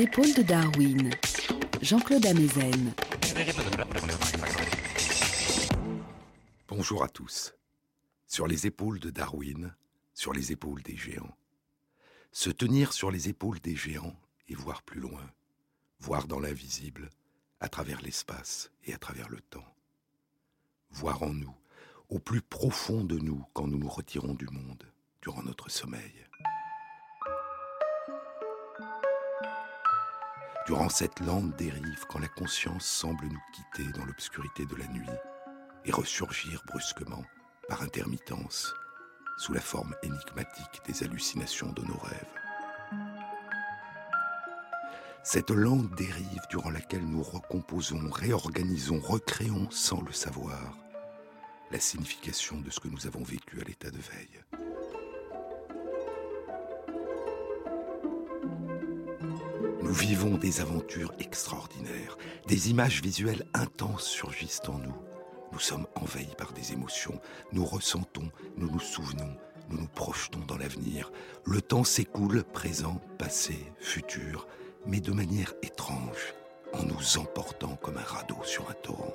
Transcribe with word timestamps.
Épaules 0.00 0.32
de 0.32 0.40
Darwin, 0.40 1.10
Jean-Claude 1.82 2.24
Amezen. 2.24 2.94
Bonjour 6.68 7.04
à 7.04 7.08
tous. 7.10 7.54
Sur 8.26 8.46
les 8.46 8.66
épaules 8.66 8.98
de 8.98 9.10
Darwin, 9.10 9.74
sur 10.14 10.32
les 10.32 10.52
épaules 10.52 10.82
des 10.84 10.96
géants. 10.96 11.36
Se 12.32 12.48
tenir 12.48 12.94
sur 12.94 13.10
les 13.10 13.28
épaules 13.28 13.60
des 13.60 13.76
géants 13.76 14.16
et 14.48 14.54
voir 14.54 14.82
plus 14.82 15.00
loin, 15.00 15.30
voir 15.98 16.26
dans 16.26 16.40
l'invisible, 16.40 17.10
à 17.60 17.68
travers 17.68 18.00
l'espace 18.00 18.70
et 18.86 18.94
à 18.94 18.98
travers 18.98 19.28
le 19.28 19.42
temps. 19.50 19.74
Voir 20.92 21.22
en 21.22 21.34
nous, 21.34 21.54
au 22.08 22.18
plus 22.18 22.40
profond 22.40 23.04
de 23.04 23.18
nous 23.18 23.44
quand 23.52 23.66
nous 23.66 23.78
nous 23.78 23.90
retirons 23.90 24.32
du 24.32 24.46
monde 24.46 24.90
durant 25.20 25.42
notre 25.42 25.70
sommeil. 25.70 26.29
Durant 30.70 30.88
cette 30.88 31.18
lente 31.18 31.56
dérive 31.56 32.04
quand 32.08 32.20
la 32.20 32.28
conscience 32.28 32.86
semble 32.86 33.26
nous 33.26 33.42
quitter 33.52 33.90
dans 33.90 34.04
l'obscurité 34.04 34.66
de 34.66 34.76
la 34.76 34.86
nuit 34.86 35.18
et 35.84 35.90
ressurgir 35.90 36.62
brusquement 36.64 37.24
par 37.68 37.82
intermittence 37.82 38.72
sous 39.36 39.52
la 39.52 39.60
forme 39.60 39.96
énigmatique 40.04 40.80
des 40.86 41.02
hallucinations 41.02 41.72
de 41.72 41.82
nos 41.82 41.98
rêves. 41.98 42.34
Cette 45.24 45.50
lente 45.50 45.90
dérive 45.96 46.42
durant 46.50 46.70
laquelle 46.70 47.04
nous 47.04 47.24
recomposons, 47.24 48.08
réorganisons, 48.08 49.00
recréons 49.00 49.68
sans 49.72 50.00
le 50.02 50.12
savoir 50.12 50.76
la 51.72 51.80
signification 51.80 52.60
de 52.60 52.70
ce 52.70 52.78
que 52.78 52.86
nous 52.86 53.08
avons 53.08 53.24
vécu 53.24 53.60
à 53.60 53.64
l'état 53.64 53.90
de 53.90 53.98
veille. 53.98 54.69
Nous 59.90 59.96
vivons 59.96 60.38
des 60.38 60.60
aventures 60.60 61.12
extraordinaires, 61.18 62.16
des 62.46 62.70
images 62.70 63.02
visuelles 63.02 63.44
intenses 63.54 64.04
surgissent 64.04 64.62
en 64.68 64.78
nous. 64.78 64.94
Nous 65.50 65.58
sommes 65.58 65.88
envahis 65.96 66.32
par 66.38 66.52
des 66.52 66.72
émotions, 66.72 67.20
nous 67.50 67.64
ressentons, 67.64 68.30
nous 68.56 68.70
nous 68.70 68.78
souvenons, 68.78 69.36
nous 69.68 69.78
nous 69.78 69.88
projetons 69.88 70.38
dans 70.46 70.56
l'avenir. 70.56 71.10
Le 71.44 71.60
temps 71.60 71.82
s'écoule, 71.82 72.44
présent, 72.44 73.00
passé, 73.18 73.56
futur, 73.80 74.46
mais 74.86 75.00
de 75.00 75.10
manière 75.10 75.54
étrange, 75.60 76.34
en 76.72 76.84
nous 76.84 77.18
emportant 77.18 77.74
comme 77.74 77.96
un 77.96 78.02
radeau 78.02 78.38
sur 78.44 78.70
un 78.70 78.74
torrent. 78.74 79.12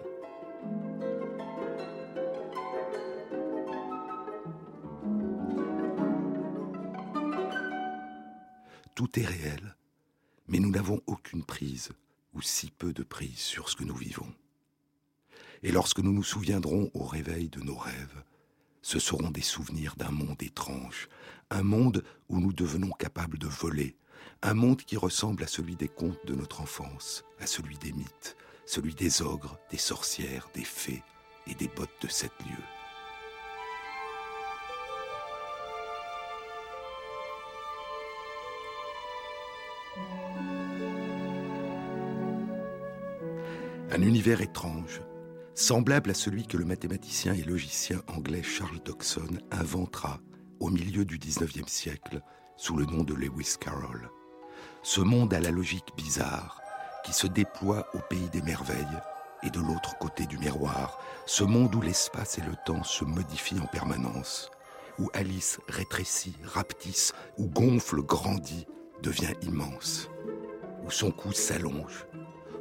Tout 8.93 9.17
est 9.17 9.25
réel, 9.25 9.74
mais 10.55 10.61
nous 10.61 10.71
n'avons 10.71 11.01
aucune 11.05 11.43
prise, 11.43 11.89
ou 12.33 12.41
si 12.41 12.71
peu 12.71 12.93
de 12.93 13.03
prise 13.03 13.39
sur 13.39 13.67
ce 13.67 13.75
que 13.75 13.83
nous 13.83 13.93
vivons. 13.93 14.33
Et 15.63 15.71
lorsque 15.73 15.99
nous 15.99 16.13
nous 16.13 16.23
souviendrons 16.23 16.89
au 16.93 17.03
réveil 17.03 17.49
de 17.49 17.59
nos 17.59 17.75
rêves, 17.75 18.23
ce 18.81 18.97
seront 18.97 19.31
des 19.31 19.41
souvenirs 19.41 19.97
d'un 19.97 20.11
monde 20.11 20.41
étrange, 20.41 21.09
un 21.49 21.63
monde 21.63 22.05
où 22.29 22.39
nous 22.39 22.53
devenons 22.53 22.91
capables 22.91 23.37
de 23.37 23.47
voler, 23.47 23.97
un 24.43 24.53
monde 24.53 24.81
qui 24.81 24.95
ressemble 24.95 25.43
à 25.43 25.47
celui 25.47 25.75
des 25.75 25.89
contes 25.89 26.25
de 26.25 26.35
notre 26.35 26.61
enfance, 26.61 27.25
à 27.41 27.47
celui 27.47 27.77
des 27.79 27.91
mythes, 27.91 28.37
celui 28.65 28.95
des 28.95 29.21
ogres, 29.21 29.59
des 29.71 29.77
sorcières, 29.77 30.47
des 30.53 30.63
fées 30.63 31.03
et 31.47 31.55
des 31.55 31.67
bottes 31.67 32.01
de 32.01 32.07
sept 32.07 32.31
lieux. 32.45 32.74
Un 43.95 44.01
univers 44.01 44.41
étrange, 44.41 45.01
semblable 45.53 46.09
à 46.09 46.13
celui 46.13 46.45
que 46.45 46.57
le 46.57 46.65
mathématicien 46.65 47.33
et 47.33 47.43
logicien 47.43 48.01
anglais 48.07 48.43
Charles 48.43 48.81
Dodson 48.83 49.39
inventera 49.51 50.19
au 50.59 50.69
milieu 50.69 51.05
du 51.05 51.17
XIXe 51.17 51.71
siècle 51.71 52.21
sous 52.57 52.75
le 52.75 52.83
nom 52.83 53.05
de 53.05 53.13
Lewis 53.13 53.55
Carroll. 53.57 54.09
Ce 54.83 54.99
monde 54.99 55.33
à 55.33 55.39
la 55.39 55.49
logique 55.49 55.95
bizarre 55.95 56.59
qui 57.05 57.13
se 57.13 57.25
déploie 57.25 57.87
au 57.93 57.99
pays 57.99 58.29
des 58.33 58.41
merveilles 58.41 58.99
et 59.43 59.49
de 59.49 59.61
l'autre 59.61 59.97
côté 59.97 60.25
du 60.25 60.37
miroir, 60.39 60.99
ce 61.25 61.45
monde 61.45 61.73
où 61.73 61.81
l'espace 61.81 62.37
et 62.37 62.43
le 62.43 62.57
temps 62.65 62.83
se 62.83 63.05
modifient 63.05 63.61
en 63.61 63.67
permanence, 63.67 64.51
où 64.99 65.09
Alice 65.13 65.61
rétrécit, 65.69 66.35
rapetisse, 66.43 67.13
où 67.37 67.47
gonfle, 67.47 68.01
grandit, 68.01 68.67
devient 69.01 69.35
immense, 69.41 70.09
où 70.85 70.91
son 70.91 71.11
cou 71.11 71.31
s'allonge, 71.31 72.07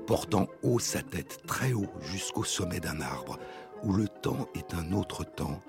portant 0.06 0.48
haut 0.62 0.78
sa 0.78 1.02
tête 1.02 1.40
très 1.46 1.72
haut 1.72 1.92
jusqu'au 2.00 2.44
sommet 2.44 2.80
d'un 2.80 3.00
arbre, 3.00 3.38
où 3.82 3.92
le 3.92 4.08
temps 4.08 4.48
est 4.54 4.74
un 4.74 4.92
autre 4.92 5.24
temps, 5.24 5.60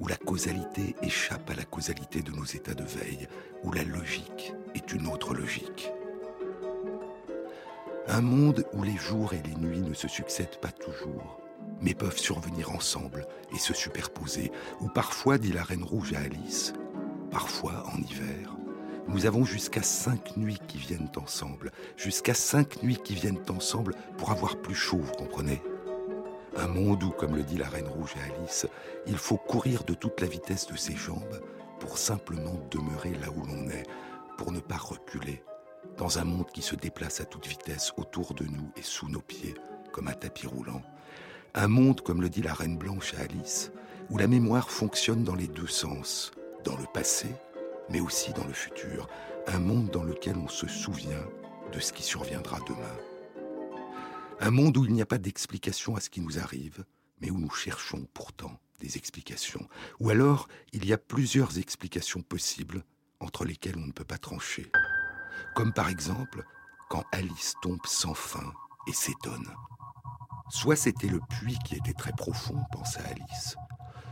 où 0.00 0.06
la 0.06 0.16
causalité 0.16 0.96
échappe 1.02 1.50
à 1.50 1.54
la 1.54 1.64
causalité 1.64 2.22
de 2.22 2.32
nos 2.32 2.44
états 2.44 2.74
de 2.74 2.84
veille, 2.84 3.28
où 3.62 3.72
la 3.72 3.84
logique 3.84 4.54
est 4.74 4.92
une 4.92 5.06
autre 5.06 5.34
logique. 5.34 5.92
Un 8.08 8.20
monde 8.20 8.64
où 8.72 8.82
les 8.82 8.96
jours 8.96 9.32
et 9.32 9.42
les 9.46 9.54
nuits 9.54 9.80
ne 9.80 9.94
se 9.94 10.08
succèdent 10.08 10.58
pas 10.60 10.72
toujours, 10.72 11.40
mais 11.80 11.94
peuvent 11.94 12.18
survenir 12.18 12.70
ensemble 12.72 13.26
et 13.54 13.58
se 13.58 13.74
superposer, 13.74 14.50
où 14.80 14.88
parfois, 14.88 15.38
dit 15.38 15.52
la 15.52 15.62
Reine 15.62 15.84
Rouge 15.84 16.12
à 16.14 16.20
Alice, 16.20 16.72
parfois 17.30 17.84
en 17.92 17.98
hiver, 17.98 18.56
nous 19.08 19.26
avons 19.26 19.44
jusqu'à 19.44 19.82
cinq 19.82 20.36
nuits 20.36 20.60
qui 20.68 20.78
viennent 20.78 21.10
ensemble, 21.16 21.72
jusqu'à 21.96 22.34
cinq 22.34 22.82
nuits 22.82 23.00
qui 23.02 23.14
viennent 23.14 23.42
ensemble 23.48 23.94
pour 24.16 24.30
avoir 24.30 24.56
plus 24.56 24.74
chaud, 24.74 24.98
vous 24.98 25.12
comprenez? 25.12 25.62
Un 26.56 26.68
monde 26.68 27.02
où, 27.02 27.10
comme 27.10 27.34
le 27.34 27.42
dit 27.42 27.56
la 27.56 27.68
Reine 27.68 27.88
Rouge 27.88 28.14
à 28.20 28.34
Alice, 28.34 28.66
il 29.06 29.16
faut 29.16 29.38
courir 29.38 29.84
de 29.84 29.94
toute 29.94 30.20
la 30.20 30.26
vitesse 30.26 30.66
de 30.66 30.76
ses 30.76 30.94
jambes 30.94 31.40
pour 31.80 31.98
simplement 31.98 32.60
demeurer 32.70 33.12
là 33.12 33.28
où 33.34 33.44
l'on 33.46 33.68
est, 33.70 33.86
pour 34.36 34.52
ne 34.52 34.60
pas 34.60 34.76
reculer, 34.76 35.42
dans 35.96 36.18
un 36.18 36.24
monde 36.24 36.50
qui 36.52 36.62
se 36.62 36.76
déplace 36.76 37.20
à 37.20 37.24
toute 37.24 37.46
vitesse 37.46 37.92
autour 37.96 38.34
de 38.34 38.44
nous 38.44 38.70
et 38.76 38.82
sous 38.82 39.08
nos 39.08 39.20
pieds, 39.20 39.54
comme 39.92 40.08
un 40.08 40.12
tapis 40.12 40.46
roulant. 40.46 40.82
Un 41.54 41.68
monde, 41.68 42.02
comme 42.02 42.22
le 42.22 42.28
dit 42.28 42.42
la 42.42 42.54
Reine 42.54 42.78
Blanche 42.78 43.14
à 43.14 43.22
Alice, 43.22 43.72
où 44.10 44.18
la 44.18 44.26
mémoire 44.26 44.70
fonctionne 44.70 45.24
dans 45.24 45.34
les 45.34 45.48
deux 45.48 45.66
sens, 45.66 46.32
dans 46.64 46.76
le 46.76 46.86
passé 46.92 47.28
mais 47.92 48.00
aussi 48.00 48.32
dans 48.32 48.46
le 48.46 48.54
futur, 48.54 49.06
un 49.46 49.58
monde 49.58 49.90
dans 49.90 50.02
lequel 50.02 50.36
on 50.36 50.48
se 50.48 50.66
souvient 50.66 51.24
de 51.72 51.78
ce 51.78 51.92
qui 51.92 52.02
surviendra 52.02 52.58
demain. 52.66 52.96
Un 54.40 54.50
monde 54.50 54.76
où 54.78 54.84
il 54.84 54.92
n'y 54.92 55.02
a 55.02 55.06
pas 55.06 55.18
d'explication 55.18 55.94
à 55.94 56.00
ce 56.00 56.10
qui 56.10 56.22
nous 56.22 56.38
arrive, 56.38 56.84
mais 57.20 57.30
où 57.30 57.38
nous 57.38 57.50
cherchons 57.50 58.06
pourtant 58.14 58.58
des 58.80 58.96
explications. 58.96 59.68
Ou 60.00 60.10
alors, 60.10 60.48
il 60.72 60.86
y 60.86 60.92
a 60.92 60.98
plusieurs 60.98 61.58
explications 61.58 62.22
possibles 62.22 62.82
entre 63.20 63.44
lesquelles 63.44 63.76
on 63.76 63.86
ne 63.86 63.92
peut 63.92 64.04
pas 64.04 64.18
trancher. 64.18 64.72
Comme 65.54 65.72
par 65.72 65.88
exemple, 65.88 66.44
quand 66.88 67.04
Alice 67.12 67.54
tombe 67.62 67.86
sans 67.86 68.14
fin 68.14 68.52
et 68.88 68.92
s'étonne. 68.92 69.48
Soit 70.50 70.76
c'était 70.76 71.08
le 71.08 71.20
puits 71.20 71.58
qui 71.64 71.76
était 71.76 71.92
très 71.92 72.12
profond, 72.12 72.58
pensa 72.72 73.00
Alice, 73.00 73.54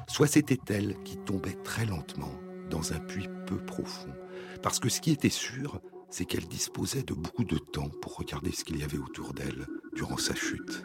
soit 0.06 0.28
c'était 0.28 0.60
elle 0.72 1.02
qui 1.02 1.16
tombait 1.16 1.58
très 1.64 1.86
lentement 1.86 2.32
dans 2.70 2.94
un 2.94 3.00
puits 3.00 3.28
peu 3.46 3.56
profond. 3.58 4.14
Parce 4.62 4.78
que 4.78 4.88
ce 4.88 5.00
qui 5.00 5.10
était 5.10 5.28
sûr, 5.28 5.80
c'est 6.08 6.24
qu'elle 6.24 6.46
disposait 6.46 7.02
de 7.02 7.14
beaucoup 7.14 7.44
de 7.44 7.58
temps 7.58 7.90
pour 8.00 8.16
regarder 8.16 8.52
ce 8.52 8.64
qu'il 8.64 8.78
y 8.78 8.82
avait 8.82 8.98
autour 8.98 9.34
d'elle 9.34 9.66
durant 9.94 10.16
sa 10.16 10.34
chute. 10.34 10.82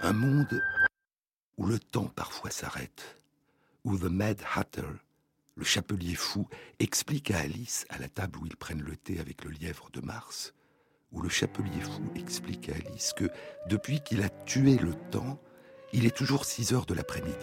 Un 0.00 0.12
monde 0.12 0.62
où 1.56 1.66
le 1.66 1.78
temps 1.78 2.10
parfois 2.14 2.50
s'arrête, 2.50 3.16
où 3.84 3.96
The 3.98 4.04
Mad 4.04 4.40
Hatter, 4.54 4.86
le 5.56 5.64
chapelier 5.64 6.14
fou, 6.14 6.46
explique 6.78 7.32
à 7.32 7.40
Alice, 7.40 7.84
à 7.88 7.98
la 7.98 8.08
table 8.08 8.38
où 8.38 8.46
ils 8.46 8.56
prennent 8.56 8.82
le 8.82 8.96
thé 8.96 9.18
avec 9.18 9.44
le 9.44 9.50
lièvre 9.50 9.90
de 9.92 10.00
Mars, 10.00 10.54
où 11.12 11.20
le 11.20 11.28
chapelier 11.28 11.80
fou 11.80 12.02
explique 12.16 12.68
à 12.68 12.74
Alice 12.74 13.12
que 13.12 13.30
depuis 13.68 14.00
qu'il 14.00 14.22
a 14.22 14.28
tué 14.28 14.76
le 14.76 14.94
temps, 15.10 15.40
il 15.92 16.06
est 16.06 16.16
toujours 16.16 16.44
6 16.44 16.72
heures 16.72 16.86
de 16.86 16.94
l'après-midi. 16.94 17.34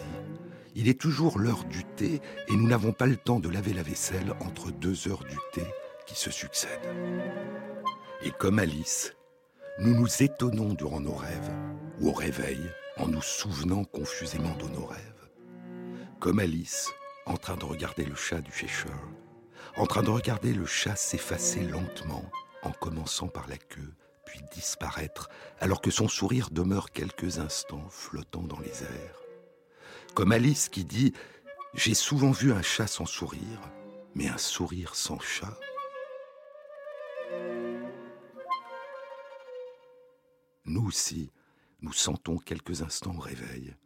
Il 0.74 0.88
est 0.88 1.00
toujours 1.00 1.38
l'heure 1.38 1.64
du 1.64 1.84
thé 1.84 2.20
et 2.48 2.52
nous 2.52 2.68
n'avons 2.68 2.92
pas 2.92 3.06
le 3.06 3.16
temps 3.16 3.40
de 3.40 3.48
laver 3.48 3.72
la 3.72 3.82
vaisselle 3.82 4.34
entre 4.40 4.70
deux 4.70 5.08
heures 5.08 5.24
du 5.24 5.36
thé 5.52 5.66
qui 6.06 6.14
se 6.14 6.30
succèdent. 6.30 6.70
Et 8.22 8.30
comme 8.30 8.58
Alice, 8.58 9.14
nous 9.78 9.94
nous 9.94 10.22
étonnons 10.22 10.74
durant 10.74 11.00
nos 11.00 11.14
rêves 11.14 11.50
ou 12.00 12.10
au 12.10 12.12
réveil 12.12 12.60
en 12.98 13.08
nous 13.08 13.22
souvenant 13.22 13.84
confusément 13.84 14.54
de 14.56 14.68
nos 14.68 14.86
rêves. 14.86 15.28
Comme 16.20 16.38
Alice, 16.38 16.90
en 17.26 17.36
train 17.36 17.56
de 17.56 17.64
regarder 17.64 18.04
le 18.04 18.14
chat 18.14 18.40
du 18.40 18.52
Cheshire, 18.52 18.90
en 19.76 19.86
train 19.86 20.02
de 20.02 20.10
regarder 20.10 20.52
le 20.52 20.64
chat 20.66 20.96
s'effacer 20.96 21.60
lentement 21.62 22.24
en 22.66 22.72
commençant 22.72 23.28
par 23.28 23.48
la 23.48 23.56
queue, 23.56 23.94
puis 24.24 24.40
disparaître, 24.52 25.30
alors 25.60 25.80
que 25.80 25.90
son 25.90 26.08
sourire 26.08 26.50
demeure 26.50 26.90
quelques 26.90 27.38
instants 27.38 27.88
flottant 27.88 28.42
dans 28.42 28.58
les 28.58 28.82
airs. 28.82 29.22
Comme 30.14 30.32
Alice 30.32 30.68
qui 30.68 30.84
dit⁇ 30.84 31.10
J'ai 31.74 31.94
souvent 31.94 32.32
vu 32.32 32.52
un 32.52 32.62
chat 32.62 32.88
sans 32.88 33.06
sourire, 33.06 33.60
mais 34.14 34.28
un 34.28 34.38
sourire 34.38 34.94
sans 34.94 35.20
chat. 35.20 35.58
Nous 40.64 40.84
aussi, 40.84 41.30
nous 41.80 41.92
sentons 41.92 42.38
quelques 42.38 42.82
instants 42.82 43.14
au 43.16 43.20
réveil, 43.20 43.76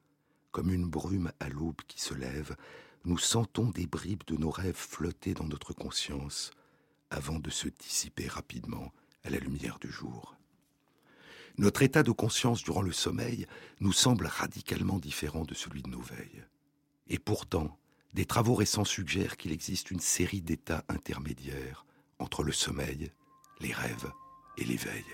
comme 0.52 0.72
une 0.72 0.88
brume 0.88 1.32
à 1.38 1.50
l'aube 1.50 1.82
qui 1.86 2.00
se 2.00 2.14
lève, 2.14 2.56
nous 3.04 3.18
sentons 3.18 3.66
des 3.70 3.86
bribes 3.86 4.24
de 4.26 4.36
nos 4.36 4.50
rêves 4.50 4.74
flotter 4.74 5.34
dans 5.34 5.46
notre 5.46 5.74
conscience 5.74 6.50
avant 7.10 7.38
de 7.38 7.50
se 7.50 7.68
dissiper 7.68 8.28
rapidement 8.28 8.92
à 9.24 9.30
la 9.30 9.38
lumière 9.38 9.78
du 9.78 9.90
jour. 9.90 10.36
Notre 11.58 11.82
état 11.82 12.02
de 12.02 12.12
conscience 12.12 12.62
durant 12.62 12.82
le 12.82 12.92
sommeil 12.92 13.46
nous 13.80 13.92
semble 13.92 14.26
radicalement 14.26 14.98
différent 14.98 15.44
de 15.44 15.54
celui 15.54 15.82
de 15.82 15.90
nos 15.90 16.00
veilles. 16.00 16.44
Et 17.08 17.18
pourtant, 17.18 17.78
des 18.14 18.24
travaux 18.24 18.54
récents 18.54 18.84
suggèrent 18.84 19.36
qu'il 19.36 19.52
existe 19.52 19.90
une 19.90 20.00
série 20.00 20.40
d'états 20.40 20.84
intermédiaires 20.88 21.84
entre 22.18 22.42
le 22.42 22.52
sommeil, 22.52 23.10
les 23.60 23.72
rêves 23.72 24.10
et 24.56 24.64
l'éveil. 24.64 25.04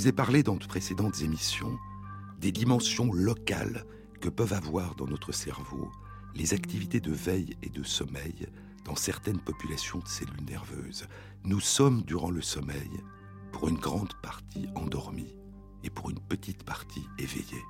Vous 0.00 0.08
ai 0.08 0.12
parlé 0.12 0.42
dans 0.42 0.56
de 0.56 0.64
précédentes 0.64 1.20
émissions 1.20 1.78
des 2.38 2.52
dimensions 2.52 3.12
locales 3.12 3.84
que 4.22 4.30
peuvent 4.30 4.54
avoir 4.54 4.94
dans 4.94 5.06
notre 5.06 5.30
cerveau 5.30 5.92
les 6.34 6.54
activités 6.54 7.00
de 7.00 7.12
veille 7.12 7.54
et 7.62 7.68
de 7.68 7.82
sommeil 7.82 8.48
dans 8.86 8.96
certaines 8.96 9.40
populations 9.40 9.98
de 9.98 10.08
cellules 10.08 10.46
nerveuses. 10.48 11.06
Nous 11.44 11.60
sommes 11.60 12.00
durant 12.00 12.30
le 12.30 12.40
sommeil 12.40 12.88
pour 13.52 13.68
une 13.68 13.76
grande 13.76 14.14
partie 14.22 14.68
endormis 14.74 15.36
et 15.84 15.90
pour 15.90 16.08
une 16.08 16.20
petite 16.20 16.62
partie 16.62 17.06
éveillés. 17.18 17.64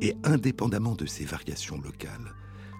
Et 0.00 0.16
indépendamment 0.24 0.94
de 0.94 1.04
ces 1.04 1.26
variations 1.26 1.82
locales, 1.82 2.34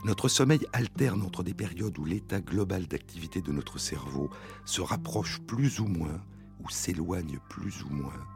notre 0.06 0.28
sommeil 0.28 0.66
alterne 0.72 1.20
entre 1.20 1.42
des 1.42 1.52
périodes 1.52 1.98
où 1.98 2.06
l'état 2.06 2.40
global 2.40 2.86
d'activité 2.86 3.42
de 3.42 3.52
notre 3.52 3.76
cerveau 3.76 4.30
se 4.64 4.80
rapproche 4.80 5.40
plus 5.40 5.78
ou 5.78 5.88
moins 5.88 6.22
ou 6.64 6.70
s'éloigne 6.70 7.38
plus 7.50 7.82
ou 7.82 7.90
moins 7.90 8.29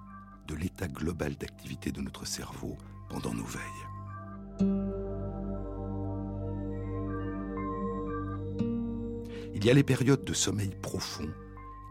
de 0.46 0.54
l'état 0.54 0.88
global 0.88 1.34
d'activité 1.36 1.92
de 1.92 2.00
notre 2.00 2.26
cerveau 2.26 2.76
pendant 3.08 3.34
nos 3.34 3.44
veilles. 3.44 3.62
Il 9.54 9.64
y 9.64 9.70
a 9.70 9.74
les 9.74 9.82
périodes 9.82 10.24
de 10.24 10.34
sommeil 10.34 10.74
profond 10.82 11.28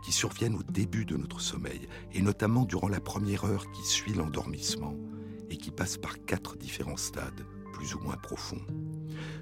qui 0.04 0.12
surviennent 0.12 0.56
au 0.56 0.64
début 0.64 1.06
de 1.06 1.16
notre 1.16 1.40
sommeil, 1.40 1.88
et 2.14 2.22
notamment 2.22 2.66
durant 2.66 2.90
la 2.90 3.00
première 3.00 3.46
heure 3.46 3.72
qui 3.72 3.84
suit 3.84 4.14
l'endormissement, 4.14 4.96
et 5.50 5.58
qui 5.58 5.72
passent 5.72 5.98
par 5.98 6.24
quatre 6.26 6.58
différents 6.58 6.98
stades, 6.98 7.46
plus 7.72 7.96
ou 7.96 8.00
moins 8.00 8.18
profonds. 8.18 8.62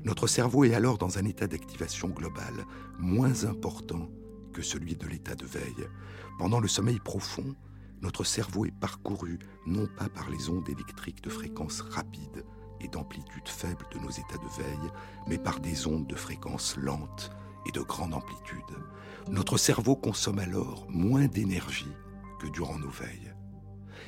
Notre 0.04 0.28
cerveau 0.28 0.64
est 0.64 0.76
alors 0.76 0.98
dans 0.98 1.18
un 1.18 1.26
état 1.26 1.48
d'activation 1.48 2.10
globale 2.10 2.66
moins 3.00 3.46
important 3.46 4.10
que 4.54 4.62
celui 4.62 4.96
de 4.96 5.08
l'état 5.08 5.36
de 5.36 5.46
veille. 5.46 5.88
Pendant 6.38 6.60
le 6.60 6.68
sommeil 6.68 7.00
profond, 7.00 7.56
notre 8.02 8.24
cerveau 8.24 8.66
est 8.66 8.80
parcouru 8.80 9.40
non 9.66 9.88
pas 9.98 10.10
par 10.10 10.30
les 10.30 10.50
ondes 10.50 10.68
électriques 10.70 11.24
de 11.24 11.30
fréquence 11.30 11.82
rapide 11.82 12.44
et 12.80 12.88
d'amplitude 12.88 13.48
faible 13.48 13.86
de 13.94 14.00
nos 14.00 14.10
états 14.10 14.38
de 14.38 14.62
veille, 14.62 14.92
mais 15.28 15.38
par 15.38 15.60
des 15.60 15.86
ondes 15.86 16.08
de 16.08 16.16
fréquence 16.16 16.76
lente 16.78 17.32
et 17.68 17.72
de 17.72 17.82
grande 17.82 18.14
amplitude. 18.14 18.60
Notre 19.30 19.58
cerveau 19.58 19.96
consomme 19.96 20.40
alors 20.40 20.88
moins 20.90 21.28
d'énergie 21.28 21.94
que 22.40 22.48
durant 22.48 22.80
nos 22.80 22.90
veilles. 22.90 23.34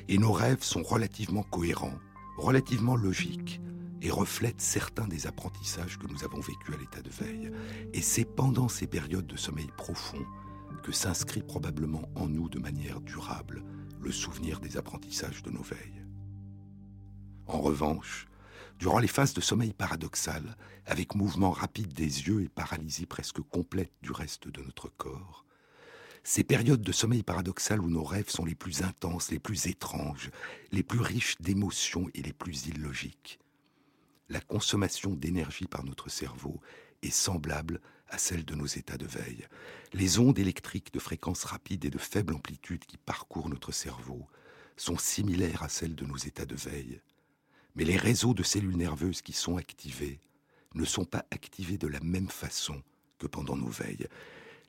Et 0.07 0.17
nos 0.17 0.31
rêves 0.31 0.63
sont 0.63 0.81
relativement 0.81 1.43
cohérents, 1.43 1.99
relativement 2.37 2.95
logiques, 2.95 3.61
et 4.01 4.09
reflètent 4.09 4.59
certains 4.59 5.07
des 5.07 5.27
apprentissages 5.27 5.97
que 5.97 6.07
nous 6.07 6.25
avons 6.25 6.41
vécus 6.41 6.75
à 6.75 6.77
l'état 6.77 7.01
de 7.01 7.09
veille. 7.09 7.51
Et 7.93 8.01
c'est 8.01 8.25
pendant 8.25 8.67
ces 8.67 8.85
périodes 8.85 9.27
de 9.27 9.37
sommeil 9.37 9.69
profond 9.77 10.25
que 10.83 10.91
s'inscrit 10.91 11.41
probablement 11.41 12.09
en 12.15 12.27
nous 12.27 12.49
de 12.49 12.59
manière 12.59 12.99
durable 12.99 13.63
le 14.03 14.11
souvenir 14.11 14.59
des 14.59 14.77
apprentissages 14.77 15.41
de 15.43 15.49
nos 15.49 15.63
veilles. 15.63 16.03
En 17.47 17.61
revanche, 17.61 18.27
durant 18.79 18.99
les 18.99 19.07
phases 19.07 19.33
de 19.33 19.41
sommeil 19.41 19.73
paradoxal, 19.73 20.57
avec 20.85 21.15
mouvement 21.15 21.51
rapide 21.51 21.93
des 21.93 22.27
yeux 22.27 22.43
et 22.43 22.49
paralysie 22.49 23.05
presque 23.05 23.41
complète 23.41 23.93
du 24.01 24.11
reste 24.11 24.47
de 24.47 24.61
notre 24.61 24.89
corps, 24.89 25.45
ces 26.23 26.43
périodes 26.43 26.81
de 26.81 26.91
sommeil 26.91 27.23
paradoxal 27.23 27.81
où 27.81 27.89
nos 27.89 28.03
rêves 28.03 28.29
sont 28.29 28.45
les 28.45 28.55
plus 28.55 28.83
intenses, 28.83 29.31
les 29.31 29.39
plus 29.39 29.67
étranges, 29.67 30.31
les 30.71 30.83
plus 30.83 30.99
riches 30.99 31.39
d'émotions 31.41 32.09
et 32.13 32.21
les 32.21 32.33
plus 32.33 32.67
illogiques, 32.67 33.39
la 34.29 34.39
consommation 34.39 35.13
d'énergie 35.13 35.67
par 35.67 35.83
notre 35.83 36.09
cerveau 36.09 36.59
est 37.01 37.11
semblable 37.11 37.81
à 38.07 38.17
celle 38.17 38.45
de 38.45 38.55
nos 38.55 38.65
états 38.65 38.97
de 38.97 39.05
veille. 39.05 39.47
Les 39.95 40.17
ondes 40.17 40.39
électriques 40.39 40.91
de 40.91 40.97
fréquence 40.97 41.43
rapide 41.43 41.85
et 41.85 41.91
de 41.91 41.99
faible 41.99 42.33
amplitude 42.33 42.83
qui 42.85 42.97
parcourent 42.97 43.47
notre 43.47 43.71
cerveau 43.71 44.27
sont 44.75 44.97
similaires 44.97 45.61
à 45.61 45.69
celles 45.69 45.93
de 45.93 46.03
nos 46.03 46.17
états 46.17 46.47
de 46.47 46.55
veille. 46.55 46.99
Mais 47.75 47.83
les 47.83 47.97
réseaux 47.97 48.33
de 48.33 48.41
cellules 48.41 48.75
nerveuses 48.75 49.21
qui 49.21 49.33
sont 49.33 49.57
activés 49.57 50.19
ne 50.73 50.83
sont 50.83 51.05
pas 51.05 51.25
activés 51.29 51.77
de 51.77 51.87
la 51.87 51.99
même 51.99 52.29
façon 52.29 52.81
que 53.19 53.27
pendant 53.27 53.55
nos 53.55 53.67
veilles. 53.67 54.07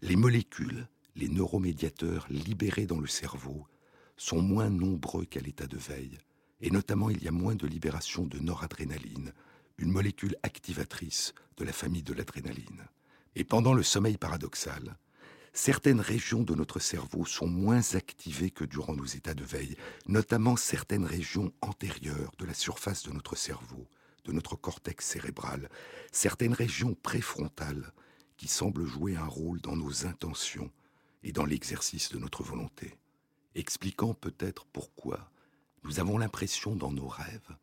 Les 0.03 0.17
molécules, 0.17 0.87
les 1.17 1.29
neuromédiateurs 1.29 2.27
libérés 2.29 2.87
dans 2.87 3.01
le 3.01 3.07
cerveau 3.07 3.67
sont 4.19 4.43
moins 4.43 4.69
nombreux 4.69 5.25
qu'à 5.25 5.41
l'état 5.41 5.67
de 5.67 5.79
veille, 5.79 6.19
et 6.61 6.71
notamment 6.71 7.09
il 7.09 7.23
y 7.23 7.29
a 7.29 7.33
moins 7.33 7.55
de 7.55 7.67
libération 7.67 8.27
de 8.27 8.39
noradrénaline, 8.41 9.33
une 9.79 9.91
molécule 9.91 10.37
activatrice 10.43 11.33
de 11.57 11.65
la 11.65 11.73
famille 11.73 12.03
de 12.03 12.13
l'adrénaline. 12.13 12.85
Et 13.37 13.45
pendant 13.45 13.73
le 13.73 13.83
sommeil 13.83 14.19
paradoxal, 14.19 14.99
certaines 15.55 16.01
régions 16.01 16.43
de 16.43 16.55
notre 16.55 16.81
cerveau 16.81 17.25
sont 17.25 17.47
moins 17.47 17.95
activées 17.95 18.51
que 18.51 18.65
durant 18.65 18.95
nos 18.95 19.07
états 19.07 19.35
de 19.35 19.45
veille, 19.45 19.77
notamment 20.07 20.57
certaines 20.57 21.07
régions 21.07 21.53
antérieures 21.63 22.33
de 22.39 22.45
la 22.45 22.55
surface 22.55 23.05
de 23.05 23.13
notre 23.13 23.37
cerveau, 23.37 23.87
de 24.25 24.33
notre 24.33 24.57
cortex 24.57 25.07
cérébral, 25.07 25.71
certaines 26.13 26.53
régions 26.53 26.95
préfrontales 26.95 27.93
qui 28.37 28.49
semblent 28.49 28.85
jouer 28.85 29.17
un 29.17 29.27
rôle 29.27 29.61
dans 29.61 29.77
nos 29.77 30.07
intentions 30.07 30.71
et 31.23 31.33
dans 31.33 31.47
l'exercice 31.47 32.11
de 32.11 32.19
notre 32.19 32.43
volonté, 32.43 32.99
expliquant 33.55 34.13
peut-être 34.13 34.67
pourquoi 34.67 35.31
nous 35.85 36.01
avons 36.01 36.19
l'impression 36.19 36.75
dans 36.75 36.93
nos 36.93 37.09
rêves 37.09 37.57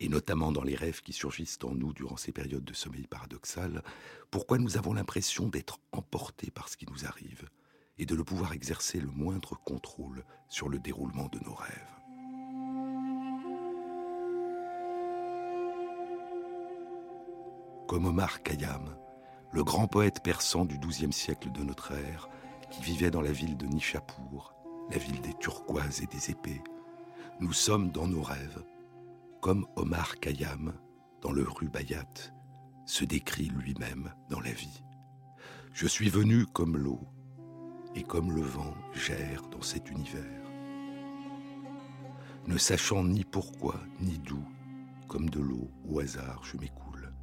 et 0.00 0.08
notamment 0.08 0.52
dans 0.52 0.62
les 0.62 0.74
rêves 0.74 1.00
qui 1.02 1.12
surgissent 1.12 1.58
en 1.62 1.74
nous 1.74 1.92
durant 1.92 2.16
ces 2.16 2.32
périodes 2.32 2.64
de 2.64 2.74
sommeil 2.74 3.06
paradoxal, 3.06 3.82
pourquoi 4.30 4.58
nous 4.58 4.76
avons 4.76 4.92
l'impression 4.92 5.48
d'être 5.48 5.78
emportés 5.92 6.50
par 6.50 6.68
ce 6.68 6.76
qui 6.76 6.86
nous 6.86 7.06
arrive 7.06 7.48
et 7.98 8.04
de 8.04 8.14
ne 8.14 8.22
pouvoir 8.22 8.52
exercer 8.52 9.00
le 9.00 9.10
moindre 9.10 9.58
contrôle 9.64 10.24
sur 10.48 10.68
le 10.68 10.78
déroulement 10.78 11.28
de 11.28 11.38
nos 11.40 11.54
rêves? 11.54 11.96
Comme 17.88 18.06
Omar 18.06 18.42
Khayyam, 18.42 18.96
le 19.52 19.64
grand 19.64 19.86
poète 19.86 20.22
persan 20.22 20.64
du 20.64 20.76
XIIe 20.78 21.12
siècle 21.12 21.52
de 21.52 21.62
notre 21.62 21.92
ère, 21.92 22.28
qui 22.70 22.82
vivait 22.82 23.12
dans 23.12 23.22
la 23.22 23.32
ville 23.32 23.56
de 23.56 23.66
Nishapur, 23.66 24.54
la 24.90 24.98
ville 24.98 25.20
des 25.20 25.34
turquoises 25.34 26.02
et 26.02 26.06
des 26.06 26.30
épées, 26.30 26.62
nous 27.40 27.52
sommes 27.52 27.90
dans 27.90 28.08
nos 28.08 28.22
rêves 28.22 28.62
comme 29.46 29.68
Omar 29.76 30.18
Khayyam, 30.18 30.72
dans 31.22 31.30
le 31.30 31.44
Rubaiyat, 31.44 32.32
se 32.84 33.04
décrit 33.04 33.48
lui-même 33.48 34.12
dans 34.28 34.40
la 34.40 34.50
vie. 34.50 34.82
Je 35.72 35.86
suis 35.86 36.08
venu 36.08 36.46
comme 36.46 36.76
l'eau, 36.76 36.98
et 37.94 38.02
comme 38.02 38.32
le 38.32 38.42
vent 38.42 38.74
gère 38.92 39.46
dans 39.52 39.62
cet 39.62 39.88
univers. 39.88 40.42
Ne 42.48 42.58
sachant 42.58 43.04
ni 43.04 43.22
pourquoi, 43.22 43.76
ni 44.00 44.18
d'où, 44.18 44.44
comme 45.06 45.30
de 45.30 45.38
l'eau 45.38 45.70
au 45.84 46.00
hasard 46.00 46.42
je 46.42 46.56
m'écoule, 46.56 47.14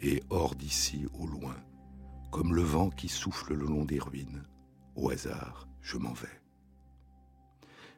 et 0.00 0.22
hors 0.30 0.54
d'ici 0.54 1.04
au 1.12 1.26
loin, 1.26 1.56
comme 2.30 2.54
le 2.54 2.62
vent 2.62 2.88
qui 2.88 3.08
souffle 3.08 3.52
le 3.52 3.66
long 3.66 3.84
des 3.84 3.98
ruines, 3.98 4.44
au 4.96 5.10
hasard 5.10 5.68
je 5.82 5.98
m'en 5.98 6.14
vais. 6.14 6.39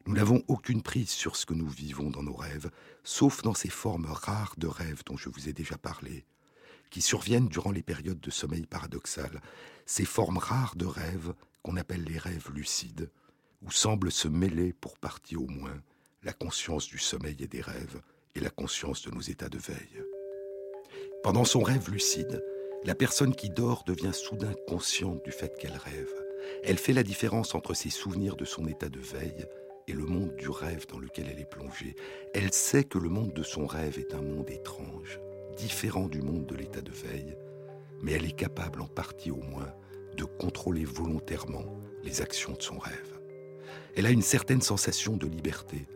Nous 0.07 0.15
n'avons 0.15 0.43
aucune 0.49 0.83
prise 0.83 1.11
sur 1.11 1.37
ce 1.37 1.47
que 1.47 1.55
nous 1.55 1.69
vivons 1.69 2.11
dans 2.11 2.25
nos 2.25 2.35
rêves, 2.35 2.71
sauf 3.05 3.43
dans 3.43 3.55
ces 3.55 3.71
formes 3.71 4.07
rares 4.07 4.55
de 4.59 4.67
rêves 4.67 5.03
dont 5.07 5.17
je 5.17 5.29
vous 5.29 5.49
ai 5.49 5.53
déjà 5.53 5.79
parlé, 5.79 6.25
qui 6.91 7.01
surviennent 7.01 7.49
durant 7.49 7.71
les 7.71 7.83
périodes 7.83 8.21
de 8.21 8.31
sommeil 8.31 8.67
paradoxal, 8.67 9.41
ces 9.87 10.05
formes 10.05 10.39
rares 10.39 10.75
de 10.75 10.87
rêves 10.87 11.35
qu'on 11.63 11.77
appelle 11.77 12.03
les 12.03 12.19
rêves 12.19 12.51
lucides, 12.53 13.11
où 13.63 13.71
semble 13.71 14.11
se 14.11 14.27
mêler, 14.27 14.73
pour 14.73 14.99
partie 14.99 15.37
au 15.37 15.47
moins, 15.47 15.81
la 16.25 16.33
conscience 16.33 16.87
du 16.87 16.99
sommeil 16.99 17.37
et 17.39 17.47
des 17.47 17.61
rêves 17.61 18.01
et 18.35 18.41
la 18.41 18.51
conscience 18.51 19.03
de 19.03 19.11
nos 19.13 19.21
états 19.21 19.49
de 19.49 19.59
veille. 19.59 20.03
Pendant 21.23 21.45
son 21.45 21.63
rêve 21.63 21.91
lucide, 21.91 22.43
La 22.85 22.97
personne 22.97 23.33
qui 23.33 23.49
dort 23.49 23.85
devient 23.85 24.13
soudain 24.13 24.53
consciente 24.67 25.25
du 25.25 25.31
fait 25.31 25.57
qu'elle 25.57 25.77
rêve. 25.77 26.13
Elle 26.65 26.79
fait 26.79 26.93
la 26.93 27.05
différence 27.05 27.55
entre 27.55 27.75
ses 27.75 27.91
souvenirs 27.91 28.35
de 28.35 28.45
son 28.45 28.67
état 28.67 28.89
de 28.89 28.99
veille 28.99 29.47
et 29.89 29.93
le 29.93 30.05
monde 30.05 30.35
du 30.37 30.49
rêve 30.49 30.87
dans 30.87 30.99
lequel 30.99 31.27
elle 31.31 31.41
est 31.41 31.51
plongée. 31.51 31.95
Elle 32.35 32.53
sait 32.53 32.85
que 32.85 32.99
le 32.99 33.09
monde 33.09 33.33
de 33.33 33.43
son 33.43 33.67
rêve 33.67 33.99
est 33.99 34.15
un 34.15 34.23
monde 34.23 34.51
étrange, 34.51 35.21
différent 35.57 36.09
du 36.09 36.23
monde 36.23 36.47
de 36.47 36.55
l'état 36.55 36.81
de 36.81 36.91
veille, 36.91 37.37
mais 38.03 38.13
elle 38.13 38.25
est 38.25 38.37
capable, 38.37 38.81
en 38.81 38.87
partie 38.87 39.31
au 39.31 39.41
moins, 39.43 39.73
de 40.17 40.25
contrôler 40.25 40.85
volontairement 40.85 41.65
les 42.03 42.21
actions 42.21 42.53
de 42.53 42.63
son 42.63 42.79
rêve. 42.79 43.21
Elle 43.97 44.07
a 44.07 44.11
une 44.11 44.23
certaine 44.23 44.63
sensation 44.63 45.17
de 45.17 45.27
liberté. 45.27 45.87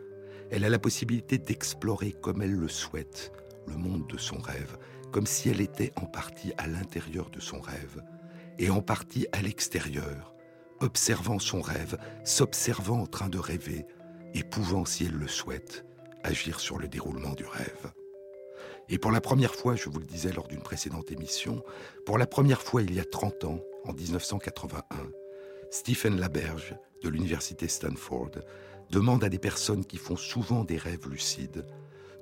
Elle 0.51 0.63
a 0.63 0.69
la 0.69 0.79
possibilité 0.79 1.37
d'explorer 1.37 2.11
comme 2.11 2.41
elle 2.41 2.55
le 2.55 2.67
souhaite 2.67 3.31
le 3.67 3.75
monde 3.75 4.07
de 4.07 4.17
son 4.17 4.37
rêve, 4.37 4.77
comme 5.11 5.25
si 5.25 5.49
elle 5.49 5.61
était 5.61 5.91
en 5.95 6.05
partie 6.05 6.53
à 6.57 6.67
l'intérieur 6.67 7.29
de 7.29 7.39
son 7.39 7.59
rêve 7.59 8.01
et 8.59 8.69
en 8.69 8.81
partie 8.81 9.27
à 9.31 9.41
l'extérieur, 9.41 10.33
observant 10.79 11.39
son 11.39 11.61
rêve, 11.61 11.97
s'observant 12.23 13.01
en 13.01 13.07
train 13.07 13.29
de 13.29 13.39
rêver 13.39 13.85
et 14.33 14.43
pouvant, 14.43 14.85
si 14.85 15.05
elle 15.05 15.15
le 15.15 15.27
souhaite, 15.27 15.85
agir 16.23 16.59
sur 16.59 16.77
le 16.77 16.87
déroulement 16.87 17.33
du 17.33 17.45
rêve. 17.45 17.91
Et 18.89 18.97
pour 18.97 19.11
la 19.11 19.21
première 19.21 19.55
fois, 19.55 19.75
je 19.75 19.89
vous 19.89 19.99
le 19.99 20.05
disais 20.05 20.31
lors 20.31 20.47
d'une 20.47 20.61
précédente 20.61 21.11
émission, 21.11 21.63
pour 22.05 22.17
la 22.17 22.27
première 22.27 22.61
fois 22.61 22.81
il 22.81 22.93
y 22.93 22.99
a 22.99 23.05
30 23.05 23.43
ans, 23.43 23.59
en 23.85 23.93
1981, 23.93 24.83
Stephen 25.71 26.19
Laberge, 26.19 26.75
de 27.03 27.09
l'université 27.09 27.67
Stanford, 27.67 28.31
demande 28.89 29.23
à 29.23 29.29
des 29.29 29.39
personnes 29.39 29.85
qui 29.85 29.97
font 29.97 30.15
souvent 30.15 30.63
des 30.63 30.77
rêves 30.77 31.09
lucides 31.09 31.65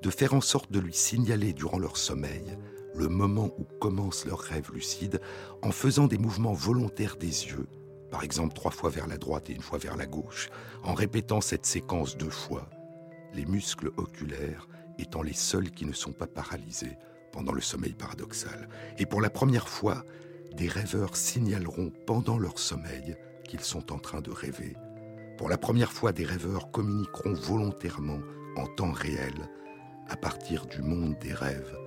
de 0.02 0.10
faire 0.10 0.34
en 0.34 0.42
sorte 0.42 0.72
de 0.72 0.80
lui 0.80 0.94
signaler 0.94 1.54
durant 1.54 1.80
leur 1.80 1.98
sommeil 1.98 2.58
le 2.96 3.10
moment 3.10 3.52
où 3.58 3.64
commence 3.80 4.26
leur 4.26 4.40
rêve 4.40 4.72
lucide 4.74 5.20
en 5.62 5.72
faisant 5.72 6.08
des 6.08 6.18
mouvements 6.18 6.54
volontaires 6.54 7.18
des 7.18 7.46
yeux, 7.48 7.68
par 8.16 8.24
exemple 8.24 8.54
trois 8.54 8.72
fois 8.72 8.90
vers 8.90 9.08
la 9.08 9.18
droite 9.18 9.50
et 9.50 9.54
une 9.54 9.62
fois 9.62 9.78
vers 9.78 9.98
la 9.98 10.06
gauche, 10.06 10.50
en 10.86 10.94
répétant 10.94 11.42
cette 11.42 11.66
séquence 11.66 12.16
deux 12.16 12.30
fois, 12.30 12.70
les 13.34 13.46
muscles 13.46 13.92
oculaires 13.98 14.70
étant 14.98 15.22
les 15.22 15.34
seuls 15.34 15.70
qui 15.70 15.86
ne 15.86 15.92
sont 15.92 16.14
pas 16.14 16.26
paralysés 16.26 16.98
pendant 17.34 17.52
le 17.52 17.60
sommeil 17.60 17.92
paradoxal. 17.92 18.70
Et 18.98 19.06
pour 19.06 19.20
la 19.20 19.30
première 19.30 19.68
fois, 19.68 20.06
des 20.54 20.70
rêveurs 20.70 21.18
signaleront 21.18 21.92
pendant 22.08 22.38
leur 22.38 22.58
sommeil 22.58 23.18
qu'ils 23.44 23.60
sont 23.60 23.92
en 23.92 24.00
train 24.00 24.22
de 24.22 24.32
rêver. 24.32 24.78
Pour 25.38 25.50
la 25.50 25.58
première 25.58 25.92
fois, 25.92 26.14
des 26.14 26.24
rêveurs 26.24 26.72
communiqueront 26.72 27.34
volontairement 27.34 28.22
en 28.56 28.66
temps 28.66 28.94
réel 28.94 29.36
à 30.08 30.16
partir 30.16 30.68
du 30.68 30.82
monde 30.82 31.18
des 31.20 31.34
rêves 31.34 31.78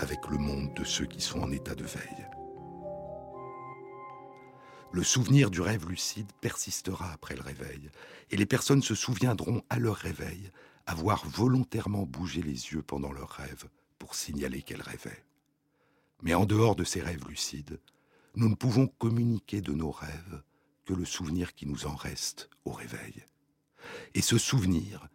avec 0.00 0.18
le 0.28 0.38
monde 0.38 0.74
de 0.74 0.82
ceux 0.82 1.06
qui 1.06 1.20
sont 1.20 1.38
en 1.38 1.52
état 1.52 1.76
de 1.76 1.84
veille. 1.84 2.26
Le 4.90 5.02
souvenir 5.02 5.50
du 5.50 5.60
rêve 5.60 5.86
lucide 5.86 6.32
persistera 6.40 7.12
après 7.12 7.36
le 7.36 7.42
réveil, 7.42 7.90
et 8.30 8.36
les 8.36 8.46
personnes 8.46 8.82
se 8.82 8.94
souviendront 8.94 9.62
à 9.68 9.78
leur 9.78 9.96
réveil 9.96 10.50
avoir 10.86 11.26
volontairement 11.26 12.06
bougé 12.06 12.40
les 12.40 12.72
yeux 12.72 12.82
pendant 12.82 13.12
leur 13.12 13.28
rêve 13.28 13.68
pour 13.98 14.14
signaler 14.14 14.62
qu'elles 14.62 14.82
rêvaient. 14.82 15.24
Mais 16.22 16.34
en 16.34 16.46
dehors 16.46 16.74
de 16.74 16.84
ces 16.84 17.02
rêves 17.02 17.26
lucides, 17.28 17.78
nous 18.34 18.48
ne 18.48 18.54
pouvons 18.54 18.86
communiquer 18.86 19.60
de 19.60 19.72
nos 19.72 19.90
rêves 19.90 20.42
que 20.86 20.94
le 20.94 21.04
souvenir 21.04 21.54
qui 21.54 21.66
nous 21.66 21.86
en 21.86 21.94
reste 21.94 22.48
au 22.64 22.72
réveil. 22.72 23.24
Et 24.14 24.22
ce 24.22 24.38
souvenir, 24.38 25.08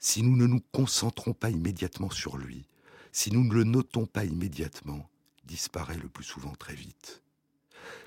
si 0.00 0.22
nous 0.22 0.36
ne 0.36 0.46
nous 0.46 0.60
concentrons 0.72 1.32
pas 1.32 1.50
immédiatement 1.50 2.10
sur 2.10 2.36
lui, 2.36 2.66
si 3.12 3.30
nous 3.30 3.44
ne 3.44 3.54
le 3.54 3.64
notons 3.64 4.06
pas 4.06 4.24
immédiatement, 4.24 5.08
disparaît 5.44 5.98
le 5.98 6.08
plus 6.08 6.24
souvent 6.24 6.54
très 6.56 6.74
vite. 6.74 7.21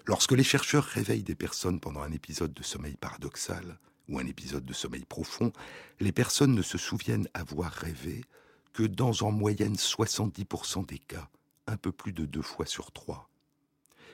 Lorsque 0.06 0.32
les 0.32 0.44
chercheurs 0.44 0.84
réveillent 0.84 1.24
des 1.24 1.36
personnes 1.36 1.80
pendant 1.80 2.02
un 2.02 2.12
épisode 2.12 2.54
de 2.54 2.64
sommeil 2.64 2.96
paradoxal 2.96 3.80
ou 4.08 4.20
un 4.20 4.26
épisode 4.26 4.66
de 4.66 4.74
sommeil 4.74 5.06
profond, 5.06 5.52
les 6.00 6.12
personnes 6.12 6.54
ne 6.54 6.62
se 6.62 6.78
souviennent 6.78 7.28
avoir 7.34 7.72
rêvé 7.72 8.24
que 8.74 8.84
dans 8.84 9.22
en 9.22 9.32
moyenne 9.32 9.76
70% 9.76 10.86
des 10.86 11.00
cas, 11.00 11.30
un 11.68 11.78
peu 11.78 11.92
plus 11.92 12.12
de 12.12 12.26
deux 12.26 12.42
fois 12.42 12.66
sur 12.66 12.92
trois. 12.92 13.30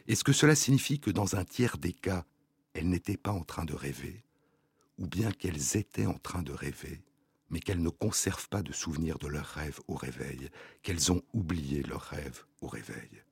Est-ce 0.08 0.24
que 0.24 0.34
cela 0.34 0.56
signifie 0.56 1.00
que 1.00 1.12
dans 1.12 1.36
un 1.36 1.46
tiers 1.46 1.78
des 1.78 1.94
cas, 1.94 2.26
elles 2.74 2.90
n'étaient 2.90 3.18
pas 3.18 3.32
en 3.32 3.44
train 3.44 3.66
de 3.66 3.74
rêver, 3.74 4.24
ou 4.98 5.08
bien 5.08 5.32
qu'elles 5.32 5.78
étaient 5.78 6.06
en 6.06 6.18
train 6.18 6.44
de 6.44 6.54
rêver, 6.54 7.02
mais 7.50 7.60
qu'elles 7.60 7.82
ne 7.82 7.90
conservent 7.90 8.50
pas 8.50 8.64
de 8.64 8.72
souvenirs 8.72 9.20
de 9.20 9.28
leurs 9.28 9.46
rêves 9.46 9.80
au 9.88 9.96
réveil, 9.96 10.50
qu'elles 10.84 11.12
ont 11.12 11.22
oublié 11.34 11.84
leurs 11.84 12.02
rêves 12.02 12.46
au 12.62 12.68
réveil? 12.68 13.24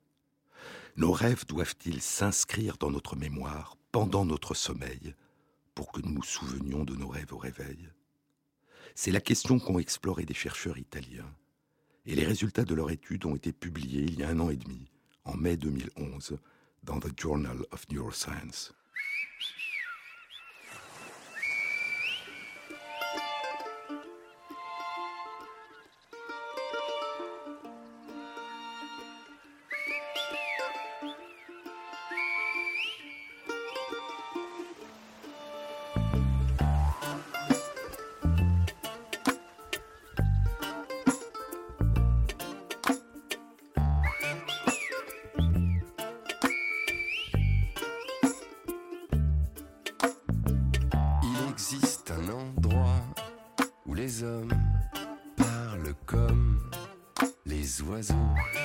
Nos 1.00 1.12
rêves 1.12 1.46
doivent-ils 1.46 2.02
s'inscrire 2.02 2.76
dans 2.76 2.90
notre 2.90 3.16
mémoire 3.16 3.74
pendant 3.90 4.26
notre 4.26 4.52
sommeil 4.52 5.14
pour 5.74 5.92
que 5.92 6.02
nous 6.02 6.12
nous 6.12 6.22
souvenions 6.22 6.84
de 6.84 6.94
nos 6.94 7.08
rêves 7.08 7.32
au 7.32 7.38
réveil? 7.38 7.88
C'est 8.94 9.10
la 9.10 9.22
question 9.22 9.58
qu'ont 9.58 9.78
exploré 9.78 10.26
des 10.26 10.34
chercheurs 10.34 10.76
italiens, 10.76 11.34
et 12.04 12.14
les 12.14 12.26
résultats 12.26 12.66
de 12.66 12.74
leur 12.74 12.90
étude 12.90 13.24
ont 13.24 13.34
été 13.34 13.50
publiés 13.50 14.02
il 14.02 14.20
y 14.20 14.24
a 14.24 14.28
un 14.28 14.40
an 14.40 14.50
et 14.50 14.58
demi, 14.58 14.90
en 15.24 15.38
mai 15.38 15.56
2011, 15.56 16.36
dans 16.82 17.00
The 17.00 17.18
Journal 17.18 17.64
of 17.70 17.88
Neuroscience. 17.88 18.74
On 58.08 58.59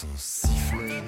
son 0.00 0.06
sifflet. 0.16 1.02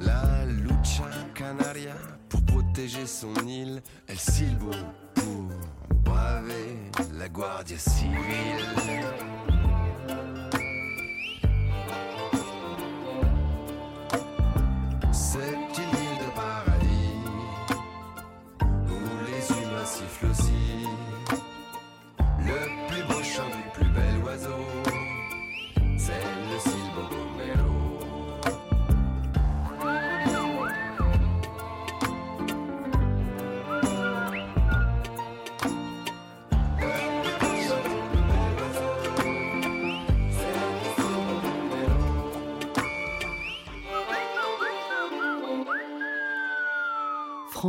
La 0.00 0.46
lucha 0.46 1.10
canaria, 1.34 1.96
pour 2.28 2.40
protéger 2.42 3.06
son 3.06 3.34
île, 3.48 3.82
elle 4.06 4.18
silbo 4.18 4.70
pour 5.14 5.48
braver 6.04 6.76
la 7.18 7.28
Guardia 7.28 7.78
civile. 7.78 9.39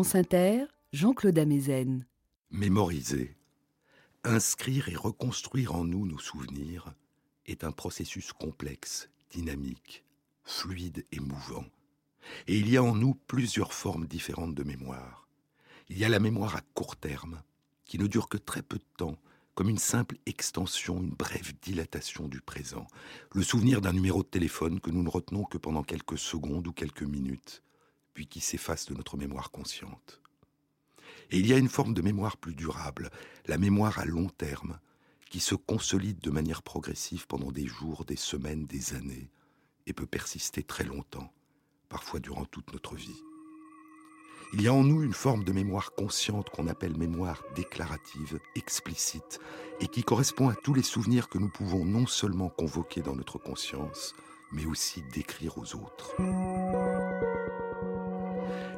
France 0.01 0.15
Inter, 0.15 0.65
Jean-Claude 0.93 1.37
Amezen. 1.37 2.07
Mémoriser, 2.49 3.37
inscrire 4.23 4.89
et 4.89 4.95
reconstruire 4.95 5.75
en 5.75 5.83
nous 5.83 6.07
nos 6.07 6.17
souvenirs 6.17 6.95
est 7.45 7.63
un 7.63 7.71
processus 7.71 8.33
complexe, 8.33 9.11
dynamique, 9.29 10.03
fluide 10.43 11.05
et 11.11 11.19
mouvant. 11.19 11.65
Et 12.47 12.57
il 12.57 12.67
y 12.67 12.77
a 12.77 12.83
en 12.83 12.95
nous 12.95 13.13
plusieurs 13.13 13.73
formes 13.73 14.07
différentes 14.07 14.55
de 14.55 14.63
mémoire. 14.63 15.27
Il 15.87 15.99
y 15.99 16.03
a 16.03 16.09
la 16.09 16.19
mémoire 16.19 16.55
à 16.55 16.61
court 16.73 16.95
terme, 16.95 17.43
qui 17.85 17.99
ne 17.99 18.07
dure 18.07 18.27
que 18.27 18.37
très 18.37 18.63
peu 18.63 18.79
de 18.79 18.97
temps, 18.97 19.19
comme 19.53 19.69
une 19.69 19.77
simple 19.77 20.17
extension, 20.25 20.97
une 20.97 21.11
brève 21.11 21.53
dilatation 21.61 22.27
du 22.27 22.41
présent, 22.41 22.87
le 23.35 23.43
souvenir 23.43 23.81
d'un 23.81 23.93
numéro 23.93 24.23
de 24.23 24.27
téléphone 24.29 24.79
que 24.79 24.89
nous 24.89 25.03
ne 25.03 25.09
retenons 25.09 25.43
que 25.43 25.59
pendant 25.59 25.83
quelques 25.83 26.17
secondes 26.17 26.65
ou 26.65 26.73
quelques 26.73 27.03
minutes, 27.03 27.61
puis 28.13 28.27
qui 28.27 28.39
s'efface 28.39 28.85
de 28.87 28.93
notre 28.93 29.17
mémoire 29.17 29.51
consciente. 29.51 30.21
Et 31.31 31.39
il 31.39 31.47
y 31.47 31.53
a 31.53 31.57
une 31.57 31.69
forme 31.69 31.93
de 31.93 32.01
mémoire 32.01 32.37
plus 32.37 32.55
durable, 32.55 33.09
la 33.45 33.57
mémoire 33.57 33.99
à 33.99 34.05
long 34.05 34.27
terme, 34.27 34.79
qui 35.29 35.39
se 35.39 35.55
consolide 35.55 36.19
de 36.19 36.29
manière 36.29 36.61
progressive 36.61 37.25
pendant 37.27 37.51
des 37.51 37.65
jours, 37.65 38.03
des 38.03 38.17
semaines, 38.17 38.65
des 38.65 38.93
années, 38.93 39.29
et 39.87 39.93
peut 39.93 40.05
persister 40.05 40.61
très 40.61 40.83
longtemps, 40.83 41.31
parfois 41.87 42.19
durant 42.19 42.45
toute 42.45 42.73
notre 42.73 42.95
vie. 42.95 43.23
Il 44.53 44.61
y 44.61 44.67
a 44.67 44.73
en 44.73 44.83
nous 44.83 45.01
une 45.01 45.13
forme 45.13 45.45
de 45.45 45.53
mémoire 45.53 45.93
consciente 45.93 46.49
qu'on 46.49 46.67
appelle 46.67 46.97
mémoire 46.97 47.41
déclarative, 47.55 48.37
explicite, 48.55 49.39
et 49.79 49.87
qui 49.87 50.03
correspond 50.03 50.49
à 50.49 50.55
tous 50.55 50.73
les 50.73 50.83
souvenirs 50.83 51.29
que 51.29 51.37
nous 51.37 51.49
pouvons 51.49 51.85
non 51.85 52.05
seulement 52.05 52.49
convoquer 52.49 53.01
dans 53.01 53.15
notre 53.15 53.37
conscience, 53.37 54.13
mais 54.51 54.65
aussi 54.65 55.01
décrire 55.13 55.57
aux 55.57 55.75
autres. 55.75 56.13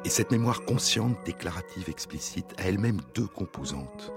Et 0.04 0.10
cette 0.10 0.30
mémoire 0.30 0.64
consciente, 0.66 1.16
déclarative, 1.24 1.88
explicite 1.88 2.54
a 2.58 2.68
elle-même 2.68 3.00
deux 3.14 3.26
composantes. 3.26 4.12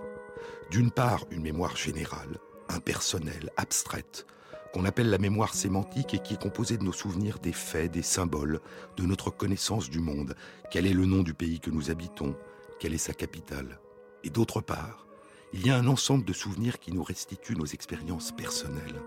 D'une 0.69 0.91
part, 0.91 1.23
une 1.31 1.43
mémoire 1.43 1.77
générale, 1.77 2.39
impersonnelle, 2.67 3.51
abstraite, 3.55 4.25
qu'on 4.73 4.83
appelle 4.83 5.09
la 5.09 5.17
mémoire 5.17 5.53
sémantique 5.53 6.13
et 6.13 6.19
qui 6.19 6.33
est 6.33 6.41
composée 6.41 6.77
de 6.77 6.83
nos 6.83 6.91
souvenirs 6.91 7.39
des 7.39 7.53
faits, 7.53 7.91
des 7.91 8.01
symboles, 8.01 8.59
de 8.97 9.03
notre 9.03 9.29
connaissance 9.29 9.89
du 9.89 9.99
monde, 9.99 10.35
quel 10.71 10.85
est 10.85 10.93
le 10.93 11.05
nom 11.05 11.23
du 11.23 11.33
pays 11.33 11.61
que 11.61 11.71
nous 11.71 11.89
habitons, 11.89 12.35
quelle 12.81 12.93
est 12.93 12.97
sa 12.97 13.13
capitale? 13.13 13.79
Et 14.25 14.29
d'autre 14.29 14.59
part, 14.59 15.07
il 15.53 15.65
y 15.65 15.69
a 15.69 15.77
un 15.77 15.87
ensemble 15.87 16.25
de 16.25 16.33
souvenirs 16.33 16.79
qui 16.79 16.91
nous 16.91 17.03
restituent 17.03 17.55
nos 17.55 17.65
expériences 17.65 18.33
personnelles. 18.33 19.01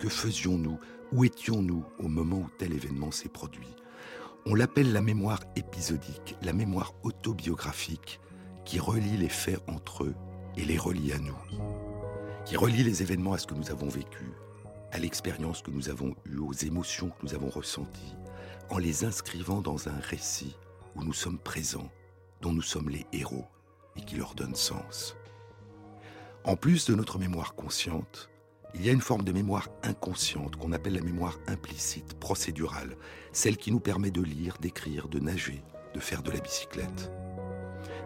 Que 0.00 0.08
faisions-nous? 0.08 0.78
Où 1.12 1.24
étions-nous 1.24 1.84
au 1.98 2.08
moment 2.08 2.38
où 2.38 2.50
tel 2.56 2.72
événement 2.72 3.10
s'est 3.10 3.28
produit? 3.28 3.76
On 4.44 4.56
l'appelle 4.56 4.92
la 4.92 5.02
mémoire 5.02 5.38
épisodique, 5.54 6.36
la 6.42 6.52
mémoire 6.52 6.94
autobiographique, 7.04 8.18
qui 8.64 8.80
relie 8.80 9.16
les 9.16 9.28
faits 9.28 9.60
entre 9.68 10.02
eux 10.02 10.16
et 10.56 10.64
les 10.64 10.78
relie 10.78 11.12
à 11.12 11.18
nous, 11.18 11.38
qui 12.44 12.56
relie 12.56 12.82
les 12.82 13.02
événements 13.02 13.34
à 13.34 13.38
ce 13.38 13.46
que 13.46 13.54
nous 13.54 13.70
avons 13.70 13.88
vécu, 13.88 14.32
à 14.90 14.98
l'expérience 14.98 15.62
que 15.62 15.70
nous 15.70 15.90
avons 15.90 16.16
eue, 16.26 16.38
aux 16.38 16.52
émotions 16.52 17.10
que 17.10 17.24
nous 17.24 17.34
avons 17.34 17.50
ressenties, 17.50 18.16
en 18.68 18.78
les 18.78 19.04
inscrivant 19.04 19.60
dans 19.60 19.88
un 19.88 20.00
récit 20.00 20.56
où 20.96 21.04
nous 21.04 21.12
sommes 21.12 21.38
présents, 21.38 21.92
dont 22.40 22.52
nous 22.52 22.62
sommes 22.62 22.90
les 22.90 23.06
héros 23.12 23.46
et 23.94 24.00
qui 24.00 24.16
leur 24.16 24.34
donne 24.34 24.56
sens. 24.56 25.16
En 26.42 26.56
plus 26.56 26.86
de 26.86 26.96
notre 26.96 27.20
mémoire 27.20 27.54
consciente, 27.54 28.28
il 28.74 28.84
y 28.84 28.88
a 28.88 28.92
une 28.92 29.00
forme 29.00 29.24
de 29.24 29.32
mémoire 29.32 29.68
inconsciente 29.82 30.56
qu'on 30.56 30.72
appelle 30.72 30.94
la 30.94 31.02
mémoire 31.02 31.38
implicite, 31.46 32.14
procédurale, 32.14 32.96
celle 33.32 33.56
qui 33.56 33.70
nous 33.70 33.80
permet 33.80 34.10
de 34.10 34.22
lire, 34.22 34.56
d'écrire, 34.60 35.08
de 35.08 35.20
nager, 35.20 35.62
de 35.94 36.00
faire 36.00 36.22
de 36.22 36.30
la 36.30 36.40
bicyclette. 36.40 37.10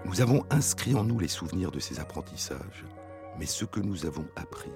Nous 0.04 0.20
avons 0.20 0.44
inscrit 0.50 0.94
en 0.94 1.04
nous 1.04 1.18
les 1.18 1.28
souvenirs 1.28 1.70
de 1.70 1.78
ces 1.78 2.00
apprentissages, 2.00 2.84
mais 3.38 3.46
ce 3.46 3.64
que 3.64 3.80
nous 3.80 4.06
avons 4.06 4.26
appris, 4.34 4.72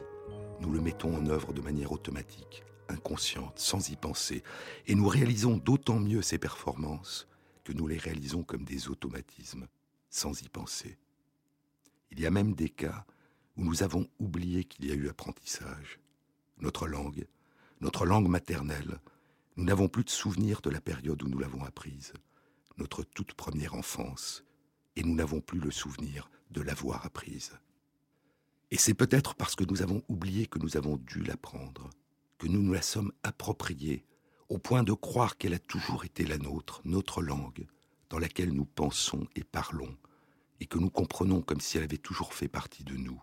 nous 0.61 0.70
le 0.70 0.81
mettons 0.81 1.16
en 1.16 1.26
œuvre 1.26 1.53
de 1.53 1.61
manière 1.61 1.92
automatique, 1.92 2.62
inconsciente, 2.88 3.59
sans 3.59 3.90
y 3.90 3.96
penser, 3.96 4.42
et 4.87 4.94
nous 4.94 5.09
réalisons 5.09 5.57
d'autant 5.57 5.98
mieux 5.98 6.22
ces 6.22 6.38
performances 6.38 7.26
que 7.64 7.72
nous 7.72 7.87
les 7.87 7.98
réalisons 7.98 8.42
comme 8.42 8.64
des 8.64 8.88
automatismes, 8.88 9.66
sans 10.09 10.40
y 10.42 10.48
penser. 10.48 10.98
Il 12.11 12.20
y 12.20 12.26
a 12.26 12.31
même 12.31 12.55
des 12.55 12.68
cas 12.68 13.05
où 13.61 13.64
nous 13.64 13.83
avons 13.83 14.09
oublié 14.18 14.64
qu'il 14.64 14.87
y 14.87 14.90
a 14.90 14.94
eu 14.94 15.11
apprentissage. 15.11 16.01
Notre 16.61 16.87
langue, 16.87 17.27
notre 17.83 18.07
langue 18.07 18.27
maternelle, 18.27 19.01
nous 19.57 19.64
n'avons 19.64 19.87
plus 19.87 20.03
de 20.03 20.09
souvenir 20.09 20.62
de 20.62 20.70
la 20.70 20.81
période 20.81 21.23
où 21.23 21.29
nous 21.29 21.38
l'avons 21.38 21.62
apprise, 21.64 22.14
notre 22.79 23.03
toute 23.03 23.35
première 23.35 23.75
enfance, 23.75 24.44
et 24.96 25.03
nous 25.03 25.14
n'avons 25.14 25.42
plus 25.42 25.61
le 25.61 25.70
souvenir 25.70 26.31
de 26.51 26.62
l'avoir 26.62 27.05
apprise. 27.05 27.53
Et 28.70 28.79
c'est 28.79 28.94
peut-être 28.94 29.35
parce 29.35 29.57
que 29.57 29.64
nous 29.64 29.83
avons 29.83 30.03
oublié 30.09 30.46
que 30.46 30.59
nous 30.59 30.79
avons 30.79 30.96
dû 30.96 31.23
l'apprendre, 31.23 31.90
que 32.38 32.46
nous 32.46 32.62
nous 32.62 32.73
la 32.73 32.83
sommes 32.83 33.12
appropriée, 33.23 34.07
au 34.49 34.57
point 34.57 34.85
de 34.85 34.94
croire 34.94 35.37
qu'elle 35.37 35.55
a 35.55 35.59
toujours 35.59 36.07
été 36.07 36.25
la 36.25 36.38
nôtre, 36.38 36.81
notre 36.87 37.20
langue, 37.20 37.66
dans 38.09 38.18
laquelle 38.18 38.53
nous 38.53 38.64
pensons 38.64 39.27
et 39.37 39.44
parlons, 39.44 39.99
et 40.61 40.66
que 40.66 40.79
nous 40.79 40.90
comprenons 40.90 41.42
comme 41.42 41.61
si 41.61 41.77
elle 41.77 41.85
avait 41.85 41.99
toujours 41.99 42.33
fait 42.33 42.49
partie 42.49 42.85
de 42.85 42.96
nous, 42.96 43.23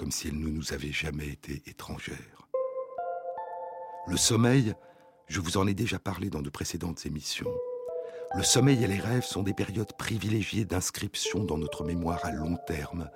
comme 0.00 0.10
si 0.10 0.28
elle 0.28 0.40
ne 0.40 0.48
nous 0.48 0.72
avait 0.72 0.92
jamais 0.92 1.28
été 1.28 1.62
étrangère. 1.66 2.48
Le 4.06 4.16
sommeil, 4.16 4.72
je 5.26 5.40
vous 5.40 5.58
en 5.58 5.66
ai 5.66 5.74
déjà 5.74 5.98
parlé 5.98 6.30
dans 6.30 6.40
de 6.40 6.48
précédentes 6.48 7.04
émissions, 7.04 7.52
le 8.34 8.42
sommeil 8.42 8.82
et 8.82 8.86
les 8.86 8.98
rêves 8.98 9.26
sont 9.26 9.42
des 9.42 9.52
périodes 9.52 9.92
privilégiées 9.98 10.64
d'inscription 10.64 11.44
dans 11.44 11.58
notre 11.58 11.84
mémoire 11.84 12.24
à 12.24 12.32
long 12.32 12.56
terme 12.66 13.10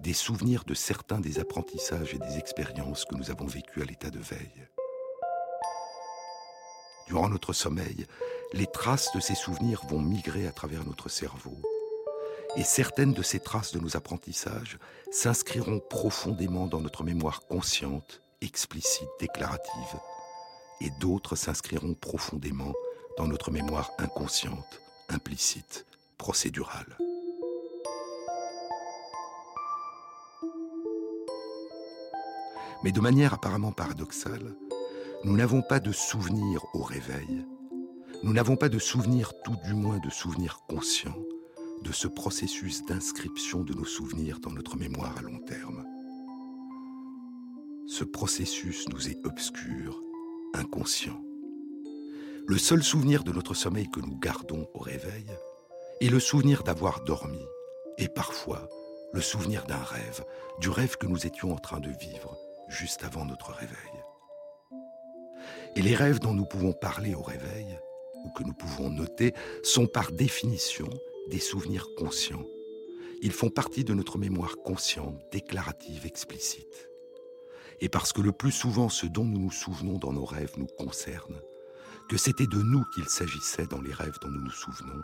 des 0.00 0.14
souvenirs 0.14 0.64
de 0.64 0.72
certains 0.72 1.20
des 1.20 1.40
apprentissages 1.40 2.14
et 2.14 2.18
des 2.18 2.38
expériences 2.38 3.04
que 3.04 3.16
nous 3.16 3.30
avons 3.30 3.46
vécus 3.46 3.82
à 3.82 3.86
l'état 3.86 4.10
de 4.10 4.18
veille. 4.18 4.66
Durant 7.06 7.28
notre 7.28 7.52
sommeil, 7.52 8.06
les 8.54 8.66
traces 8.66 9.12
de 9.14 9.20
ces 9.20 9.34
souvenirs 9.34 9.82
vont 9.90 10.00
migrer 10.00 10.46
à 10.46 10.52
travers 10.52 10.86
notre 10.86 11.10
cerveau. 11.10 11.60
Et 12.56 12.64
certaines 12.64 13.12
de 13.12 13.22
ces 13.22 13.38
traces 13.38 13.72
de 13.72 13.78
nos 13.78 13.96
apprentissages 13.96 14.78
s'inscriront 15.10 15.80
profondément 15.80 16.66
dans 16.66 16.80
notre 16.80 17.04
mémoire 17.04 17.46
consciente, 17.46 18.22
explicite, 18.40 19.08
déclarative. 19.20 19.98
Et 20.80 20.90
d'autres 20.98 21.36
s'inscriront 21.36 21.94
profondément 21.94 22.72
dans 23.16 23.28
notre 23.28 23.50
mémoire 23.50 23.92
inconsciente, 23.98 24.80
implicite, 25.08 25.86
procédurale. 26.18 26.96
Mais 32.82 32.92
de 32.92 33.00
manière 33.00 33.34
apparemment 33.34 33.72
paradoxale, 33.72 34.56
nous 35.22 35.36
n'avons 35.36 35.62
pas 35.62 35.80
de 35.80 35.92
souvenir 35.92 36.64
au 36.74 36.82
réveil. 36.82 37.46
Nous 38.22 38.32
n'avons 38.32 38.56
pas 38.56 38.68
de 38.68 38.78
souvenir, 38.78 39.32
tout 39.44 39.56
du 39.64 39.74
moins 39.74 39.98
de 39.98 40.10
souvenir 40.10 40.60
conscient, 40.66 41.14
de 41.82 41.92
ce 41.92 42.08
processus 42.08 42.84
d'inscription 42.84 43.62
de 43.62 43.74
nos 43.74 43.84
souvenirs 43.84 44.40
dans 44.40 44.50
notre 44.50 44.76
mémoire 44.76 45.16
à 45.16 45.22
long 45.22 45.38
terme. 45.38 45.84
Ce 47.86 48.04
processus 48.04 48.88
nous 48.88 49.08
est 49.08 49.26
obscur, 49.26 50.00
inconscient. 50.54 51.20
Le 52.46 52.58
seul 52.58 52.82
souvenir 52.82 53.24
de 53.24 53.32
notre 53.32 53.54
sommeil 53.54 53.88
que 53.90 54.00
nous 54.00 54.18
gardons 54.18 54.68
au 54.74 54.78
réveil 54.80 55.26
est 56.00 56.08
le 56.08 56.20
souvenir 56.20 56.62
d'avoir 56.62 57.02
dormi, 57.04 57.44
et 57.98 58.08
parfois 58.08 58.68
le 59.12 59.20
souvenir 59.20 59.64
d'un 59.66 59.82
rêve, 59.82 60.24
du 60.60 60.68
rêve 60.68 60.96
que 60.96 61.06
nous 61.06 61.26
étions 61.26 61.52
en 61.52 61.58
train 61.58 61.80
de 61.80 61.90
vivre 61.90 62.36
juste 62.68 63.04
avant 63.04 63.24
notre 63.24 63.52
réveil. 63.52 63.76
Et 65.76 65.82
les 65.82 65.94
rêves 65.94 66.20
dont 66.20 66.34
nous 66.34 66.46
pouvons 66.46 66.72
parler 66.72 67.14
au 67.14 67.22
réveil, 67.22 67.78
ou 68.24 68.30
que 68.30 68.44
nous 68.44 68.52
pouvons 68.52 68.90
noter, 68.90 69.34
sont 69.62 69.86
par 69.86 70.12
définition 70.12 70.88
des 71.30 71.38
souvenirs 71.38 71.88
conscients. 71.96 72.44
Ils 73.22 73.32
font 73.32 73.50
partie 73.50 73.84
de 73.84 73.94
notre 73.94 74.18
mémoire 74.18 74.56
consciente, 74.64 75.18
déclarative, 75.32 76.04
explicite. 76.04 76.88
Et 77.80 77.88
parce 77.88 78.12
que 78.12 78.20
le 78.20 78.32
plus 78.32 78.52
souvent 78.52 78.88
ce 78.88 79.06
dont 79.06 79.24
nous 79.24 79.38
nous 79.38 79.50
souvenons 79.50 79.98
dans 79.98 80.12
nos 80.12 80.24
rêves 80.24 80.54
nous 80.58 80.66
concerne, 80.66 81.40
que 82.08 82.18
c'était 82.18 82.46
de 82.46 82.60
nous 82.60 82.84
qu'il 82.94 83.08
s'agissait 83.08 83.66
dans 83.66 83.80
les 83.80 83.94
rêves 83.94 84.18
dont 84.20 84.28
nous 84.28 84.42
nous 84.42 84.50
souvenons, 84.50 85.02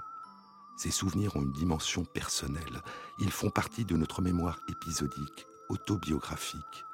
ces 0.76 0.90
souvenirs 0.90 1.36
ont 1.36 1.42
une 1.42 1.52
dimension 1.52 2.04
personnelle. 2.04 2.82
Ils 3.18 3.30
font 3.30 3.48
partie 3.48 3.86
de 3.86 3.96
notre 3.96 4.20
mémoire 4.20 4.60
épisodique, 4.68 5.46
autobiographique, 5.70 6.84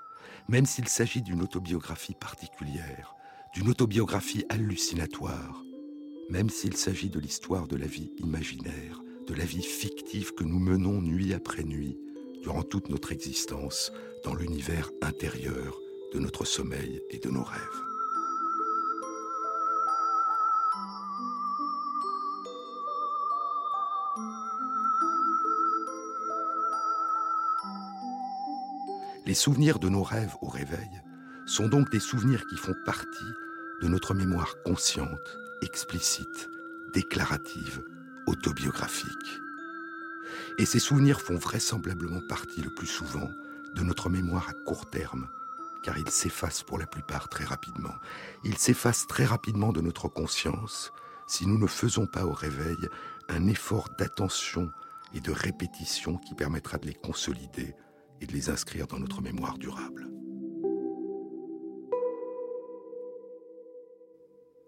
même 0.48 0.66
s'il 0.66 0.86
s'agit 0.86 1.22
d'une 1.22 1.42
autobiographie 1.42 2.14
particulière, 2.14 3.14
d'une 3.54 3.68
autobiographie 3.70 4.44
hallucinatoire, 4.50 5.64
même 6.30 6.48
s'il 6.48 6.76
s'agit 6.76 7.10
de 7.10 7.18
l'histoire 7.18 7.66
de 7.66 7.76
la 7.76 7.86
vie 7.86 8.12
imaginaire, 8.18 9.01
de 9.26 9.34
la 9.34 9.44
vie 9.44 9.62
fictive 9.62 10.34
que 10.34 10.44
nous 10.44 10.58
menons 10.58 11.00
nuit 11.00 11.34
après 11.34 11.62
nuit, 11.62 11.98
durant 12.42 12.62
toute 12.62 12.88
notre 12.88 13.12
existence, 13.12 13.92
dans 14.24 14.34
l'univers 14.34 14.90
intérieur 15.00 15.78
de 16.12 16.18
notre 16.18 16.44
sommeil 16.44 17.00
et 17.10 17.18
de 17.18 17.30
nos 17.30 17.44
rêves. 17.44 17.82
Les 29.24 29.34
souvenirs 29.34 29.78
de 29.78 29.88
nos 29.88 30.02
rêves 30.02 30.36
au 30.42 30.48
réveil 30.48 30.90
sont 31.46 31.68
donc 31.68 31.90
des 31.90 32.00
souvenirs 32.00 32.44
qui 32.50 32.56
font 32.56 32.74
partie 32.84 33.32
de 33.80 33.88
notre 33.88 34.14
mémoire 34.14 34.54
consciente, 34.64 35.38
explicite, 35.62 36.50
déclarative, 36.92 37.82
autobiographique. 38.26 39.40
Et 40.58 40.66
ces 40.66 40.78
souvenirs 40.78 41.20
font 41.20 41.36
vraisemblablement 41.36 42.20
partie 42.28 42.62
le 42.62 42.70
plus 42.74 42.86
souvent 42.86 43.30
de 43.74 43.82
notre 43.82 44.08
mémoire 44.10 44.48
à 44.48 44.52
court 44.52 44.90
terme, 44.90 45.28
car 45.82 45.98
ils 45.98 46.10
s'effacent 46.10 46.62
pour 46.62 46.78
la 46.78 46.86
plupart 46.86 47.28
très 47.28 47.44
rapidement. 47.44 47.94
Ils 48.44 48.58
s'effacent 48.58 49.06
très 49.06 49.24
rapidement 49.24 49.72
de 49.72 49.80
notre 49.80 50.08
conscience 50.08 50.92
si 51.26 51.46
nous 51.46 51.58
ne 51.58 51.66
faisons 51.66 52.06
pas 52.06 52.26
au 52.26 52.32
réveil 52.32 52.76
un 53.28 53.46
effort 53.48 53.88
d'attention 53.98 54.70
et 55.14 55.20
de 55.20 55.32
répétition 55.32 56.18
qui 56.18 56.34
permettra 56.34 56.78
de 56.78 56.86
les 56.86 56.94
consolider 56.94 57.74
et 58.20 58.26
de 58.26 58.32
les 58.32 58.50
inscrire 58.50 58.86
dans 58.86 58.98
notre 58.98 59.22
mémoire 59.22 59.58
durable. 59.58 60.11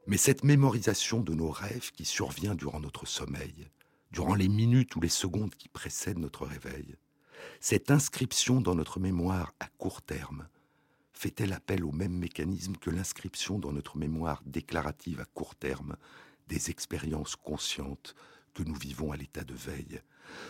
Mais 0.06 0.18
cette 0.18 0.44
mémorisation 0.44 1.20
de 1.20 1.32
nos 1.32 1.50
rêves 1.50 1.90
qui 1.92 2.04
survient 2.04 2.54
durant 2.54 2.80
notre 2.80 3.06
sommeil, 3.06 3.68
durant 4.10 4.34
les 4.34 4.48
minutes 4.48 4.94
ou 4.96 5.00
les 5.00 5.08
secondes 5.08 5.54
qui 5.54 5.68
précèdent 5.68 6.18
notre 6.18 6.44
réveil, 6.44 6.96
cette 7.60 7.90
inscription 7.90 8.60
dans 8.60 8.74
notre 8.74 9.00
mémoire 9.00 9.54
à 9.60 9.68
court 9.78 10.02
terme, 10.02 10.46
fait-elle 11.14 11.54
appel 11.54 11.84
au 11.84 11.92
même 11.92 12.12
mécanisme 12.12 12.76
que 12.76 12.90
l'inscription 12.90 13.58
dans 13.58 13.72
notre 13.72 13.96
mémoire 13.96 14.42
déclarative 14.44 15.20
à 15.20 15.24
court 15.24 15.54
terme 15.54 15.96
des 16.48 16.68
expériences 16.68 17.36
conscientes 17.36 18.14
que 18.52 18.62
nous 18.62 18.74
vivons 18.74 19.10
à 19.10 19.16
l'état 19.16 19.44
de 19.44 19.54
veille? 19.54 20.02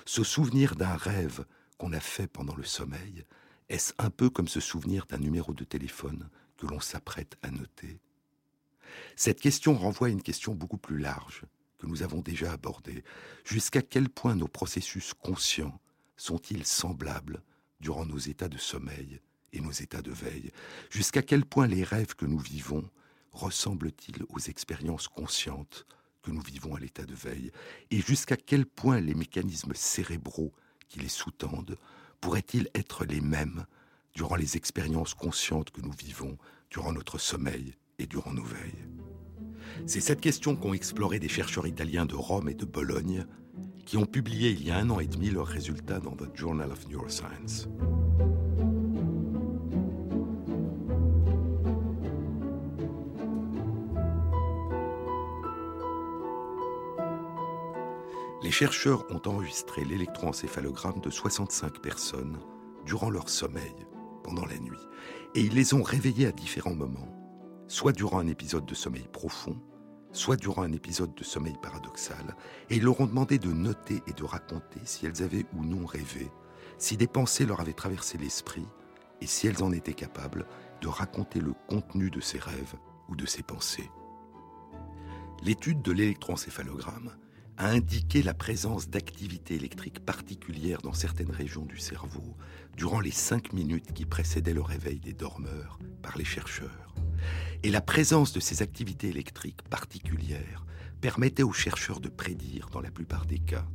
Se 0.05 0.25
souvenir 0.25 0.75
d'un 0.75 0.97
rêve 0.97 1.45
qu'on 1.79 1.93
a 1.93 2.01
fait 2.01 2.27
pendant 2.27 2.57
le 2.57 2.65
sommeil, 2.65 3.25
est-ce 3.69 3.93
un 3.99 4.11
peu 4.11 4.31
comme 4.31 4.49
se 4.49 4.61
souvenir 4.61 5.07
d'un 5.07 5.19
numéro 5.19 5.55
de 5.55 5.65
téléphone 5.65 6.29
que 6.57 6.67
l'on 6.67 6.81
s'apprête 6.81 7.37
à 7.43 7.51
noter? 7.51 8.01
Cette 9.17 9.41
question 9.41 9.77
renvoie 9.77 10.09
à 10.09 10.11
une 10.11 10.23
question 10.23 10.55
beaucoup 10.55 10.79
plus 10.79 10.99
large 10.99 11.43
que 11.79 11.87
nous 11.87 12.03
avons 12.03 12.21
déjà 12.21 12.53
abordée. 12.53 13.05
Jusqu'à 13.45 13.83
quel 13.83 14.09
point 14.09 14.35
nos 14.35 14.49
processus 14.49 15.15
conscients 15.15 15.81
sont-ils 16.17 16.67
semblables 16.67 17.43
durant 17.81 18.07
nos 18.07 18.19
états 18.19 18.49
de 18.49 18.59
sommeil 18.59 19.21
et 19.53 19.61
nos 19.61 19.73
états 19.73 20.03
de 20.03 20.13
veille? 20.13 20.51
Jusqu'à 20.91 21.23
quel 21.23 21.45
point 21.45 21.67
les 21.67 21.85
rêves 21.85 22.15
que 22.15 22.27
nous 22.27 22.39
vivons 22.39 22.89
ressemblent-ils 23.33 24.25
aux 24.29 24.39
expériences 24.39 25.09
conscientes 25.09 25.87
que 26.23 26.31
nous 26.31 26.43
vivons 26.43 26.75
à 26.75 26.81
l'état 26.81 27.05
de 27.05 27.15
veille? 27.15 27.51
Et 27.91 28.01
jusqu'à 28.01 28.37
quel 28.37 28.67
point 28.67 29.01
les 29.01 29.15
mécanismes 29.15 29.75
cérébraux 29.75 30.53
qui 30.89 31.01
les 31.01 31.09
sous-tendent 31.09 31.79
pourraient-ils 32.21 32.71
être 32.75 33.05
les 33.05 33.21
mêmes 33.21 33.67
durant 34.15 34.37
les 34.37 34.57
expériences 34.57 35.15
conscientes 35.15 35.71
que 35.71 35.81
nous 35.81 35.93
vivons 35.93 36.39
durant 36.71 36.93
notre 36.93 37.19
sommeil 37.19 37.75
et 37.99 38.07
durant 38.07 38.33
nos 38.33 38.45
veilles 38.45 38.89
C'est 39.87 40.01
cette 40.01 40.21
question 40.21 40.57
qu'ont 40.57 40.75
exploré 40.75 41.19
des 41.19 41.29
chercheurs 41.29 41.67
italiens 41.67 42.07
de 42.07 42.15
Rome 42.15 42.49
et 42.49 42.55
de 42.55 42.65
Bologne 42.65 43.27
qui 43.85 43.97
ont 43.97 44.07
publié 44.07 44.51
il 44.51 44.67
y 44.67 44.71
a 44.71 44.79
un 44.79 44.91
an 44.91 45.01
et 45.01 45.07
demi 45.07 45.31
leurs 45.31 45.47
résultats 45.47 46.01
dans 46.01 46.17
The 46.17 46.35
Journal 46.35 46.73
of 46.73 46.89
Neuroscience. 46.89 47.69
Les 58.43 58.51
chercheurs 58.51 59.05
ont 59.11 59.23
enregistré 59.27 59.85
l'électroencéphalogramme 59.85 61.01
de 61.01 61.11
65 61.11 61.81
personnes 61.81 62.39
durant 62.85 63.11
leur 63.11 63.29
sommeil, 63.29 63.75
pendant 64.23 64.45
la 64.45 64.59
nuit, 64.59 64.79
et 65.35 65.41
ils 65.41 65.55
les 65.55 65.73
ont 65.73 65.83
réveillées 65.83 66.27
à 66.27 66.33
différents 66.33 66.75
moments, 66.75 67.14
soit 67.67 67.93
durant 67.93 68.19
un 68.19 68.27
épisode 68.27 68.67
de 68.67 68.75
sommeil 68.75 69.07
profond, 69.13 69.57
soit 70.13 70.37
durant 70.37 70.63
un 70.63 70.73
épisode 70.73 71.15
de 71.15 71.25
sommeil 71.25 71.57
paradoxal, 71.61 72.37
et 72.71 72.77
ils 72.77 72.83
leur 72.85 73.01
ont 73.01 73.07
demandé 73.07 73.39
de 73.39 73.53
noter 73.53 74.03
et 74.07 74.13
de 74.13 74.25
raconter 74.25 74.81
si 74.85 75.07
elles 75.07 75.23
avaient 75.23 75.47
ou 75.55 75.65
non 75.65 75.85
rêvé, 75.87 76.31
si 76.79 76.97
des 76.97 77.07
pensées 77.07 77.47
leur 77.47 77.61
avaient 77.61 77.73
traversé 77.73 78.19
l'esprit, 78.19 78.67
et 79.21 79.27
si 79.27 79.47
elles 79.47 79.63
en 79.63 79.73
étaient 79.73 79.95
capables 79.95 80.47
de 80.81 80.89
raconter 80.89 81.41
le 81.41 81.55
contenu 81.69 82.11
de 82.11 82.21
ces 82.21 82.39
rêves 82.39 82.75
ou 83.09 83.17
de 83.17 83.27
ces 83.27 83.43
pensées. 83.43 83.91
L'étude 85.43 85.83
de 85.83 85.93
l'électroencéphalogramme 85.93 87.17
a 87.57 87.69
indiqué 87.69 88.23
la 88.23 88.35
présence 88.35 88.89
d'activités 88.89 89.55
électriques 89.55 90.05
particulières 90.05 90.83
dans 90.83 90.93
certaines 90.93 91.31
régions 91.31 91.65
du 91.65 91.79
cerveau 91.79 92.37
durant 92.77 93.01
les 93.01 93.11
cinq 93.11 93.53
minutes 93.53 93.93
qui 93.93 94.05
précédaient 94.05 94.55
le 94.55 94.63
réveil 94.63 94.99
des 94.99 95.13
dormeurs 95.13 95.79
par 96.03 96.17
les 96.19 96.25
chercheurs. 96.25 96.95
Et 97.63 97.71
la 97.71 97.81
présence 97.81 98.33
de 98.33 98.41
ces 98.41 98.63
activités 98.63 99.09
électriques 99.09 99.63
particulières 99.63 100.67
permettait 101.01 101.43
aux 101.43 101.53
chercheurs 101.53 102.01
de 102.01 102.09
prédire, 102.09 102.69
dans 102.71 102.81
la 102.81 102.91
plupart 102.91 103.27
des 103.27 103.39
cas, 103.39 103.67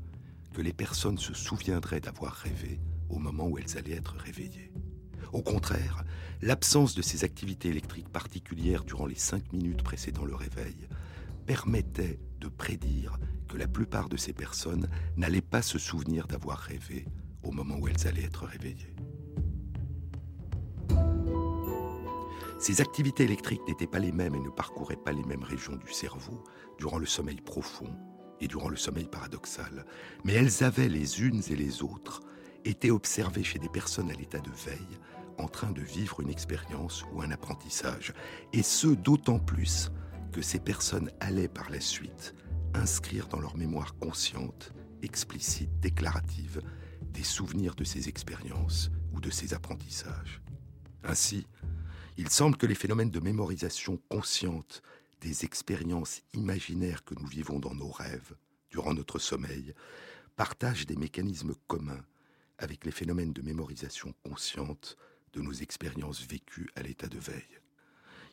que 0.53 0.62
les 0.62 0.73
personnes 0.73 1.17
se 1.17 1.33
souviendraient 1.33 2.01
d'avoir 2.01 2.33
rêvé 2.33 2.79
au 3.09 3.19
moment 3.19 3.47
où 3.47 3.57
elles 3.57 3.77
allaient 3.77 3.95
être 3.95 4.15
réveillées. 4.17 4.71
Au 5.31 5.41
contraire, 5.41 6.03
l'absence 6.41 6.95
de 6.95 7.01
ces 7.01 7.23
activités 7.23 7.69
électriques 7.69 8.09
particulières 8.09 8.83
durant 8.83 9.05
les 9.05 9.15
cinq 9.15 9.53
minutes 9.53 9.83
précédant 9.83 10.25
le 10.25 10.35
réveil 10.35 10.88
permettait 11.45 12.19
de 12.39 12.47
prédire 12.47 13.17
que 13.47 13.57
la 13.57 13.67
plupart 13.67 14.09
de 14.09 14.17
ces 14.17 14.33
personnes 14.33 14.89
n'allaient 15.17 15.41
pas 15.41 15.62
se 15.62 15.79
souvenir 15.79 16.27
d'avoir 16.27 16.59
rêvé 16.59 17.05
au 17.43 17.52
moment 17.52 17.75
où 17.78 17.88
elles 17.88 18.08
allaient 18.08 18.25
être 18.25 18.45
réveillées. 18.45 18.95
Ces 22.60 22.82
activités 22.82 23.23
électriques 23.23 23.65
n'étaient 23.67 23.88
pas 23.88 23.99
les 23.99 24.12
mêmes 24.12 24.36
et 24.36 24.39
ne 24.39 24.49
parcouraient 24.49 24.97
pas 24.97 25.13
les 25.13 25.23
mêmes 25.23 25.43
régions 25.43 25.78
du 25.78 25.93
cerveau 25.93 26.43
durant 26.78 26.97
le 26.97 27.06
sommeil 27.06 27.39
profond 27.39 27.89
et 28.41 28.47
durant 28.47 28.69
le 28.69 28.75
sommeil 28.75 29.08
paradoxal, 29.08 29.86
mais 30.25 30.34
elles 30.34 30.63
avaient 30.63 30.89
les 30.89 31.21
unes 31.21 31.41
et 31.49 31.56
les 31.56 31.84
autres 31.84 32.21
été 32.65 32.91
observées 32.91 33.43
chez 33.43 33.60
des 33.60 33.69
personnes 33.69 34.12
à 34.12 34.13
l'état 34.13 34.39
de 34.39 34.52
veille 34.52 34.99
en 35.39 35.47
train 35.47 35.71
de 35.71 35.82
vivre 35.82 36.19
une 36.19 36.30
expérience 36.30 37.06
ou 37.13 37.21
un 37.21 37.32
apprentissage, 37.32 38.13
et 38.54 38.62
ce 38.62 38.88
d'autant 38.88 39.39
plus 39.39 39.91
que 40.32 40.41
ces 40.41 40.60
personnes 40.60 41.12
allaient 41.19 41.47
par 41.47 41.69
la 41.69 41.80
suite 41.80 42.36
inscrire 42.73 43.28
dans 43.28 43.39
leur 43.39 43.58
mémoire 43.58 43.95
consciente, 43.97 44.73
explicite, 45.02 45.80
déclarative, 45.80 46.62
souvenirs 47.23 47.75
de 47.75 47.84
ces 47.84 48.10
expériences 48.10 48.91
ou 49.13 49.21
de 49.21 49.29
ces 49.29 49.53
apprentissages. 49.53 50.41
Ainsi, 51.03 51.45
il 52.17 52.29
semble 52.29 52.58
que 52.58 52.65
les 52.65 52.75
phénomènes 52.75 53.12
de 53.12 53.19
mémorisation 53.19 53.99
consciente 54.10 54.82
des 55.21 55.45
expériences 55.45 56.21
imaginaires 56.34 57.03
que 57.03 57.15
nous 57.15 57.27
vivons 57.27 57.60
dans 57.60 57.73
nos 57.73 57.91
rêves, 57.91 58.36
durant 58.71 58.93
notre 58.93 59.19
sommeil, 59.19 59.73
partagent 60.36 60.86
des 60.86 60.95
mécanismes 60.95 61.55
communs 61.67 62.05
avec 62.58 62.86
les 62.86 62.91
phénomènes 62.91 63.34
de 63.34 63.41
mémorisation 63.41 64.13
consciente 64.23 64.97
de 65.34 65.41
nos 65.41 65.53
expériences 65.53 66.25
vécues 66.25 66.69
à 66.75 66.82
l'état 66.82 67.08
de 67.08 67.19
veille. 67.19 67.60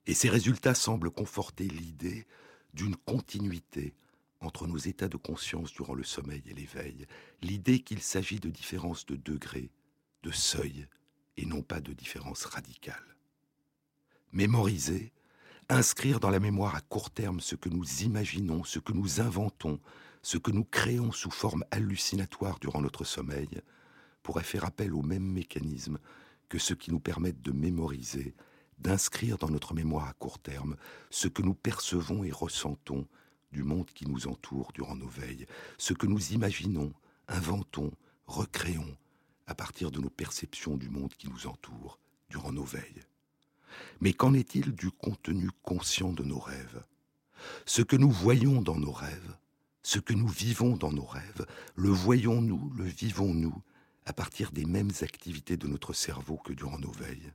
Et 0.06 0.14
ces 0.14 0.28
résultats 0.28 0.74
semblent 0.74 1.10
conforter 1.10 1.68
l'idée 1.68 2.26
d'une 2.74 2.96
continuité 2.96 3.94
entre 4.40 4.66
nos 4.66 4.76
états 4.76 5.08
de 5.08 5.16
conscience 5.16 5.72
durant 5.72 5.94
le 5.94 6.04
sommeil 6.04 6.42
et 6.46 6.54
l'éveil, 6.54 7.06
l'idée 7.42 7.80
qu'il 7.80 8.00
s'agit 8.00 8.40
de 8.40 8.50
différences 8.50 9.06
de 9.06 9.16
degrés, 9.16 9.70
de 10.22 10.30
seuil, 10.30 10.86
et 11.36 11.46
non 11.46 11.62
pas 11.62 11.80
de 11.80 11.92
différences 11.92 12.44
radicales. 12.44 13.16
Mémoriser, 14.32 15.12
inscrire 15.68 16.20
dans 16.20 16.30
la 16.30 16.40
mémoire 16.40 16.74
à 16.74 16.80
court 16.80 17.10
terme 17.10 17.40
ce 17.40 17.56
que 17.56 17.68
nous 17.68 18.02
imaginons, 18.02 18.64
ce 18.64 18.78
que 18.78 18.92
nous 18.92 19.20
inventons, 19.20 19.80
ce 20.22 20.38
que 20.38 20.50
nous 20.50 20.64
créons 20.64 21.12
sous 21.12 21.30
forme 21.30 21.64
hallucinatoire 21.70 22.58
durant 22.58 22.80
notre 22.80 23.04
sommeil, 23.04 23.60
pourrait 24.22 24.42
faire 24.42 24.64
appel 24.64 24.92
au 24.92 25.02
même 25.02 25.24
mécanisme 25.24 25.98
que 26.48 26.58
ceux 26.58 26.74
qui 26.74 26.90
nous 26.90 27.00
permettent 27.00 27.42
de 27.42 27.52
mémoriser, 27.52 28.34
d'inscrire 28.78 29.38
dans 29.38 29.48
notre 29.48 29.74
mémoire 29.74 30.08
à 30.08 30.12
court 30.14 30.38
terme 30.38 30.76
ce 31.10 31.28
que 31.28 31.42
nous 31.42 31.54
percevons 31.54 32.24
et 32.24 32.30
ressentons 32.30 33.06
du 33.52 33.62
monde 33.62 33.90
qui 33.94 34.06
nous 34.06 34.26
entoure 34.26 34.72
durant 34.74 34.96
nos 34.96 35.08
veilles, 35.08 35.46
ce 35.78 35.92
que 35.92 36.06
nous 36.06 36.32
imaginons, 36.32 36.92
inventons, 37.28 37.92
recréons 38.26 38.96
à 39.46 39.54
partir 39.54 39.90
de 39.90 40.00
nos 40.00 40.10
perceptions 40.10 40.76
du 40.76 40.88
monde 40.88 41.14
qui 41.14 41.28
nous 41.28 41.46
entoure 41.46 41.98
durant 42.28 42.52
nos 42.52 42.64
veilles. 42.64 43.04
Mais 44.00 44.12
qu'en 44.12 44.34
est-il 44.34 44.74
du 44.74 44.90
contenu 44.90 45.50
conscient 45.62 46.12
de 46.12 46.24
nos 46.24 46.38
rêves? 46.38 46.84
Ce 47.66 47.82
que 47.82 47.96
nous 47.96 48.10
voyons 48.10 48.62
dans 48.62 48.78
nos 48.78 48.92
rêves, 48.92 49.36
ce 49.82 49.98
que 49.98 50.14
nous 50.14 50.28
vivons 50.28 50.76
dans 50.76 50.92
nos 50.92 51.04
rêves, 51.04 51.46
le 51.76 51.90
voyons-nous, 51.90 52.72
le 52.76 52.84
vivons-nous 52.84 53.62
à 54.04 54.12
partir 54.12 54.50
des 54.50 54.64
mêmes 54.64 54.92
activités 55.02 55.56
de 55.56 55.68
notre 55.68 55.92
cerveau 55.92 56.38
que 56.38 56.52
durant 56.52 56.78
nos 56.78 56.90
veilles? 56.90 57.32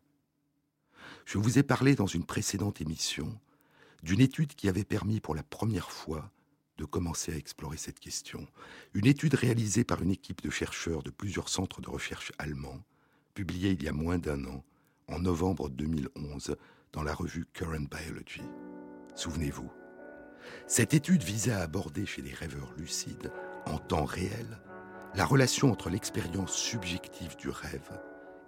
Je 1.25 1.37
vous 1.37 1.59
ai 1.59 1.63
parlé 1.63 1.95
dans 1.95 2.07
une 2.07 2.25
précédente 2.25 2.81
émission 2.81 3.39
d'une 4.03 4.21
étude 4.21 4.55
qui 4.55 4.69
avait 4.69 4.83
permis 4.83 5.19
pour 5.19 5.35
la 5.35 5.43
première 5.43 5.91
fois 5.91 6.31
de 6.77 6.85
commencer 6.85 7.33
à 7.33 7.37
explorer 7.37 7.77
cette 7.77 7.99
question. 7.99 8.47
Une 8.93 9.05
étude 9.05 9.35
réalisée 9.35 9.83
par 9.83 10.01
une 10.01 10.11
équipe 10.11 10.41
de 10.41 10.49
chercheurs 10.49 11.03
de 11.03 11.11
plusieurs 11.11 11.49
centres 11.49 11.81
de 11.81 11.89
recherche 11.89 12.31
allemands 12.39 12.81
publié 13.33 13.71
il 13.71 13.83
y 13.83 13.87
a 13.87 13.93
moins 13.93 14.17
d'un 14.17 14.45
an, 14.45 14.63
en 15.07 15.19
novembre 15.19 15.69
2011, 15.69 16.55
dans 16.93 17.03
la 17.03 17.13
revue 17.13 17.45
Current 17.53 17.87
Biology. 17.89 18.41
Souvenez-vous, 19.15 19.71
cette 20.67 20.93
étude 20.93 21.23
visait 21.23 21.51
à 21.51 21.61
aborder 21.61 22.05
chez 22.05 22.21
les 22.21 22.33
rêveurs 22.33 22.73
lucides, 22.77 23.31
en 23.65 23.77
temps 23.77 24.05
réel, 24.05 24.59
la 25.15 25.25
relation 25.25 25.71
entre 25.71 25.89
l'expérience 25.89 26.53
subjective 26.53 27.35
du 27.37 27.49
rêve 27.49 27.99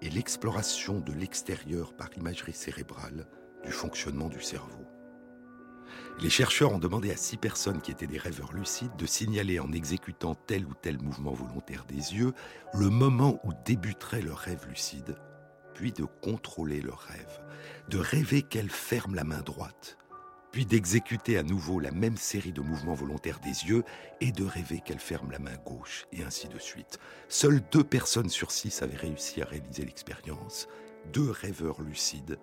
et 0.02 0.10
l'exploration 0.10 1.00
de 1.00 1.14
l'extérieur 1.14 1.96
par 1.96 2.10
imagerie 2.18 2.54
cérébrale 2.54 3.28
du 3.64 3.72
fonctionnement 3.72 4.30
du 4.30 4.42
cerveau. 4.42 4.86
Les 6.22 6.30
chercheurs 6.30 6.72
ont 6.72 6.80
demandé 6.80 7.12
à 7.12 7.18
six 7.18 7.38
personnes 7.38 7.82
qui 7.82 7.92
étaient 7.92 8.08
des 8.08 8.18
rêveurs 8.18 8.54
lucides 8.54 8.96
de 8.98 9.06
signaler 9.06 9.60
en 9.60 9.72
exécutant 9.72 10.36
tel 10.36 10.66
ou 10.66 10.74
tel 10.74 11.02
mouvement 11.02 11.34
volontaire 11.34 11.86
des 11.86 12.16
yeux 12.16 12.34
le 12.74 12.90
moment 12.90 13.40
où 13.44 13.52
débuterait 13.66 14.22
leur 14.22 14.38
rêve 14.38 14.66
lucide, 14.70 15.16
puis 15.74 15.92
de 15.92 16.06
contrôler 16.22 16.82
leur 16.82 17.00
rêve, 17.00 17.42
de 17.90 17.98
rêver 17.98 18.44
qu'elle 18.44 18.70
ferme 18.70 19.16
la 19.16 19.24
main 19.24 19.42
droite, 19.42 19.98
puis 20.52 20.66
d'exécuter 20.68 21.38
à 21.38 21.44
nouveau 21.44 21.80
la 21.80 21.92
même 21.92 22.16
série 22.16 22.54
de 22.54 22.62
mouvements 22.62 22.94
volontaires 22.94 23.40
des 23.40 23.68
yeux 23.68 23.84
et 24.22 24.32
de 24.32 24.46
rêver 24.46 24.82
qu'elle 24.86 25.00
ferme 25.00 25.32
la 25.32 25.40
main 25.40 25.58
gauche, 25.66 26.06
et 26.12 26.24
ainsi 26.24 26.48
de 26.48 26.60
suite. 26.60 27.00
Seules 27.28 27.62
deux 27.72 27.84
personnes 27.84 28.30
sur 28.30 28.52
six 28.52 28.84
avaient 28.84 28.96
réussi 28.96 29.42
à 29.42 29.46
réaliser 29.46 29.84
l'expérience, 29.84 30.68
deux 31.12 31.32
rêveurs 31.32 31.82
lucides 31.82 32.38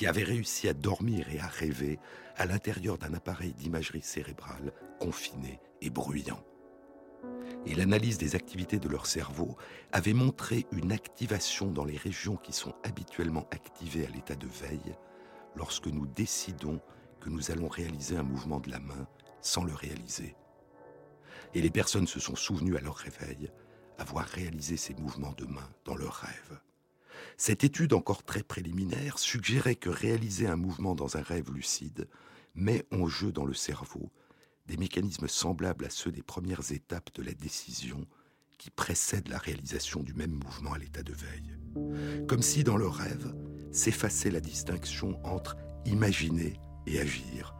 qui 0.00 0.06
avaient 0.06 0.24
réussi 0.24 0.66
à 0.66 0.72
dormir 0.72 1.28
et 1.30 1.40
à 1.40 1.46
rêver 1.46 1.98
à 2.38 2.46
l'intérieur 2.46 2.96
d'un 2.96 3.12
appareil 3.12 3.52
d'imagerie 3.52 4.00
cérébrale 4.00 4.72
confiné 4.98 5.60
et 5.82 5.90
bruyant. 5.90 6.42
Et 7.66 7.74
l'analyse 7.74 8.16
des 8.16 8.34
activités 8.34 8.78
de 8.78 8.88
leur 8.88 9.04
cerveau 9.04 9.58
avait 9.92 10.14
montré 10.14 10.64
une 10.72 10.90
activation 10.90 11.70
dans 11.70 11.84
les 11.84 11.98
régions 11.98 12.38
qui 12.38 12.54
sont 12.54 12.74
habituellement 12.82 13.46
activées 13.50 14.06
à 14.06 14.08
l'état 14.08 14.36
de 14.36 14.46
veille 14.46 14.96
lorsque 15.54 15.88
nous 15.88 16.06
décidons 16.06 16.80
que 17.20 17.28
nous 17.28 17.50
allons 17.50 17.68
réaliser 17.68 18.16
un 18.16 18.22
mouvement 18.22 18.58
de 18.58 18.70
la 18.70 18.80
main 18.80 19.06
sans 19.42 19.64
le 19.64 19.74
réaliser. 19.74 20.34
Et 21.52 21.60
les 21.60 21.68
personnes 21.68 22.06
se 22.06 22.20
sont 22.20 22.36
souvenues 22.36 22.78
à 22.78 22.80
leur 22.80 22.96
réveil 22.96 23.50
avoir 23.98 24.24
réalisé 24.24 24.78
ces 24.78 24.94
mouvements 24.94 25.34
de 25.36 25.44
main 25.44 25.68
dans 25.84 25.94
leur 25.94 26.14
rêve. 26.14 26.58
Cette 27.36 27.64
étude 27.64 27.92
encore 27.92 28.22
très 28.22 28.42
préliminaire 28.42 29.18
suggérait 29.18 29.76
que 29.76 29.90
réaliser 29.90 30.46
un 30.46 30.56
mouvement 30.56 30.94
dans 30.94 31.16
un 31.16 31.22
rêve 31.22 31.52
lucide 31.52 32.08
met 32.54 32.84
en 32.92 33.06
jeu 33.06 33.32
dans 33.32 33.44
le 33.44 33.54
cerveau 33.54 34.10
des 34.66 34.76
mécanismes 34.76 35.28
semblables 35.28 35.84
à 35.84 35.90
ceux 35.90 36.12
des 36.12 36.22
premières 36.22 36.70
étapes 36.70 37.12
de 37.14 37.22
la 37.22 37.32
décision 37.32 38.06
qui 38.58 38.70
précèdent 38.70 39.28
la 39.28 39.38
réalisation 39.38 40.02
du 40.02 40.14
même 40.14 40.32
mouvement 40.32 40.74
à 40.74 40.78
l'état 40.78 41.02
de 41.02 41.12
veille. 41.12 41.56
Comme 42.28 42.42
si 42.42 42.62
dans 42.62 42.76
le 42.76 42.86
rêve 42.86 43.34
s'effaçait 43.72 44.30
la 44.30 44.40
distinction 44.40 45.18
entre 45.24 45.56
imaginer 45.86 46.60
et 46.86 47.00
agir. 47.00 47.54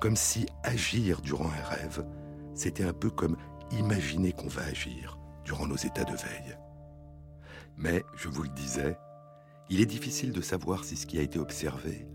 Comme 0.00 0.16
si 0.16 0.46
agir 0.62 1.20
durant 1.22 1.50
un 1.50 1.64
rêve, 1.64 2.06
c'était 2.54 2.84
un 2.84 2.92
peu 2.92 3.10
comme 3.10 3.36
imaginer 3.72 4.32
qu'on 4.32 4.48
va 4.48 4.62
agir 4.64 5.18
durant 5.44 5.66
nos 5.66 5.76
états 5.76 6.04
de 6.04 6.16
veille. 6.16 6.56
Mais, 7.76 8.04
je 8.16 8.28
vous 8.28 8.42
le 8.42 8.48
disais, 8.48 8.98
il 9.68 9.80
est 9.80 9.86
difficile 9.86 10.32
de 10.32 10.40
savoir 10.40 10.84
si 10.84 10.96
ce 10.96 11.06
qui 11.06 11.18
a 11.18 11.22
été 11.22 11.38
observé, 11.38 12.06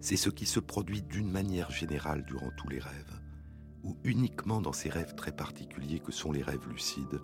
c'est 0.00 0.16
ce 0.16 0.30
qui 0.30 0.46
se 0.46 0.60
produit 0.60 1.02
d'une 1.02 1.30
manière 1.30 1.70
générale 1.70 2.24
durant 2.24 2.50
tous 2.56 2.68
les 2.68 2.78
rêves, 2.78 3.20
ou 3.82 3.96
uniquement 4.04 4.60
dans 4.60 4.72
ces 4.72 4.90
rêves 4.90 5.14
très 5.14 5.32
particuliers 5.32 5.98
que 5.98 6.12
sont 6.12 6.30
les 6.30 6.42
rêves 6.42 6.68
lucides, 6.68 7.20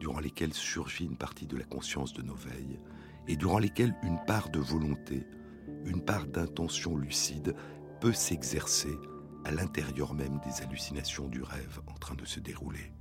durant 0.00 0.20
lesquels 0.20 0.54
surgit 0.54 1.04
une 1.04 1.18
partie 1.18 1.46
de 1.46 1.56
la 1.56 1.64
conscience 1.64 2.12
de 2.14 2.22
nos 2.22 2.34
veilles, 2.34 2.80
et 3.26 3.36
durant 3.36 3.58
lesquels 3.58 3.94
une 4.02 4.18
part 4.26 4.48
de 4.48 4.60
volonté, 4.60 5.26
une 5.84 6.02
part 6.02 6.26
d'intention 6.26 6.96
lucide 6.96 7.54
peut 8.00 8.12
s'exercer 8.12 8.96
à 9.44 9.50
l'intérieur 9.50 10.14
même 10.14 10.40
des 10.46 10.62
hallucinations 10.62 11.28
du 11.28 11.42
rêve 11.42 11.80
en 11.88 11.94
train 11.94 12.14
de 12.14 12.24
se 12.24 12.40
dérouler. 12.40 12.92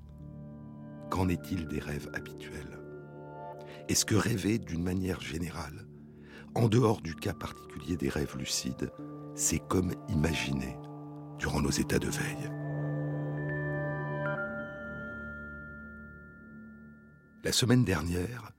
Qu'en 1.10 1.30
est-il 1.30 1.68
des 1.68 1.80
rêves 1.80 2.10
habituels? 2.13 2.77
Est-ce 3.89 4.04
que 4.04 4.15
rêver 4.15 4.60
d'une 4.60 4.84
manière 4.84 5.21
générale, 5.21 5.88
en 6.56 6.67
dehors 6.67 7.02
du 7.02 7.15
cas 7.15 7.34
particulier 7.34 7.95
des 7.95 8.10
rêves 8.10 8.36
lucides, 8.38 8.91
c'est 9.34 9.60
comme 9.60 9.93
imaginer 10.10 10.76
durant 11.39 11.62
nos 11.62 11.69
états 11.69 12.00
de 12.00 12.10
veille 12.10 12.52
La 17.45 17.54
semaine 17.54 17.86
dernière, 17.86 18.52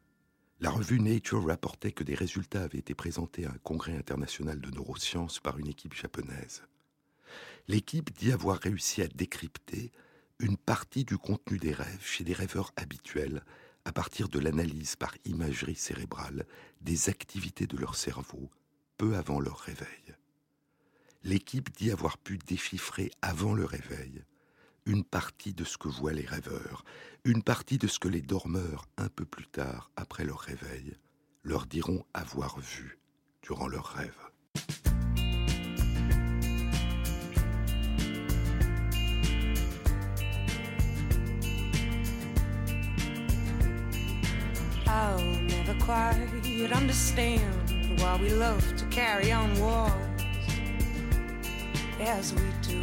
la 0.61 0.71
revue 0.71 0.99
Nature 0.99 1.47
rapportait 1.47 1.93
que 1.93 2.05
des 2.05 2.15
résultats 2.15 2.63
avaient 2.63 2.79
été 2.79 2.95
présentés 2.95 3.45
à 3.45 3.51
un 3.51 3.59
congrès 3.63 3.95
international 3.95 4.63
de 4.63 4.71
neurosciences 4.71 5.41
par 5.41 5.59
une 5.59 5.69
équipe 5.69 5.93
japonaise. 5.93 6.63
L'équipe 7.67 8.17
dit 8.17 8.33
avoir 8.33 8.59
réussi 8.59 9.03
à 9.03 9.09
décrypter 9.09 9.93
une 10.39 10.57
partie 10.57 11.05
du 11.05 11.19
contenu 11.19 11.59
des 11.59 11.75
rêves 11.75 12.03
chez 12.03 12.25
des 12.25 12.33
rêveurs 12.33 12.73
habituels 12.77 13.43
à 13.89 13.93
partir 13.93 14.29
de 14.29 14.39
l'analyse 14.39 14.97
par 14.97 15.15
imagerie 15.25 15.75
cérébrale 15.75 16.45
des 16.83 17.09
activités 17.09 17.67
de 17.67 17.79
leur 17.79 17.97
cerveau 17.97 18.51
peu 18.99 19.17
avant 19.17 19.41
leur 19.41 19.57
réveil. 19.61 20.15
L'équipe 21.25 21.75
dit 21.75 21.91
avoir 21.91 22.19
pu 22.19 22.37
déchiffrer 22.37 23.11
avant 23.23 23.55
le 23.55 23.65
réveil 23.65 24.25
une 24.85 25.05
partie 25.05 25.55
de 25.55 25.65
ce 25.65 25.79
que 25.79 25.89
voient 25.89 26.13
les 26.13 26.27
rêveurs, 26.27 26.85
une 27.25 27.43
partie 27.43 27.79
de 27.79 27.87
ce 27.87 27.99
que 27.99 28.09
les 28.09 28.21
dormeurs, 28.21 28.87
un 28.99 29.09
peu 29.09 29.25
plus 29.25 29.47
tard, 29.47 29.91
après 29.97 30.25
leur 30.25 30.41
réveil, 30.41 30.95
leur 31.43 31.65
diront 31.65 32.05
avoir 32.13 32.61
vu 32.61 32.99
durant 33.41 33.69
leur 33.69 33.87
rêve. 33.87 34.19
I'll 44.89 45.23
never 45.23 45.75
quite 45.85 46.17
understand 46.73 48.01
why 48.01 48.19
we 48.21 48.31
love 48.31 48.65
to 48.79 48.87
carry 48.87 49.31
on 49.31 49.55
wars 49.61 49.93
as 52.01 52.33
we 52.33 52.43
do. 52.63 52.81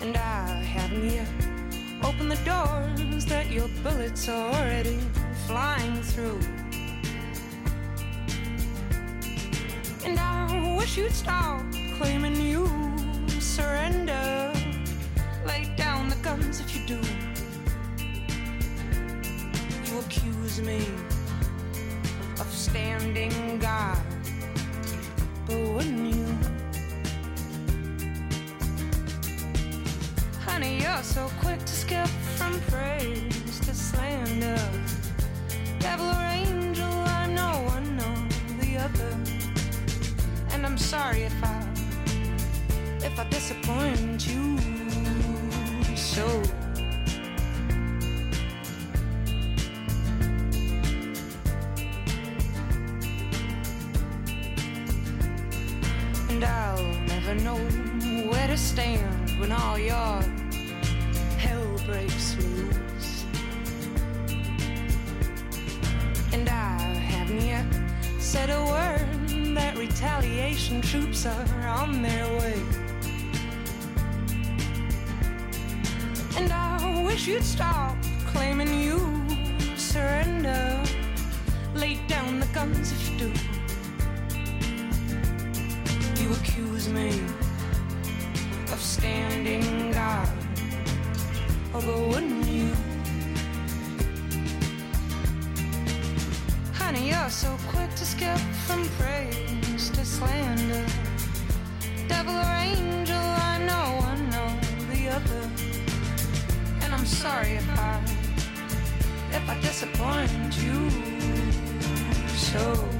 And 0.00 0.16
I 0.16 0.62
haven't 0.62 1.10
yet 1.10 1.28
opened 2.02 2.30
the 2.30 2.42
doors 2.44 3.26
that 3.26 3.50
your 3.50 3.68
bullets 3.82 4.26
are 4.30 4.54
already 4.54 4.98
flying 5.46 6.02
through. 6.02 6.40
And 10.06 10.18
I 10.18 10.76
wish 10.78 10.96
you'd 10.96 11.12
stop 11.12 11.60
claiming 11.98 12.40
you 12.40 12.66
surrender. 13.38 14.50
Lay 15.44 15.70
down 15.76 16.08
the 16.08 16.16
guns 16.22 16.60
if 16.60 16.74
you 16.74 16.86
do. 16.86 17.25
Accuse 19.98 20.60
me 20.60 20.86
of 22.38 22.46
standing 22.52 23.58
guard. 23.58 23.98
But 25.46 25.56
wouldn't 25.56 26.14
you? 26.14 26.26
Honey, 30.40 30.82
you're 30.82 31.02
so 31.02 31.30
quick 31.40 31.60
to 31.60 31.72
skip 31.72 32.08
from 32.36 32.60
praise 32.68 33.58
to 33.60 33.74
slander. 33.74 34.60
Devil 35.80 36.06
or 36.06 36.26
angel, 36.44 36.84
I'm 36.84 37.34
no 37.34 37.52
one 37.74 37.98
or 37.98 38.60
the 38.60 38.76
other. 38.76 39.16
And 40.52 40.66
I'm 40.66 40.78
sorry 40.78 41.22
if 41.22 41.42
I 41.42 41.66
if 43.02 43.18
I 43.18 43.24
disappoint 43.30 44.26
you 44.28 44.58
so. 45.96 46.26
And 56.36 56.44
I'll 56.44 56.92
never 57.06 57.34
know 57.34 57.56
where 58.28 58.46
to 58.46 58.58
stand 58.58 59.40
when 59.40 59.52
all 59.52 59.78
your 59.78 60.20
hell 61.38 61.80
breaks 61.86 62.36
loose. 62.36 63.24
And 66.34 66.46
I 66.46 66.78
haven't 67.08 67.40
yet 67.40 67.64
said 68.18 68.50
a 68.50 68.62
word 68.66 69.56
that 69.56 69.78
retaliation 69.78 70.82
troops 70.82 71.24
are 71.24 71.68
on 71.68 72.02
their 72.02 72.26
way. 72.38 72.62
And 76.36 76.52
I 76.52 77.02
wish 77.06 77.26
you'd 77.26 77.44
stop 77.44 77.96
claiming 78.26 78.82
you 78.82 78.98
surrender. 79.78 80.84
Lay 81.74 81.98
down 82.08 82.40
the 82.40 82.46
guns 82.52 82.92
if 82.92 83.10
you 83.10 83.32
accuse 86.56 86.88
me 86.88 87.10
of 88.72 88.80
standing 88.80 89.92
guard. 89.92 90.28
Oh, 91.74 91.82
but 91.84 92.08
wouldn't 92.08 92.46
you? 92.46 92.72
Honey, 96.72 97.10
you're 97.10 97.28
so 97.28 97.54
quick 97.68 97.90
to 97.90 98.06
skip 98.06 98.38
from 98.66 98.88
praise 98.98 99.90
to 99.90 100.04
slander. 100.04 100.86
Devil 102.08 102.34
or 102.34 102.56
angel, 102.64 103.26
I 103.52 103.58
know 103.68 103.86
one 104.10 104.26
or 104.42 104.94
the 104.94 105.08
other. 105.08 105.50
And 106.82 106.94
I'm 106.94 107.04
sorry 107.04 107.52
if 107.52 107.68
I 107.78 108.00
if 109.32 109.50
I 109.50 109.60
disappoint 109.60 110.56
you 110.64 110.90
so. 112.34 112.95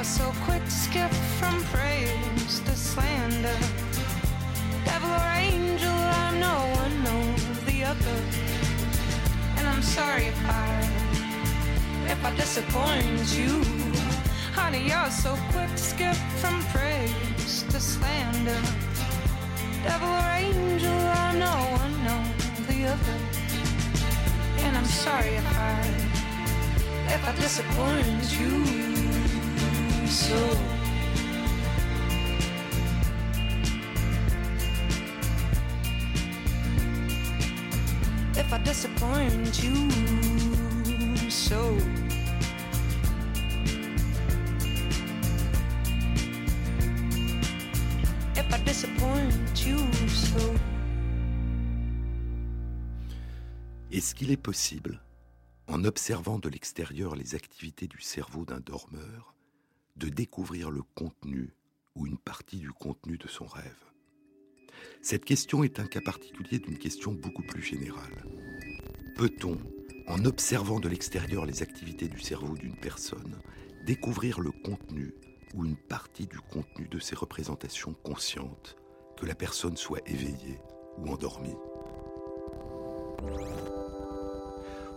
are 0.00 0.04
so 0.04 0.32
quick 0.46 0.64
to 0.64 0.70
skip 0.70 1.12
from 1.38 1.62
praise 1.64 2.60
to 2.60 2.74
slander. 2.74 3.58
Devil 4.86 5.10
or 5.10 5.32
angel, 5.36 5.92
I'm 5.92 6.40
no 6.40 6.56
one 6.82 6.98
or 7.16 7.26
the 7.66 7.84
other. 7.84 8.18
And 9.58 9.68
I'm 9.68 9.82
sorry 9.82 10.24
if 10.24 10.40
I 10.48 10.70
if 12.06 12.24
I 12.24 12.34
disappoint 12.34 13.28
you. 13.36 13.62
Honey, 14.54 14.88
you're 14.88 15.10
so 15.10 15.36
quick 15.52 15.70
to 15.70 15.84
skip 15.92 16.16
from 16.40 16.62
praise 16.72 17.64
to 17.68 17.78
slander. 17.78 18.62
Devil 19.84 20.08
or 20.08 20.30
angel, 20.46 20.98
I'm 21.22 21.38
no 21.38 21.56
one 21.82 22.00
or 22.14 22.24
the 22.72 22.86
other. 22.94 23.18
And 24.64 24.78
I'm 24.78 24.90
sorry 25.04 25.34
if 25.40 25.48
I 25.58 25.76
if 27.16 27.22
I 27.28 27.32
disappoint 27.36 28.40
you. 28.40 28.99
Est-ce 53.92 54.14
qu'il 54.14 54.30
est 54.32 54.36
possible, 54.36 55.02
en 55.68 55.84
observant 55.84 56.38
de 56.38 56.48
l'extérieur 56.48 57.14
les 57.14 57.36
activités 57.36 57.86
du 57.86 58.00
cerveau 58.00 58.44
d'un 58.44 58.60
dormeur, 58.60 59.34
de 59.96 60.08
découvrir 60.08 60.70
le 60.70 60.82
contenu 60.94 61.54
ou 61.94 62.06
une 62.06 62.18
partie 62.18 62.58
du 62.58 62.70
contenu 62.72 63.18
de 63.18 63.28
son 63.28 63.46
rêve 63.46 63.84
Cette 65.02 65.24
question 65.24 65.64
est 65.64 65.80
un 65.80 65.86
cas 65.86 66.00
particulier 66.00 66.58
d'une 66.58 66.78
question 66.78 67.12
beaucoup 67.12 67.42
plus 67.42 67.62
générale. 67.62 68.24
Peut-on, 69.16 69.58
en 70.06 70.24
observant 70.24 70.80
de 70.80 70.88
l'extérieur 70.88 71.46
les 71.46 71.62
activités 71.62 72.08
du 72.08 72.20
cerveau 72.20 72.56
d'une 72.56 72.76
personne, 72.76 73.38
découvrir 73.84 74.40
le 74.40 74.50
contenu 74.50 75.14
ou 75.54 75.64
une 75.64 75.76
partie 75.76 76.26
du 76.26 76.38
contenu 76.38 76.88
de 76.88 76.98
ses 76.98 77.16
représentations 77.16 77.94
conscientes, 77.94 78.76
que 79.16 79.26
la 79.26 79.34
personne 79.34 79.76
soit 79.76 80.00
éveillée 80.08 80.58
ou 80.98 81.08
endormie? 81.08 81.56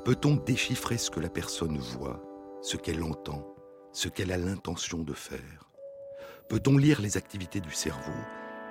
Peut-on 0.06 0.36
déchiffrer 0.36 0.98
ce 0.98 1.10
que 1.10 1.20
la 1.20 1.30
personne 1.30 1.78
voit, 1.78 2.22
ce 2.62 2.78
qu'elle 2.78 3.04
entend, 3.04 3.53
ce 3.94 4.10
qu'elle 4.10 4.32
a 4.32 4.38
l'intention 4.38 5.04
de 5.04 5.14
faire. 5.14 5.70
Peut-on 6.50 6.78
lire 6.78 7.02
les 7.02 7.16
activités 7.16 7.62
du 7.62 7.72
cerveau 7.72 8.12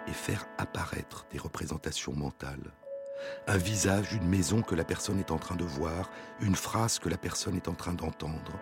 et 0.07 0.13
faire 0.13 0.47
apparaître 0.59 1.27
des 1.31 1.39
représentations 1.39 2.13
mentales? 2.13 2.73
Un 3.47 3.57
visage, 3.57 4.13
une 4.13 4.29
maison 4.29 4.63
que 4.63 4.75
la 4.75 4.85
personne 4.85 5.21
est 5.21 5.31
en 5.31 5.39
train 5.39 5.55
de 5.55 5.65
voir, 5.65 6.11
une 6.41 6.57
phrase 6.57 6.99
que 6.99 7.09
la 7.09 7.17
personne 7.17 7.55
est 7.55 7.69
en 7.69 7.75
train 7.75 7.95
d'entendre. 7.95 8.59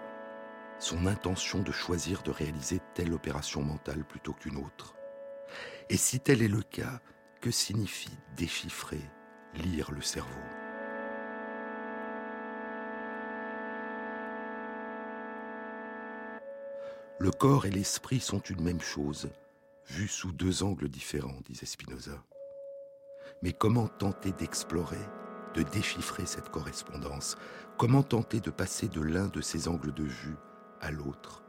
Son 0.79 1.07
intention 1.07 1.61
de 1.61 1.73
choisir 1.73 2.23
de 2.23 2.31
réaliser 2.31 2.81
telle 2.95 3.15
opération 3.15 3.63
mentale 3.63 4.05
plutôt 4.05 4.35
qu'une 4.35 4.59
autre. 4.59 4.95
Et 5.89 5.97
si 5.97 6.21
tel 6.21 6.43
est 6.43 6.49
le 6.49 6.63
cas, 6.63 7.01
que 7.41 7.51
signifie 7.51 8.17
déchiffrer, 8.37 9.01
lire 9.55 9.91
le 9.93 10.03
cerveau? 10.03 10.60
Le 17.23 17.31
corps 17.31 17.67
et 17.67 17.71
l'esprit 17.71 18.19
sont 18.19 18.39
une 18.39 18.63
même 18.63 18.81
chose, 18.81 19.29
vus 19.87 20.09
sous 20.09 20.33
deux 20.33 20.63
angles 20.63 20.89
différents, 20.89 21.43
disait 21.45 21.67
Spinoza. 21.67 22.25
Mais 23.43 23.53
comment 23.53 23.89
tenter 23.89 24.33
d'explorer, 24.33 24.97
de 25.53 25.63
déchiffrer 25.63 26.25
cette 26.25 26.49
correspondance? 26.49 27.37
Comment 27.77 28.03
tenter 28.03 28.41
de 28.41 28.49
passer 28.49 28.89
de 28.89 29.03
l'un 29.03 29.27
de 29.27 29.43
ces 29.43 29.69
angles 29.69 29.93
de 29.93 30.05
vue 30.05 30.37
à 30.81 30.91
l'autre? 30.91 31.43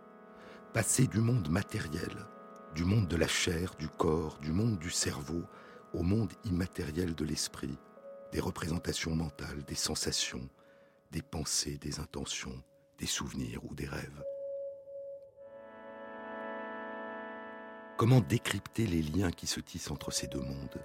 Passer 0.74 1.08
du 1.08 1.22
monde 1.22 1.48
matériel, 1.48 2.28
du 2.76 2.84
monde 2.84 3.08
de 3.08 3.16
la 3.16 3.30
chair, 3.30 3.74
du 3.80 3.88
corps, 3.88 4.40
du 4.40 4.52
monde 4.52 4.78
du 4.78 4.90
cerveau, 4.90 5.44
au 5.94 6.04
monde 6.04 6.34
immatériel 6.44 7.16
de 7.16 7.24
l'esprit, 7.24 7.78
des 8.34 8.42
représentations 8.42 9.16
mentales, 9.16 9.64
des 9.64 9.76
sensations, 9.76 10.50
des 11.12 11.22
pensées, 11.22 11.78
des 11.78 12.02
intentions, 12.02 12.62
des 12.98 13.08
souvenirs 13.08 13.64
ou 13.64 13.74
des 13.74 13.88
rêves. 13.88 14.22
Comment 18.02 18.20
décrypter 18.20 18.88
les 18.88 19.04
liens 19.04 19.30
qui 19.30 19.46
se 19.46 19.60
tissent 19.60 19.92
entre 19.92 20.10
ces 20.10 20.26
deux 20.26 20.42
mondes 20.42 20.82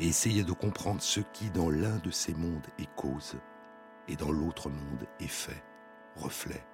et 0.00 0.08
essayer 0.08 0.42
de 0.42 0.50
comprendre 0.50 1.00
ce 1.00 1.20
qui, 1.32 1.48
dans 1.52 1.70
l'un 1.70 1.98
de 1.98 2.10
ces 2.10 2.34
mondes, 2.34 2.66
est 2.80 2.92
cause 2.96 3.36
et 4.08 4.16
dans 4.16 4.32
l'autre 4.32 4.68
monde 4.68 5.06
est 5.20 5.28
fait, 5.28 5.62
reflet 6.16 6.66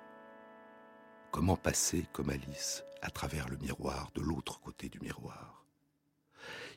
Comment 1.30 1.58
passer, 1.58 2.06
comme 2.14 2.30
Alice, 2.30 2.84
à 3.02 3.10
travers 3.10 3.50
le 3.50 3.58
miroir, 3.58 4.10
de 4.14 4.22
l'autre 4.22 4.60
côté 4.60 4.88
du 4.88 4.98
miroir? 4.98 5.66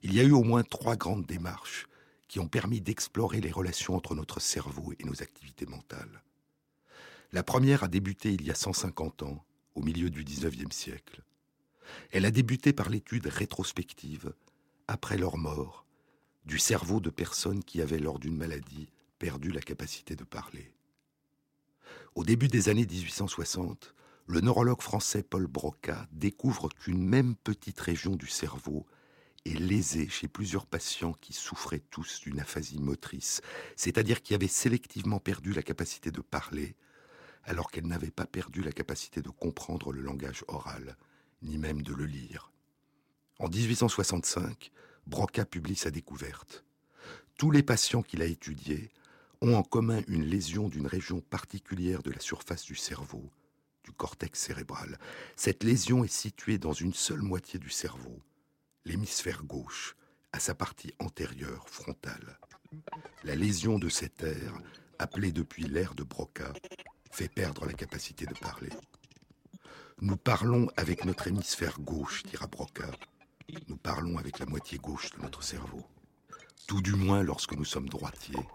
Il 0.03 0.13
y 0.13 0.19
a 0.19 0.23
eu 0.23 0.33
au 0.33 0.43
moins 0.43 0.63
trois 0.63 0.97
grandes 0.97 1.25
démarches 1.25 1.87
qui 2.27 2.41
ont 2.41 2.49
permis 2.49 2.81
d'explorer 2.81 3.39
les 3.39 3.51
relations 3.51 3.95
entre 3.95 4.13
notre 4.13 4.41
cerveau 4.41 4.91
et 4.99 5.05
nos 5.05 5.21
activités 5.21 5.67
mentales. 5.67 6.21
La 7.31 7.43
première 7.43 7.85
a 7.85 7.87
débuté 7.87 8.33
il 8.33 8.45
y 8.45 8.51
a 8.51 8.55
150 8.55 9.23
ans, 9.23 9.45
au 9.75 9.81
milieu 9.83 10.09
du 10.09 10.25
XIXe 10.25 10.75
siècle. 10.75 11.23
Elle 12.11 12.25
a 12.25 12.31
débuté 12.31 12.73
par 12.73 12.89
l'étude 12.89 13.27
rétrospective, 13.27 14.33
après 14.87 15.17
leur 15.17 15.37
mort, 15.37 15.85
du 16.45 16.57
cerveau 16.57 16.99
de 16.99 17.09
personnes 17.09 17.63
qui 17.63 17.81
avaient, 17.81 17.99
lors 17.99 18.19
d'une 18.19 18.37
maladie, 18.37 18.89
perdu 19.19 19.51
la 19.51 19.61
capacité 19.61 20.15
de 20.15 20.23
parler. 20.23 20.73
Au 22.15 22.23
début 22.23 22.47
des 22.47 22.69
années 22.69 22.85
1860, 22.85 23.93
le 24.27 24.41
neurologue 24.41 24.81
français 24.81 25.23
Paul 25.23 25.47
Broca 25.47 26.07
découvre 26.11 26.69
qu'une 26.69 27.03
même 27.03 27.35
petite 27.35 27.79
région 27.79 28.15
du 28.15 28.27
cerveau 28.27 28.85
est 29.45 29.59
lésée 29.59 30.09
chez 30.09 30.27
plusieurs 30.27 30.65
patients 30.65 31.13
qui 31.13 31.33
souffraient 31.33 31.83
tous 31.89 32.21
d'une 32.21 32.39
aphasie 32.39 32.79
motrice, 32.79 33.41
c'est-à-dire 33.75 34.21
qui 34.21 34.33
avaient 34.33 34.47
sélectivement 34.47 35.19
perdu 35.19 35.53
la 35.53 35.63
capacité 35.63 36.11
de 36.11 36.21
parler, 36.21 36.75
alors 37.43 37.71
qu'elles 37.71 37.87
n'avaient 37.87 38.11
pas 38.11 38.25
perdu 38.25 38.61
la 38.61 38.71
capacité 38.71 39.21
de 39.21 39.29
comprendre 39.29 39.91
le 39.91 40.01
langage 40.01 40.43
oral 40.47 40.97
ni 41.41 41.57
même 41.57 41.81
de 41.81 41.93
le 41.93 42.05
lire. 42.05 42.51
En 43.39 43.47
1865, 43.47 44.71
Broca 45.07 45.45
publie 45.45 45.75
sa 45.75 45.91
découverte. 45.91 46.65
Tous 47.37 47.51
les 47.51 47.63
patients 47.63 48.03
qu'il 48.03 48.21
a 48.21 48.25
étudiés 48.25 48.91
ont 49.41 49.55
en 49.55 49.63
commun 49.63 50.01
une 50.07 50.25
lésion 50.25 50.67
d'une 50.67 50.87
région 50.87 51.21
particulière 51.21 52.03
de 52.03 52.11
la 52.11 52.19
surface 52.19 52.65
du 52.65 52.75
cerveau, 52.75 53.29
du 53.83 53.91
cortex 53.91 54.39
cérébral. 54.39 54.99
Cette 55.35 55.63
lésion 55.63 56.03
est 56.03 56.13
située 56.13 56.57
dans 56.57 56.73
une 56.73 56.93
seule 56.93 57.21
moitié 57.21 57.59
du 57.59 57.69
cerveau, 57.69 58.19
l'hémisphère 58.85 59.43
gauche, 59.43 59.95
à 60.33 60.39
sa 60.39 60.53
partie 60.53 60.93
antérieure, 60.99 61.69
frontale. 61.69 62.39
La 63.23 63.35
lésion 63.35 63.79
de 63.79 63.89
cette 63.89 64.21
aire 64.23 64.61
appelé 64.99 65.31
depuis 65.31 65.63
l'ère 65.63 65.95
de 65.95 66.03
Broca, 66.03 66.53
fait 67.11 67.29
perdre 67.29 67.65
la 67.65 67.73
capacité 67.73 68.25
de 68.25 68.33
parler. 68.33 68.69
Nous 70.01 70.15
parlons 70.15 70.69
avec 70.77 71.03
notre 71.03 71.27
hémisphère 71.27 71.77
gauche, 71.81 72.23
dira 72.23 72.47
Broca. 72.47 72.89
Nous 73.67 73.75
parlons 73.75 74.17
avec 74.17 74.39
la 74.39 74.45
moitié 74.45 74.77
gauche 74.77 75.11
de 75.11 75.21
notre 75.21 75.43
cerveau. 75.43 75.85
Tout 76.67 76.81
du 76.81 76.93
moins 76.93 77.21
lorsque 77.21 77.51
nous 77.51 77.65
sommes 77.65 77.89
droitiers. 77.89 78.47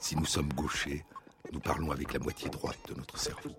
Si 0.00 0.16
nous 0.16 0.24
sommes 0.24 0.52
gauchers, 0.52 1.04
nous 1.52 1.60
parlons 1.60 1.92
avec 1.92 2.12
la 2.12 2.18
moitié 2.18 2.50
droite 2.50 2.80
de 2.88 2.94
notre 2.94 3.18
cerveau. 3.18 3.54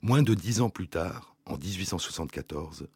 Moins 0.00 0.22
de 0.22 0.32
dix 0.32 0.62
ans 0.62 0.70
plus 0.70 0.88
tard, 0.88 1.36
en 1.44 1.58
1874, 1.58 2.88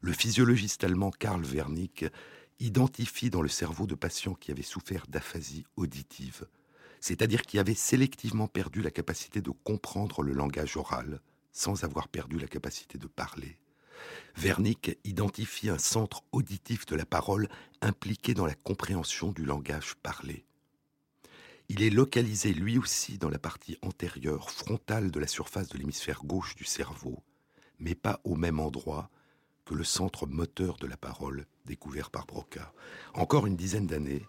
le 0.00 0.12
physiologiste 0.12 0.84
allemand 0.84 1.12
Karl 1.12 1.42
Wernicke 1.42 2.12
identifie 2.60 3.30
dans 3.30 3.40
le 3.40 3.48
cerveau 3.48 3.86
de 3.86 3.94
patients 3.94 4.34
qui 4.34 4.50
avaient 4.50 4.60
souffert 4.60 5.06
d'aphasie 5.08 5.64
auditive, 5.76 6.46
c'est-à-dire 7.00 7.40
qui 7.40 7.58
avaient 7.58 7.74
sélectivement 7.74 8.48
perdu 8.48 8.82
la 8.82 8.90
capacité 8.90 9.40
de 9.40 9.50
comprendre 9.50 10.22
le 10.22 10.34
langage 10.34 10.76
oral 10.76 11.22
sans 11.54 11.84
avoir 11.84 12.08
perdu 12.08 12.38
la 12.38 12.48
capacité 12.48 12.98
de 12.98 13.06
parler. 13.06 13.56
Wernicke 14.36 14.98
identifie 15.04 15.70
un 15.70 15.78
centre 15.78 16.22
auditif 16.32 16.84
de 16.84 16.96
la 16.96 17.06
parole 17.06 17.48
impliqué 17.80 18.34
dans 18.34 18.44
la 18.44 18.54
compréhension 18.54 19.32
du 19.32 19.44
langage 19.44 19.94
parlé. 20.02 20.44
Il 21.68 21.82
est 21.82 21.90
localisé 21.90 22.52
lui 22.52 22.76
aussi 22.76 23.16
dans 23.16 23.30
la 23.30 23.38
partie 23.38 23.78
antérieure, 23.80 24.50
frontale 24.50 25.10
de 25.10 25.20
la 25.20 25.28
surface 25.28 25.68
de 25.68 25.78
l'hémisphère 25.78 26.24
gauche 26.24 26.56
du 26.56 26.64
cerveau, 26.64 27.22
mais 27.78 27.94
pas 27.94 28.20
au 28.24 28.34
même 28.34 28.60
endroit 28.60 29.08
que 29.64 29.74
le 29.74 29.84
centre 29.84 30.26
moteur 30.26 30.76
de 30.76 30.86
la 30.86 30.98
parole 30.98 31.46
découvert 31.64 32.10
par 32.10 32.26
Broca. 32.26 32.74
Encore 33.14 33.46
une 33.46 33.56
dizaine 33.56 33.86
d'années, 33.86 34.26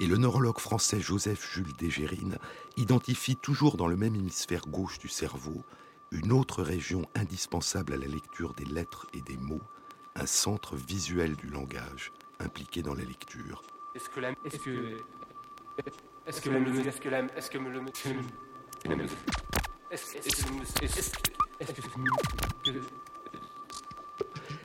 et 0.00 0.06
le 0.06 0.16
neurologue 0.16 0.58
français 0.58 1.00
Joseph 1.00 1.48
Jules 1.52 1.76
Dégérine 1.78 2.38
identifie 2.76 3.36
toujours 3.36 3.76
dans 3.76 3.86
le 3.86 3.96
même 3.96 4.16
hémisphère 4.16 4.66
gauche 4.66 4.98
du 4.98 5.08
cerveau 5.08 5.62
une 6.12 6.30
autre 6.32 6.62
région 6.62 7.08
indispensable 7.14 7.94
à 7.94 7.96
la 7.96 8.06
lecture 8.06 8.52
des 8.52 8.66
lettres 8.66 9.06
et 9.14 9.22
des 9.22 9.38
mots, 9.38 9.62
un 10.14 10.26
centre 10.26 10.76
visuel 10.76 11.36
du 11.36 11.48
langage 11.48 12.12
impliqué 12.38 12.82
dans 12.82 12.94
la 12.94 13.04
lecture. 13.04 13.62
Est-ce 13.94 14.10
que 14.10 14.20
la... 14.20 14.30
Est-ce 14.44 14.58
que... 14.58 15.02
Est-ce 16.26 16.40
que 16.42 16.50
le 16.50 16.86
est-ce 16.86 17.00
que 17.00 17.08
la 17.08 17.24
est-ce 17.34 17.50
que 17.50 17.58
le 17.58 17.82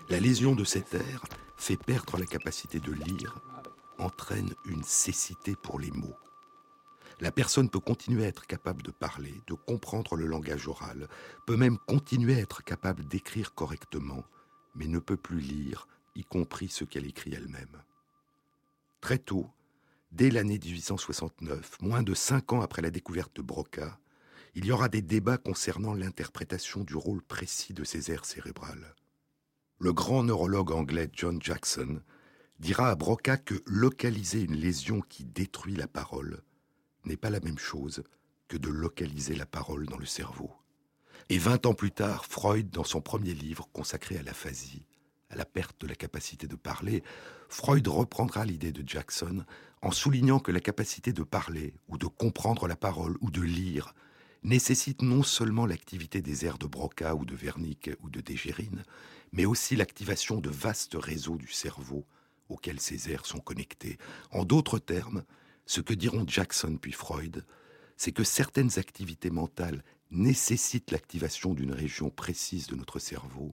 La 0.09 0.19
lésion 0.19 0.53
de 0.53 0.65
cet 0.65 0.93
air 0.93 1.23
fait 1.55 1.77
perdre 1.77 2.17
la 2.17 2.25
capacité 2.25 2.79
de 2.79 2.91
lire, 2.91 3.39
entraîne 3.97 4.53
une 4.65 4.83
cécité 4.83 5.55
pour 5.55 5.79
les 5.79 5.91
mots. 5.91 6.17
La 7.19 7.31
personne 7.31 7.69
peut 7.69 7.79
continuer 7.79 8.25
à 8.25 8.27
être 8.27 8.45
capable 8.45 8.83
de 8.83 8.91
parler, 8.91 9.33
de 9.47 9.53
comprendre 9.53 10.15
le 10.15 10.27
langage 10.27 10.67
oral, 10.67 11.07
peut 11.45 11.57
même 11.57 11.77
continuer 11.87 12.35
à 12.35 12.39
être 12.39 12.63
capable 12.63 13.07
d'écrire 13.07 13.53
correctement, 13.53 14.23
mais 14.75 14.87
ne 14.87 14.99
peut 14.99 15.17
plus 15.17 15.39
lire, 15.39 15.87
y 16.15 16.23
compris 16.23 16.69
ce 16.69 16.83
qu'elle 16.83 17.07
écrit 17.07 17.33
elle-même. 17.33 17.83
Très 19.01 19.17
tôt, 19.17 19.49
Dès 20.11 20.31
l'année 20.31 20.57
1869, 20.57 21.81
moins 21.81 22.01
de 22.01 22.13
cinq 22.13 22.53
ans 22.53 22.61
après 22.61 22.81
la 22.81 22.91
découverte 22.91 23.35
de 23.35 23.41
Broca, 23.41 23.99
il 24.55 24.65
y 24.65 24.71
aura 24.71 24.87
des 24.87 25.01
débats 25.01 25.37
concernant 25.37 25.93
l'interprétation 25.93 26.83
du 26.83 26.95
rôle 26.95 27.21
précis 27.21 27.73
de 27.73 27.83
ces 27.83 28.09
aires 28.09 28.25
cérébrales. 28.25 28.95
Le 29.79 29.93
grand 29.93 30.23
neurologue 30.23 30.71
anglais 30.71 31.09
John 31.13 31.41
Jackson 31.41 32.01
dira 32.59 32.89
à 32.89 32.95
Broca 32.95 33.37
que 33.37 33.61
localiser 33.67 34.41
une 34.41 34.55
lésion 34.55 35.01
qui 35.01 35.25
détruit 35.25 35.75
la 35.75 35.87
parole 35.87 36.41
n'est 37.07 37.17
pas 37.17 37.29
la 37.29 37.39
même 37.39 37.57
chose 37.57 38.03
que 38.47 38.57
de 38.57 38.69
localiser 38.69 39.35
la 39.35 39.45
parole 39.45 39.85
dans 39.85 39.97
le 39.97 40.05
cerveau. 40.05 40.51
Et 41.29 41.37
vingt 41.37 41.65
ans 41.65 41.73
plus 41.73 41.91
tard, 41.91 42.25
Freud, 42.25 42.69
dans 42.69 42.83
son 42.83 43.01
premier 43.01 43.33
livre 43.33 43.67
consacré 43.73 44.17
à 44.17 44.23
l'aphasie, 44.23 44.85
à 45.29 45.35
la 45.35 45.45
perte 45.45 45.81
de 45.81 45.87
la 45.87 45.95
capacité 45.95 46.47
de 46.47 46.55
parler, 46.55 47.03
Freud 47.49 47.87
reprendra 47.87 48.45
l'idée 48.45 48.71
de 48.71 48.87
Jackson 48.87 49.43
en 49.81 49.91
soulignant 49.91 50.39
que 50.39 50.51
la 50.51 50.59
capacité 50.59 51.11
de 51.11 51.23
parler 51.23 51.73
ou 51.89 51.97
de 51.97 52.07
comprendre 52.07 52.67
la 52.67 52.77
parole 52.77 53.17
ou 53.21 53.29
de 53.29 53.41
lire 53.41 53.93
nécessite 54.43 55.01
non 55.01 55.23
seulement 55.23 55.65
l'activité 55.65 56.21
des 56.21 56.45
aires 56.45 56.57
de 56.57 56.67
Broca 56.67 57.15
ou 57.15 57.25
de 57.25 57.35
Wernicke 57.35 57.91
ou 58.01 58.09
de 58.09 58.21
Dégérine, 58.21 58.83
mais 59.33 59.45
aussi 59.45 59.75
l'activation 59.75 60.39
de 60.39 60.49
vastes 60.49 60.95
réseaux 60.97 61.37
du 61.37 61.51
cerveau 61.51 62.05
auxquels 62.47 62.79
ces 62.79 63.11
aires 63.11 63.25
sont 63.25 63.39
connectées. 63.39 63.97
En 64.31 64.45
d'autres 64.45 64.79
termes, 64.79 65.23
ce 65.67 65.81
que 65.81 65.93
diront 65.93 66.25
Jackson 66.25 66.77
puis 66.81 66.93
Freud, 66.93 67.45
c'est 67.97 68.13
que 68.13 68.23
certaines 68.23 68.79
activités 68.79 69.29
mentales 69.29 69.83
nécessitent 70.09 70.91
l'activation 70.91 71.53
d'une 71.53 71.73
région 71.73 72.09
précise 72.09 72.67
de 72.67 72.75
notre 72.75 72.99
cerveau, 72.99 73.51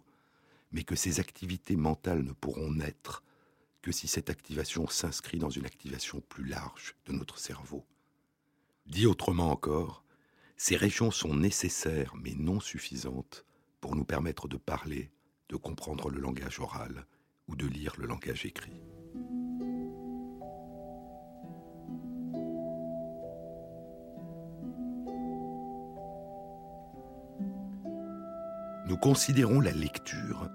mais 0.71 0.85
que 0.85 0.95
ces 0.95 1.19
activités 1.19 1.75
mentales 1.75 2.23
ne 2.23 2.33
pourront 2.33 2.71
naître 2.71 3.25
que 3.83 3.91
si 3.91 4.07
cette 4.07 4.31
activation 4.31 4.89
s'inscrit 4.89 5.39
dans 5.39 5.51
une 5.51 5.67
activation 5.67 6.21
plus 6.21 6.45
large 6.47 6.95
de 7.07 7.13
notre 7.13 7.39
cerveau. 7.39 7.85
Dit 8.87 9.07
autrement 9.07 9.51
encore, 9.51 10.05
ces 10.57 10.77
régions 10.77 11.11
sont 11.11 11.35
nécessaires 11.35 12.15
mais 12.15 12.35
non 12.37 12.61
suffisantes 12.61 13.45
pour 13.81 13.97
nous 13.97 14.05
permettre 14.05 14.47
de 14.47 14.57
parler, 14.57 15.11
de 15.49 15.57
comprendre 15.57 16.11
le 16.11 16.21
langage 16.21 16.61
oral 16.61 17.07
ou 17.49 17.57
de 17.57 17.67
lire 17.67 17.95
le 17.99 18.07
langage 18.07 18.47
écrit. 18.47 18.81
Nous 28.87 28.99
considérons 28.99 29.61
la 29.61 29.73
lecture 29.73 30.51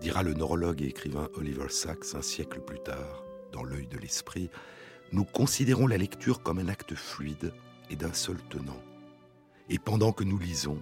dira 0.00 0.24
le 0.24 0.34
neurologue 0.34 0.82
et 0.82 0.86
écrivain 0.86 1.28
Oliver 1.34 1.68
Sacks 1.68 2.14
un 2.14 2.22
siècle 2.22 2.60
plus 2.60 2.80
tard, 2.80 3.22
dans 3.52 3.62
L'œil 3.62 3.86
de 3.86 3.98
l'esprit, 3.98 4.50
nous 5.12 5.24
considérons 5.24 5.86
la 5.86 5.96
lecture 5.96 6.42
comme 6.42 6.58
un 6.58 6.68
acte 6.68 6.96
fluide 6.96 7.52
et 7.88 7.94
d'un 7.94 8.12
seul 8.12 8.36
tenant. 8.48 8.82
Et 9.70 9.78
pendant 9.78 10.10
que 10.12 10.24
nous 10.24 10.38
lisons, 10.38 10.78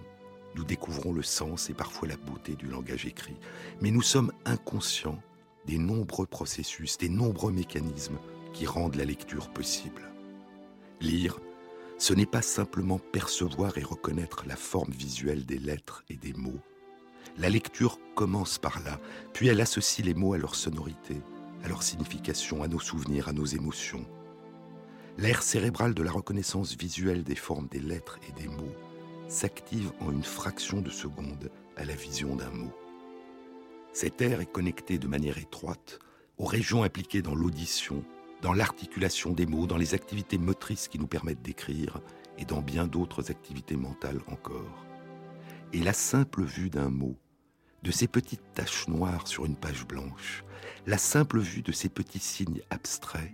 nous 0.55 0.63
découvrons 0.63 1.13
le 1.13 1.21
sens 1.21 1.69
et 1.69 1.75
parfois 1.75 2.07
la 2.07 2.17
beauté 2.17 2.55
du 2.55 2.65
langage 2.65 3.05
écrit. 3.05 3.37
Mais 3.79 3.91
nous 3.91 4.01
sommes 4.01 4.31
inconscients 4.45 5.21
des 5.67 5.77
nombreux 5.77 6.25
processus, 6.25 6.97
des 6.97 7.09
nombreux 7.09 7.51
mécanismes 7.51 8.17
qui 8.53 8.65
rendent 8.65 8.95
la 8.95 9.05
lecture 9.05 9.49
possible. 9.49 10.01
Lire, 10.99 11.39
ce 11.99 12.13
n'est 12.13 12.25
pas 12.25 12.41
simplement 12.41 12.97
percevoir 12.97 13.77
et 13.77 13.83
reconnaître 13.83 14.45
la 14.47 14.55
forme 14.55 14.91
visuelle 14.91 15.45
des 15.45 15.59
lettres 15.59 16.03
et 16.09 16.15
des 16.15 16.33
mots, 16.33 16.61
la 17.37 17.49
lecture 17.49 17.99
commence 18.15 18.57
par 18.57 18.81
là, 18.83 18.99
puis 19.33 19.47
elle 19.47 19.61
associe 19.61 20.05
les 20.05 20.13
mots 20.13 20.33
à 20.33 20.37
leur 20.37 20.55
sonorité, 20.55 21.21
à 21.63 21.67
leur 21.67 21.83
signification, 21.83 22.63
à 22.63 22.67
nos 22.67 22.79
souvenirs, 22.79 23.27
à 23.27 23.33
nos 23.33 23.45
émotions. 23.45 24.05
L'air 25.17 25.41
cérébral 25.41 25.93
de 25.93 26.03
la 26.03 26.11
reconnaissance 26.11 26.75
visuelle 26.77 27.23
des 27.23 27.35
formes 27.35 27.67
des 27.67 27.79
lettres 27.79 28.19
et 28.27 28.41
des 28.41 28.47
mots 28.47 28.75
s'active 29.27 29.91
en 29.99 30.11
une 30.11 30.23
fraction 30.23 30.81
de 30.81 30.89
seconde 30.89 31.51
à 31.75 31.85
la 31.85 31.95
vision 31.95 32.35
d'un 32.35 32.49
mot. 32.49 32.73
Cet 33.93 34.21
air 34.21 34.41
est 34.41 34.51
connecté 34.51 34.97
de 34.97 35.07
manière 35.07 35.37
étroite 35.37 35.99
aux 36.37 36.45
régions 36.45 36.83
impliquées 36.83 37.21
dans 37.21 37.35
l'audition, 37.35 38.03
dans 38.41 38.53
l'articulation 38.53 39.31
des 39.31 39.47
mots, 39.47 39.65
dans 39.65 39.77
les 39.77 39.95
activités 39.95 40.37
motrices 40.37 40.87
qui 40.87 40.99
nous 40.99 41.07
permettent 41.07 41.41
d'écrire 41.41 41.99
et 42.37 42.45
dans 42.45 42.61
bien 42.61 42.87
d'autres 42.87 43.31
activités 43.31 43.75
mentales 43.75 44.21
encore. 44.27 44.86
Et 45.73 45.79
la 45.79 45.93
simple 45.93 46.43
vue 46.43 46.69
d'un 46.69 46.89
mot 46.89 47.17
de 47.83 47.91
ces 47.91 48.07
petites 48.07 48.53
taches 48.53 48.87
noires 48.87 49.27
sur 49.27 49.45
une 49.45 49.55
page 49.55 49.85
blanche, 49.85 50.43
la 50.85 50.97
simple 50.97 51.39
vue 51.39 51.61
de 51.61 51.71
ces 51.71 51.89
petits 51.89 52.19
signes 52.19 52.61
abstraits 52.69 53.31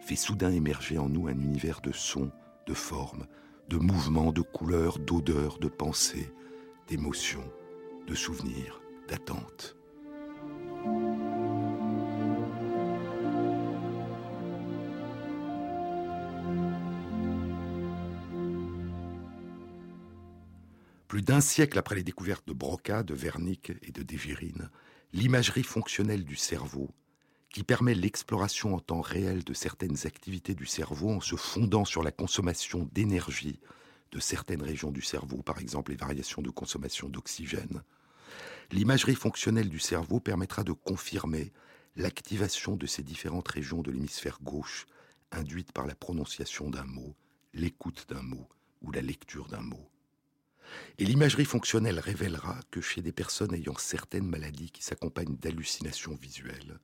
fait 0.00 0.16
soudain 0.16 0.50
émerger 0.50 0.98
en 0.98 1.08
nous 1.08 1.28
un 1.28 1.38
univers 1.38 1.80
de 1.80 1.92
sons, 1.92 2.30
de 2.66 2.74
formes, 2.74 3.26
de 3.68 3.76
mouvements, 3.76 4.32
de 4.32 4.40
couleurs, 4.40 4.98
d'odeurs, 4.98 5.58
de 5.58 5.68
pensées, 5.68 6.32
d'émotions, 6.88 7.50
de 8.06 8.14
souvenirs, 8.14 8.80
d'attentes. 9.08 9.75
Plus 21.08 21.22
d'un 21.22 21.40
siècle 21.40 21.78
après 21.78 21.94
les 21.94 22.02
découvertes 22.02 22.48
de 22.48 22.52
Broca, 22.52 23.04
de 23.04 23.14
Wernicke 23.14 23.72
et 23.82 23.92
de 23.92 24.02
Dégérine, 24.02 24.70
l'imagerie 25.12 25.62
fonctionnelle 25.62 26.24
du 26.24 26.34
cerveau, 26.34 26.90
qui 27.48 27.62
permet 27.62 27.94
l'exploration 27.94 28.74
en 28.74 28.80
temps 28.80 29.02
réel 29.02 29.44
de 29.44 29.54
certaines 29.54 30.04
activités 30.04 30.56
du 30.56 30.66
cerveau 30.66 31.10
en 31.10 31.20
se 31.20 31.36
fondant 31.36 31.84
sur 31.84 32.02
la 32.02 32.10
consommation 32.10 32.88
d'énergie 32.92 33.60
de 34.10 34.18
certaines 34.18 34.62
régions 34.62 34.90
du 34.90 35.00
cerveau, 35.00 35.42
par 35.42 35.60
exemple 35.60 35.92
les 35.92 35.96
variations 35.96 36.42
de 36.42 36.50
consommation 36.50 37.08
d'oxygène. 37.08 37.82
L'imagerie 38.72 39.14
fonctionnelle 39.14 39.68
du 39.68 39.78
cerveau 39.78 40.18
permettra 40.18 40.64
de 40.64 40.72
confirmer 40.72 41.52
l'activation 41.94 42.74
de 42.74 42.86
ces 42.86 43.04
différentes 43.04 43.48
régions 43.48 43.80
de 43.80 43.92
l'hémisphère 43.92 44.38
gauche 44.42 44.86
induite 45.30 45.70
par 45.70 45.86
la 45.86 45.94
prononciation 45.94 46.68
d'un 46.68 46.84
mot, 46.84 47.14
l'écoute 47.54 48.06
d'un 48.08 48.22
mot, 48.22 48.48
ou 48.82 48.90
la 48.90 49.02
lecture 49.02 49.46
d'un 49.46 49.60
mot. 49.60 49.88
Et 50.98 51.04
l'imagerie 51.04 51.44
fonctionnelle 51.44 52.00
révélera 52.00 52.60
que 52.70 52.80
chez 52.80 53.02
des 53.02 53.12
personnes 53.12 53.54
ayant 53.54 53.76
certaines 53.76 54.26
maladies 54.26 54.70
qui 54.70 54.82
s'accompagnent 54.82 55.36
d'hallucinations 55.36 56.16
visuelles, 56.20 56.78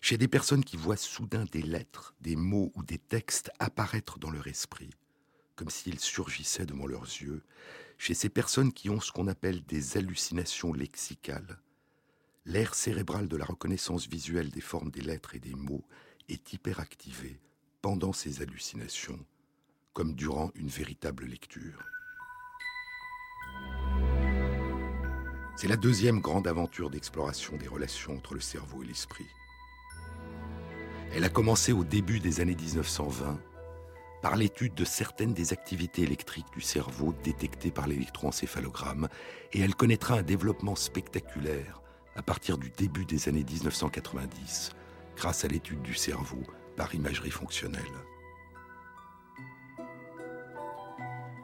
chez 0.00 0.18
des 0.18 0.28
personnes 0.28 0.64
qui 0.64 0.76
voient 0.76 0.96
soudain 0.96 1.46
des 1.50 1.62
lettres, 1.62 2.14
des 2.20 2.36
mots 2.36 2.72
ou 2.74 2.82
des 2.82 2.98
textes 2.98 3.50
apparaître 3.58 4.18
dans 4.18 4.30
leur 4.30 4.46
esprit, 4.46 4.90
comme 5.56 5.70
s'ils 5.70 6.00
surgissaient 6.00 6.66
devant 6.66 6.86
leurs 6.86 7.04
yeux, 7.04 7.42
chez 7.98 8.14
ces 8.14 8.28
personnes 8.28 8.72
qui 8.72 8.90
ont 8.90 9.00
ce 9.00 9.12
qu'on 9.12 9.28
appelle 9.28 9.64
des 9.64 9.96
hallucinations 9.96 10.72
lexicales, 10.72 11.58
l'aire 12.44 12.74
cérébral 12.74 13.28
de 13.28 13.36
la 13.36 13.44
reconnaissance 13.44 14.06
visuelle 14.08 14.50
des 14.50 14.60
formes 14.60 14.90
des 14.90 15.00
lettres 15.00 15.34
et 15.34 15.40
des 15.40 15.54
mots 15.54 15.86
est 16.28 16.52
hyperactivé 16.52 17.40
pendant 17.80 18.12
ces 18.12 18.42
hallucinations, 18.42 19.24
comme 19.92 20.14
durant 20.14 20.50
une 20.54 20.68
véritable 20.68 21.24
lecture. 21.24 21.84
C'est 25.56 25.68
la 25.68 25.76
deuxième 25.76 26.20
grande 26.20 26.48
aventure 26.48 26.90
d'exploration 26.90 27.56
des 27.56 27.68
relations 27.68 28.16
entre 28.16 28.34
le 28.34 28.40
cerveau 28.40 28.82
et 28.82 28.86
l'esprit. 28.86 29.26
Elle 31.14 31.22
a 31.22 31.28
commencé 31.28 31.72
au 31.72 31.84
début 31.84 32.18
des 32.18 32.40
années 32.40 32.56
1920 32.56 33.38
par 34.20 34.34
l'étude 34.34 34.74
de 34.74 34.84
certaines 34.84 35.32
des 35.32 35.52
activités 35.52 36.02
électriques 36.02 36.52
du 36.52 36.60
cerveau 36.60 37.14
détectées 37.22 37.70
par 37.70 37.86
l'électroencéphalogramme 37.86 39.08
et 39.52 39.60
elle 39.60 39.76
connaîtra 39.76 40.16
un 40.16 40.22
développement 40.22 40.74
spectaculaire 40.74 41.82
à 42.16 42.22
partir 42.22 42.58
du 42.58 42.70
début 42.70 43.04
des 43.04 43.28
années 43.28 43.44
1990 43.44 44.72
grâce 45.16 45.44
à 45.44 45.48
l'étude 45.48 45.82
du 45.82 45.94
cerveau 45.94 46.42
par 46.76 46.92
imagerie 46.96 47.30
fonctionnelle. 47.30 47.82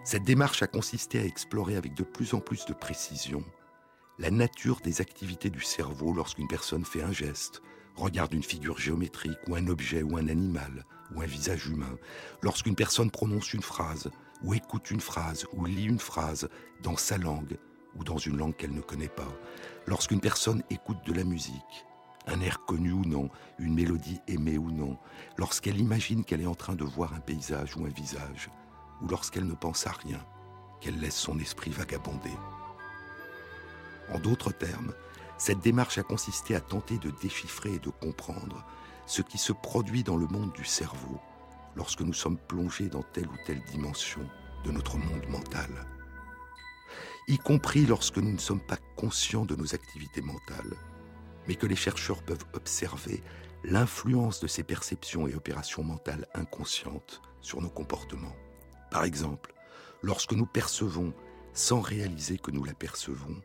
Cette 0.02 0.24
démarche 0.24 0.64
a 0.64 0.66
consisté 0.66 1.20
à 1.20 1.24
explorer 1.24 1.76
avec 1.76 1.94
de 1.94 2.02
plus 2.02 2.34
en 2.34 2.40
plus 2.40 2.64
de 2.66 2.72
précision 2.72 3.44
la 4.20 4.30
nature 4.30 4.80
des 4.82 5.00
activités 5.00 5.48
du 5.48 5.62
cerveau 5.62 6.12
lorsqu'une 6.12 6.46
personne 6.46 6.84
fait 6.84 7.02
un 7.02 7.10
geste, 7.10 7.62
regarde 7.96 8.34
une 8.34 8.42
figure 8.42 8.78
géométrique 8.78 9.38
ou 9.48 9.54
un 9.54 9.66
objet 9.66 10.02
ou 10.02 10.18
un 10.18 10.28
animal 10.28 10.84
ou 11.14 11.22
un 11.22 11.26
visage 11.26 11.66
humain, 11.66 11.96
lorsqu'une 12.42 12.74
personne 12.74 13.10
prononce 13.10 13.54
une 13.54 13.62
phrase 13.62 14.10
ou 14.42 14.52
écoute 14.52 14.90
une 14.90 15.00
phrase 15.00 15.46
ou 15.54 15.64
lit 15.64 15.86
une 15.86 15.98
phrase 15.98 16.50
dans 16.82 16.98
sa 16.98 17.16
langue 17.16 17.56
ou 17.96 18.04
dans 18.04 18.18
une 18.18 18.36
langue 18.36 18.54
qu'elle 18.54 18.74
ne 18.74 18.82
connaît 18.82 19.08
pas, 19.08 19.32
lorsqu'une 19.86 20.20
personne 20.20 20.62
écoute 20.68 21.02
de 21.06 21.14
la 21.14 21.24
musique, 21.24 21.86
un 22.26 22.42
air 22.42 22.60
connu 22.66 22.92
ou 22.92 23.06
non, 23.06 23.30
une 23.58 23.74
mélodie 23.74 24.20
aimée 24.28 24.58
ou 24.58 24.70
non, 24.70 24.98
lorsqu'elle 25.38 25.80
imagine 25.80 26.24
qu'elle 26.24 26.42
est 26.42 26.46
en 26.46 26.54
train 26.54 26.74
de 26.74 26.84
voir 26.84 27.14
un 27.14 27.20
paysage 27.20 27.74
ou 27.74 27.86
un 27.86 27.90
visage, 27.90 28.50
ou 29.00 29.08
lorsqu'elle 29.08 29.46
ne 29.46 29.54
pense 29.54 29.86
à 29.86 29.92
rien, 29.92 30.22
qu'elle 30.82 31.00
laisse 31.00 31.16
son 31.16 31.38
esprit 31.38 31.70
vagabonder. 31.70 32.36
En 34.12 34.18
d'autres 34.18 34.52
termes, 34.52 34.92
cette 35.38 35.60
démarche 35.60 35.98
a 35.98 36.02
consisté 36.02 36.54
à 36.54 36.60
tenter 36.60 36.98
de 36.98 37.10
déchiffrer 37.10 37.74
et 37.74 37.78
de 37.78 37.90
comprendre 37.90 38.64
ce 39.06 39.22
qui 39.22 39.38
se 39.38 39.52
produit 39.52 40.02
dans 40.02 40.16
le 40.16 40.26
monde 40.26 40.52
du 40.52 40.64
cerveau 40.64 41.20
lorsque 41.76 42.02
nous 42.02 42.12
sommes 42.12 42.38
plongés 42.38 42.88
dans 42.88 43.02
telle 43.02 43.28
ou 43.28 43.36
telle 43.46 43.62
dimension 43.64 44.28
de 44.64 44.70
notre 44.70 44.98
monde 44.98 45.26
mental. 45.28 45.86
Y 47.28 47.38
compris 47.38 47.86
lorsque 47.86 48.18
nous 48.18 48.32
ne 48.32 48.38
sommes 48.38 48.60
pas 48.60 48.78
conscients 48.96 49.44
de 49.44 49.56
nos 49.56 49.74
activités 49.74 50.20
mentales, 50.20 50.76
mais 51.46 51.54
que 51.54 51.66
les 51.66 51.76
chercheurs 51.76 52.22
peuvent 52.22 52.44
observer 52.54 53.22
l'influence 53.62 54.40
de 54.40 54.46
ces 54.46 54.62
perceptions 54.62 55.26
et 55.26 55.34
opérations 55.34 55.84
mentales 55.84 56.26
inconscientes 56.34 57.22
sur 57.40 57.60
nos 57.60 57.70
comportements. 57.70 58.34
Par 58.90 59.04
exemple, 59.04 59.54
lorsque 60.02 60.32
nous 60.32 60.46
percevons, 60.46 61.14
sans 61.52 61.80
réaliser 61.80 62.38
que 62.38 62.50
nous 62.50 62.64
la 62.64 62.74
percevons, 62.74 63.40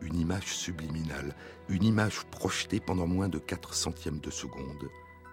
une 0.00 0.18
image 0.18 0.54
subliminale, 0.54 1.34
une 1.68 1.84
image 1.84 2.24
projetée 2.26 2.80
pendant 2.80 3.06
moins 3.06 3.28
de 3.28 3.38
4 3.38 3.74
centièmes 3.74 4.20
de 4.20 4.30
seconde, 4.30 4.88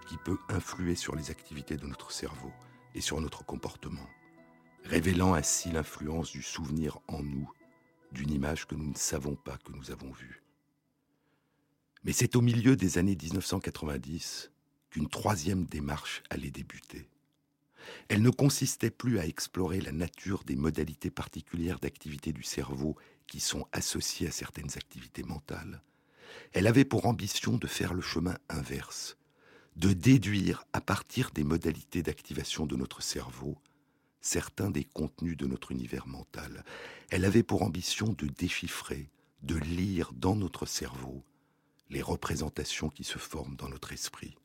qui 0.07 0.17
peut 0.17 0.37
influer 0.49 0.95
sur 0.95 1.15
les 1.15 1.31
activités 1.31 1.77
de 1.77 1.87
notre 1.87 2.11
cerveau 2.11 2.51
et 2.95 3.01
sur 3.01 3.19
notre 3.21 3.45
comportement, 3.45 4.09
révélant 4.83 5.33
ainsi 5.33 5.71
l'influence 5.71 6.31
du 6.31 6.41
souvenir 6.41 6.99
en 7.07 7.23
nous 7.23 7.49
d'une 8.11 8.31
image 8.31 8.67
que 8.67 8.75
nous 8.75 8.89
ne 8.89 8.97
savons 8.97 9.35
pas 9.35 9.57
que 9.57 9.71
nous 9.71 9.91
avons 9.91 10.11
vue. 10.11 10.43
Mais 12.03 12.13
c'est 12.13 12.35
au 12.35 12.41
milieu 12.41 12.75
des 12.75 12.97
années 12.97 13.15
1990 13.15 14.51
qu'une 14.89 15.09
troisième 15.09 15.65
démarche 15.65 16.21
allait 16.29 16.51
débuter. 16.51 17.09
Elle 18.07 18.21
ne 18.21 18.29
consistait 18.29 18.91
plus 18.91 19.19
à 19.19 19.25
explorer 19.25 19.81
la 19.81 19.91
nature 19.91 20.43
des 20.43 20.55
modalités 20.55 21.11
particulières 21.11 21.79
d'activité 21.79 22.31
du 22.31 22.43
cerveau 22.43 22.95
qui 23.27 23.39
sont 23.39 23.67
associées 23.71 24.27
à 24.27 24.31
certaines 24.31 24.77
activités 24.77 25.23
mentales. 25.23 25.81
Elle 26.51 26.67
avait 26.67 26.85
pour 26.85 27.05
ambition 27.05 27.57
de 27.57 27.67
faire 27.67 27.93
le 27.93 28.01
chemin 28.01 28.37
inverse, 28.49 29.17
de 29.75 29.93
déduire 29.93 30.65
à 30.73 30.81
partir 30.81 31.31
des 31.31 31.43
modalités 31.43 32.03
d'activation 32.03 32.65
de 32.65 32.75
notre 32.75 33.01
cerveau 33.01 33.57
certains 34.23 34.71
des 34.71 34.85
contenus 34.85 35.37
de 35.37 35.45
notre 35.45 35.71
univers 35.71 36.07
mental. 36.07 36.63
Elle 37.11 37.25
avait 37.25 37.43
pour 37.43 37.61
ambition 37.61 38.13
de 38.13 38.25
déchiffrer, 38.25 39.09
de 39.43 39.55
lire 39.55 40.11
dans 40.13 40.35
notre 40.35 40.65
cerveau 40.65 41.23
les 41.89 42.01
représentations 42.01 42.89
qui 42.89 43.03
se 43.03 43.19
forment 43.19 43.55
dans 43.57 43.69
notre 43.69 43.91
esprit. 43.91 44.35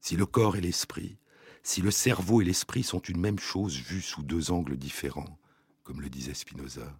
Si 0.00 0.16
le 0.16 0.26
corps 0.26 0.56
et 0.56 0.60
l'esprit, 0.60 1.16
si 1.62 1.80
le 1.80 1.90
cerveau 1.90 2.42
et 2.42 2.44
l'esprit 2.44 2.82
sont 2.82 3.00
une 3.00 3.20
même 3.20 3.38
chose 3.38 3.76
vue 3.76 4.02
sous 4.02 4.22
deux 4.22 4.50
angles 4.50 4.76
différents, 4.76 5.38
comme 5.82 6.00
le 6.00 6.10
disait 6.10 6.34
Spinoza, 6.34 6.96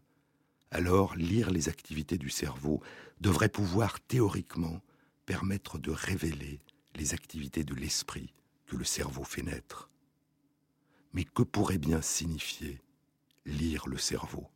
alors 0.72 1.14
lire 1.16 1.50
les 1.50 1.68
activités 1.68 2.16
du 2.16 2.30
cerveau 2.30 2.82
devrait 3.20 3.50
pouvoir 3.50 4.00
théoriquement 4.00 4.80
permettre 5.26 5.78
de 5.78 5.90
révéler 5.90 6.60
les 6.96 7.12
activités 7.14 7.62
de 7.62 7.74
l'esprit 7.74 8.32
que 8.66 8.76
le 8.76 8.84
cerveau 8.84 9.22
fait 9.22 9.42
naître. 9.42 9.90
Mais 11.12 11.24
que 11.24 11.42
pourrait 11.42 11.78
bien 11.78 12.00
signifier 12.00 12.80
lire 13.44 13.86
le 13.86 13.98
cerveau? 13.98 14.48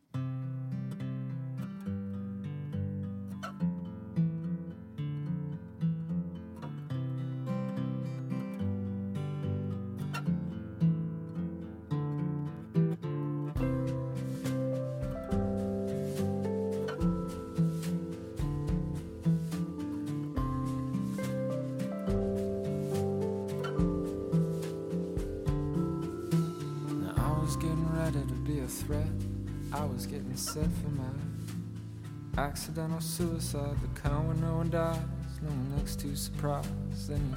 Accidental 32.57 33.00
suicide, 33.02 33.76
the 33.82 34.00
kind 34.00 34.26
where 34.26 34.36
no 34.38 34.57
one 34.57 34.70
dies, 34.70 34.96
no 35.42 35.50
one 35.50 35.76
looks 35.76 35.94
too 35.94 36.16
surprised. 36.16 37.07
Then 37.07 37.20
you, 37.28 37.36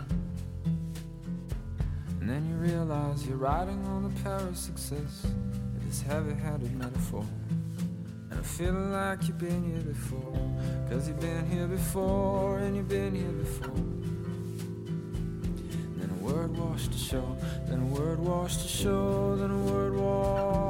and 2.22 2.30
then 2.30 2.48
you 2.48 2.56
realize 2.56 3.28
you're 3.28 3.36
riding 3.36 3.86
on 3.88 4.04
the 4.04 4.22
power 4.24 4.48
of 4.48 4.56
success 4.56 5.26
with 5.74 5.86
this 5.86 6.02
heavy-handed 6.02 6.74
metaphor. 6.74 7.26
And 8.32 8.40
I 8.40 8.44
feel 8.44 8.72
like 8.72 9.28
you've 9.28 9.38
been 9.38 9.62
here 9.70 9.82
before, 9.82 10.40
cause 10.90 11.10
you've 11.10 11.20
been 11.20 11.46
here 11.50 11.68
before, 11.68 12.60
and 12.60 12.78
you've 12.78 12.88
been 12.88 13.14
here 13.14 13.34
before. 13.44 13.76
Then 15.98 16.12
a 16.12 16.24
word 16.24 16.58
washed 16.58 16.96
ashore, 16.96 17.36
then 17.68 17.82
a 17.82 17.88
word 17.88 18.20
washed 18.20 18.66
ashore, 18.66 19.36
then 19.36 19.52
a 19.52 19.64
word 19.70 19.96
washed 19.96 20.69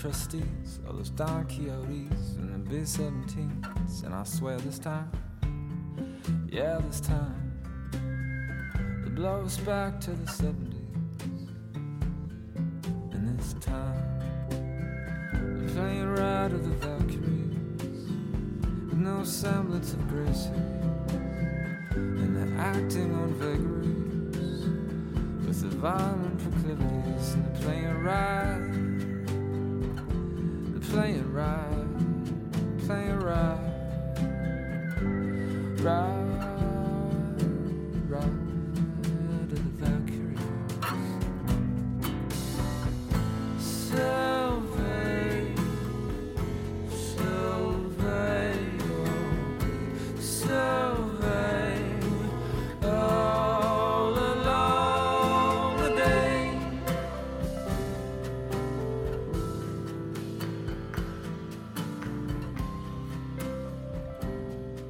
trustees, 0.00 0.78
all 0.86 0.92
those 0.92 1.10
Don 1.10 1.44
Quixotes 1.46 2.36
and 2.36 2.54
the 2.54 2.70
B 2.70 2.76
17s. 2.82 4.04
And 4.04 4.14
I 4.14 4.22
swear 4.22 4.56
this 4.58 4.78
time, 4.78 5.10
yeah, 6.48 6.78
this 6.86 7.00
time, 7.00 7.52
it 9.04 9.14
blows 9.16 9.56
back 9.58 10.00
to 10.02 10.12
the 10.12 10.30
70s. 10.30 11.48
And 13.12 13.38
this 13.38 13.54
time, 13.54 14.20
they're 15.32 15.74
playing 15.74 16.08
right 16.10 16.52
of 16.52 16.62
the 16.62 16.86
Valkyries 16.86 18.08
with 18.86 18.98
no 18.98 19.24
semblance 19.24 19.94
of 19.94 20.08
grace. 20.08 20.46
And 21.96 22.36
they're 22.36 22.56
acting 22.60 23.12
on 23.14 23.34
vagaries 23.34 24.64
with 25.44 25.60
the 25.60 25.76
violent 25.76 26.38
proclivities. 26.38 27.34
And 27.34 27.44
they're 27.46 27.62
playing 27.62 27.77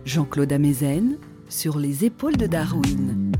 Jean-Claude 0.08 0.54
Amezen 0.54 1.18
sur 1.50 1.78
les 1.78 2.06
épaules 2.06 2.38
de 2.38 2.46
Darwin. 2.46 3.30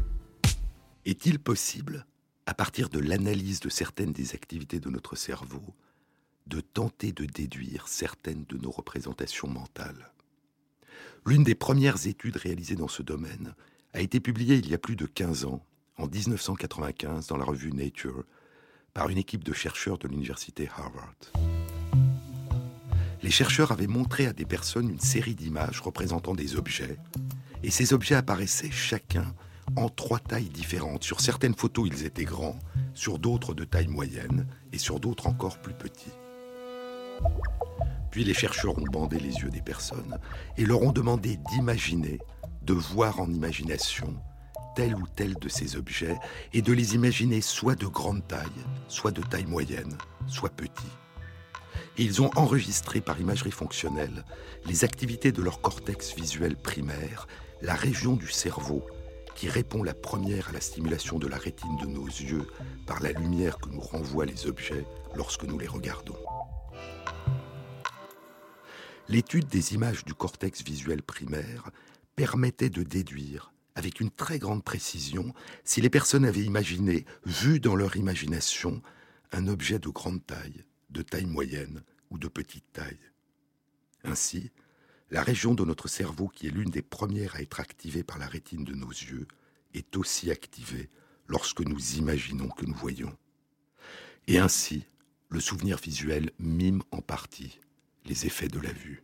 Est-il 1.06 1.38
possible, 1.38 2.04
à 2.44 2.52
partir 2.52 2.90
de 2.90 2.98
l'analyse 2.98 3.60
de 3.60 3.70
certaines 3.70 4.12
des 4.12 4.34
activités 4.34 4.78
de 4.78 4.90
notre 4.90 5.16
cerveau, 5.16 5.62
de 6.46 6.60
tenter 6.60 7.12
de 7.12 7.24
déduire 7.24 7.88
certaines 7.88 8.44
de 8.44 8.58
nos 8.58 8.70
représentations 8.70 9.48
mentales? 9.48 10.12
L'une 11.24 11.42
des 11.42 11.54
premières 11.54 12.06
études 12.06 12.36
réalisées 12.36 12.76
dans 12.76 12.86
ce 12.86 13.02
domaine 13.02 13.54
a 13.94 14.02
été 14.02 14.20
publiée 14.20 14.56
il 14.56 14.68
y 14.68 14.74
a 14.74 14.78
plus 14.78 14.96
de 14.96 15.06
15 15.06 15.46
ans, 15.46 15.64
en 15.96 16.06
1995, 16.06 17.28
dans 17.28 17.38
la 17.38 17.46
revue 17.46 17.72
Nature, 17.72 18.24
par 18.92 19.08
une 19.08 19.16
équipe 19.16 19.42
de 19.42 19.54
chercheurs 19.54 19.96
de 19.96 20.06
l'université 20.06 20.68
Harvard. 20.76 21.16
Les 23.22 23.30
chercheurs 23.30 23.72
avaient 23.72 23.86
montré 23.86 24.26
à 24.26 24.32
des 24.32 24.44
personnes 24.44 24.90
une 24.90 25.00
série 25.00 25.34
d'images 25.34 25.80
représentant 25.80 26.34
des 26.34 26.56
objets, 26.56 26.96
et 27.62 27.70
ces 27.70 27.92
objets 27.92 28.14
apparaissaient 28.14 28.70
chacun 28.70 29.34
en 29.76 29.88
trois 29.88 30.20
tailles 30.20 30.48
différentes. 30.48 31.04
Sur 31.04 31.20
certaines 31.20 31.54
photos, 31.54 31.88
ils 31.92 32.06
étaient 32.06 32.24
grands, 32.24 32.58
sur 32.94 33.18
d'autres 33.18 33.54
de 33.54 33.64
taille 33.64 33.88
moyenne, 33.88 34.46
et 34.72 34.78
sur 34.78 35.00
d'autres 35.00 35.26
encore 35.26 35.60
plus 35.60 35.74
petits. 35.74 36.12
Puis 38.10 38.24
les 38.24 38.34
chercheurs 38.34 38.78
ont 38.78 38.90
bandé 38.90 39.18
les 39.18 39.34
yeux 39.34 39.50
des 39.50 39.60
personnes 39.60 40.18
et 40.56 40.64
leur 40.64 40.82
ont 40.82 40.92
demandé 40.92 41.38
d'imaginer, 41.50 42.18
de 42.62 42.72
voir 42.72 43.20
en 43.20 43.30
imagination 43.30 44.14
tel 44.74 44.94
ou 44.94 45.06
tel 45.16 45.34
de 45.34 45.48
ces 45.48 45.76
objets 45.76 46.16
et 46.52 46.62
de 46.62 46.72
les 46.72 46.94
imaginer 46.94 47.40
soit 47.40 47.74
de 47.74 47.86
grande 47.86 48.26
taille, 48.26 48.46
soit 48.86 49.10
de 49.10 49.22
taille 49.22 49.46
moyenne, 49.46 49.96
soit 50.26 50.50
petits. 50.50 50.86
Ils 52.00 52.22
ont 52.22 52.30
enregistré 52.36 53.00
par 53.00 53.20
imagerie 53.20 53.50
fonctionnelle 53.50 54.24
les 54.66 54.84
activités 54.84 55.32
de 55.32 55.42
leur 55.42 55.60
cortex 55.60 56.14
visuel 56.14 56.56
primaire, 56.56 57.26
la 57.60 57.74
région 57.74 58.14
du 58.14 58.28
cerveau 58.28 58.86
qui 59.34 59.48
répond 59.48 59.82
la 59.82 59.94
première 59.94 60.48
à 60.48 60.52
la 60.52 60.60
stimulation 60.60 61.18
de 61.18 61.26
la 61.26 61.36
rétine 61.36 61.76
de 61.76 61.86
nos 61.86 62.06
yeux 62.06 62.46
par 62.86 63.02
la 63.02 63.10
lumière 63.10 63.58
que 63.58 63.68
nous 63.68 63.80
renvoient 63.80 64.26
les 64.26 64.46
objets 64.46 64.84
lorsque 65.16 65.42
nous 65.42 65.58
les 65.58 65.66
regardons. 65.66 66.18
L'étude 69.08 69.48
des 69.48 69.74
images 69.74 70.04
du 70.04 70.14
cortex 70.14 70.62
visuel 70.62 71.02
primaire 71.02 71.70
permettait 72.14 72.70
de 72.70 72.84
déduire 72.84 73.52
avec 73.74 74.00
une 74.00 74.10
très 74.10 74.38
grande 74.38 74.62
précision 74.62 75.34
si 75.64 75.80
les 75.80 75.90
personnes 75.90 76.24
avaient 76.24 76.44
imaginé, 76.44 77.06
vu 77.24 77.58
dans 77.58 77.74
leur 77.74 77.96
imagination, 77.96 78.82
un 79.32 79.48
objet 79.48 79.78
de 79.78 79.88
grande 79.88 80.24
taille, 80.26 80.64
de 80.90 81.02
taille 81.02 81.26
moyenne 81.26 81.82
ou 82.10 82.18
de 82.18 82.28
petite 82.28 82.72
taille. 82.72 82.98
Ainsi, 84.04 84.50
la 85.10 85.22
région 85.22 85.54
de 85.54 85.64
notre 85.64 85.88
cerveau 85.88 86.28
qui 86.28 86.46
est 86.46 86.50
l'une 86.50 86.70
des 86.70 86.82
premières 86.82 87.36
à 87.36 87.42
être 87.42 87.60
activée 87.60 88.02
par 88.02 88.18
la 88.18 88.26
rétine 88.26 88.64
de 88.64 88.74
nos 88.74 88.90
yeux 88.90 89.26
est 89.74 89.96
aussi 89.96 90.30
activée 90.30 90.90
lorsque 91.26 91.60
nous 91.60 91.96
imaginons 91.96 92.48
que 92.48 92.66
nous 92.66 92.74
voyons. 92.74 93.16
Et 94.26 94.38
ainsi, 94.38 94.84
le 95.30 95.40
souvenir 95.40 95.78
visuel 95.78 96.30
mime 96.38 96.82
en 96.90 97.00
partie 97.00 97.60
les 98.04 98.26
effets 98.26 98.48
de 98.48 98.60
la 98.60 98.72
vue. 98.72 99.02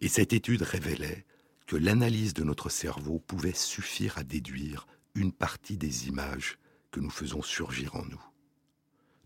Et 0.00 0.08
cette 0.08 0.32
étude 0.32 0.62
révélait 0.62 1.24
que 1.66 1.76
l'analyse 1.76 2.34
de 2.34 2.44
notre 2.44 2.68
cerveau 2.68 3.18
pouvait 3.18 3.54
suffire 3.54 4.18
à 4.18 4.24
déduire 4.24 4.86
une 5.14 5.32
partie 5.32 5.76
des 5.76 6.08
images 6.08 6.58
que 6.90 7.00
nous 7.00 7.10
faisons 7.10 7.42
surgir 7.42 7.96
en 7.96 8.04
nous. 8.04 8.22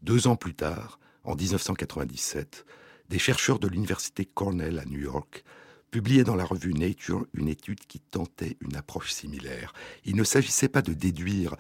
Deux 0.03 0.29
ans 0.29 0.37
plus 0.37 0.55
tard, 0.55 1.01
en 1.29 1.37
1997, 1.37 2.65
des 3.11 3.19
chercheurs 3.19 3.59
de 3.59 3.69
l'université 3.69 4.25
Cornell 4.25 4.79
à 4.79 4.87
New 4.87 5.01
York 5.01 5.45
publiaient 5.91 6.25
dans 6.25 6.37
la 6.37 6.45
revue 6.47 6.73
Nature 6.73 7.27
une 7.35 7.49
étude 7.49 7.81
qui 7.81 8.01
tentait 8.01 8.57
une 8.63 8.77
approche 8.77 9.13
similaire. 9.13 9.75
Il 10.07 10.17
ne 10.17 10.25
s'agissait 10.25 10.69
pas 10.69 10.81
de 10.81 10.95
déduire 10.95 11.55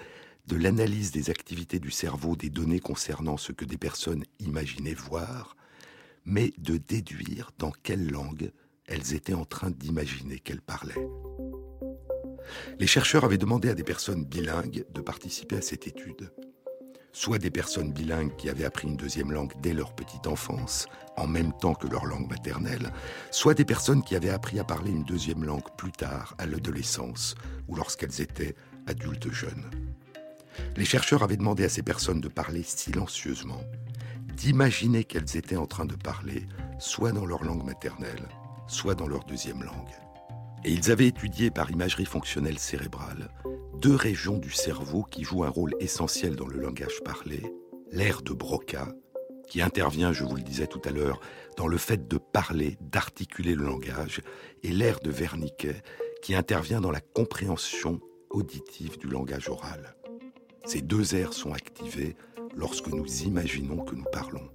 de 0.47 0.57
l'analyse 0.57 1.12
des 1.12 1.29
activités 1.29 1.81
du 1.81 1.91
cerveau 1.91 2.35
des 2.35 2.49
données 2.49 2.81
concernant 2.81 3.37
ce 3.37 3.53
que 3.53 3.66
des 3.66 3.77
personnes 3.77 4.25
imaginaient 4.41 4.95
voir, 4.95 5.55
mais 6.25 6.55
de 6.57 6.79
déduire 6.79 7.51
dans 7.59 7.73
quelle 7.83 8.11
langue 8.11 8.51
elles 8.87 9.12
étaient 9.12 9.35
en 9.35 9.45
train 9.45 9.71
d'imaginer 9.71 10.39
qu'elles 10.39 10.62
parlaient. 10.62 11.09
Les 12.79 12.87
chercheurs 12.87 13.25
avaient 13.25 13.37
demandé 13.37 13.69
à 13.69 13.75
des 13.75 13.85
personnes 13.85 14.25
bilingues 14.25 14.87
de 14.91 15.01
participer 15.03 15.59
à 15.59 15.62
cette 15.62 15.87
étude. 15.87 16.31
Soit 17.13 17.39
des 17.39 17.51
personnes 17.51 17.93
bilingues 17.93 18.37
qui 18.37 18.49
avaient 18.49 18.65
appris 18.65 18.87
une 18.87 18.97
deuxième 18.97 19.33
langue 19.33 19.53
dès 19.61 19.73
leur 19.73 19.93
petite 19.95 20.27
enfance, 20.27 20.87
en 21.17 21.27
même 21.27 21.53
temps 21.53 21.75
que 21.75 21.89
leur 21.89 22.05
langue 22.05 22.29
maternelle, 22.29 22.93
soit 23.31 23.55
des 23.55 23.65
personnes 23.65 24.03
qui 24.03 24.15
avaient 24.15 24.31
appris 24.31 24.59
à 24.61 24.65
parler 24.65 24.91
une 24.91 25.05
deuxième 25.05 25.45
langue 25.45 25.69
plus 25.77 25.93
tard, 25.93 26.35
à 26.39 26.47
l'adolescence, 26.47 27.35
ou 27.67 27.75
lorsqu'elles 27.75 28.21
étaient 28.21 28.55
adultes 28.87 29.33
jeunes. 29.33 29.71
Les 30.77 30.85
chercheurs 30.85 31.23
avaient 31.23 31.37
demandé 31.37 31.65
à 31.65 31.69
ces 31.69 31.83
personnes 31.83 32.21
de 32.21 32.29
parler 32.29 32.63
silencieusement, 32.63 33.63
d'imaginer 34.37 35.05
qu'elles 35.05 35.37
étaient 35.37 35.57
en 35.57 35.67
train 35.67 35.87
de 35.87 35.97
parler, 35.97 36.47
soit 36.79 37.13
dans 37.13 37.27
leur 37.27 37.45
langue 37.45 37.65
maternelle, 37.65 38.29
soit 38.67 38.95
dans 38.95 39.09
leur 39.09 39.25
deuxième 39.25 39.63
langue. 39.63 40.08
Et 40.65 40.73
ils 40.73 40.91
avaient 40.91 41.07
étudié 41.07 41.51
par 41.51 41.71
imagerie 41.71 42.05
fonctionnelle 42.05 42.59
cérébrale 42.59 43.31
deux 43.81 43.95
régions 43.95 44.39
du 44.39 44.51
cerveau 44.51 45.05
qui 45.05 45.23
jouent 45.23 45.45
un 45.45 45.51
rôle 45.51 45.75
essentiel 45.79 46.35
dans 46.35 46.49
le 46.49 46.59
langage 46.59 47.01
parlé, 47.05 47.43
l'aire 47.93 48.23
de 48.23 48.33
Broca, 48.33 48.89
qui 49.49 49.63
intervient, 49.63 50.13
je 50.13 50.25
vous 50.25 50.35
le 50.35 50.43
disais 50.43 50.67
tout 50.67 50.83
à 50.85 50.91
l'heure, 50.91 51.21
dans 51.57 51.69
le 51.69 51.79
fait 51.79 52.09
de 52.09 52.19
parler, 52.19 52.77
d'articuler 52.81 53.55
le 53.55 53.65
langage, 53.65 54.21
et 54.65 54.71
l'aire 54.71 54.99
de 55.01 55.11
Wernicke, 55.11 55.69
qui 56.23 56.35
intervient 56.35 56.81
dans 56.81 56.91
la 56.91 57.01
compréhension 57.01 58.01
auditive 58.31 58.99
du 58.99 59.07
langage 59.07 59.49
oral. 59.49 59.95
Ces 60.67 60.83
deux 60.83 61.15
aires 61.15 61.33
sont 61.33 61.53
activées 61.53 62.17
lorsque 62.57 62.89
nous 62.89 63.23
imaginons 63.23 63.85
que 63.85 63.95
nous 63.95 64.05
parlons. 64.13 64.51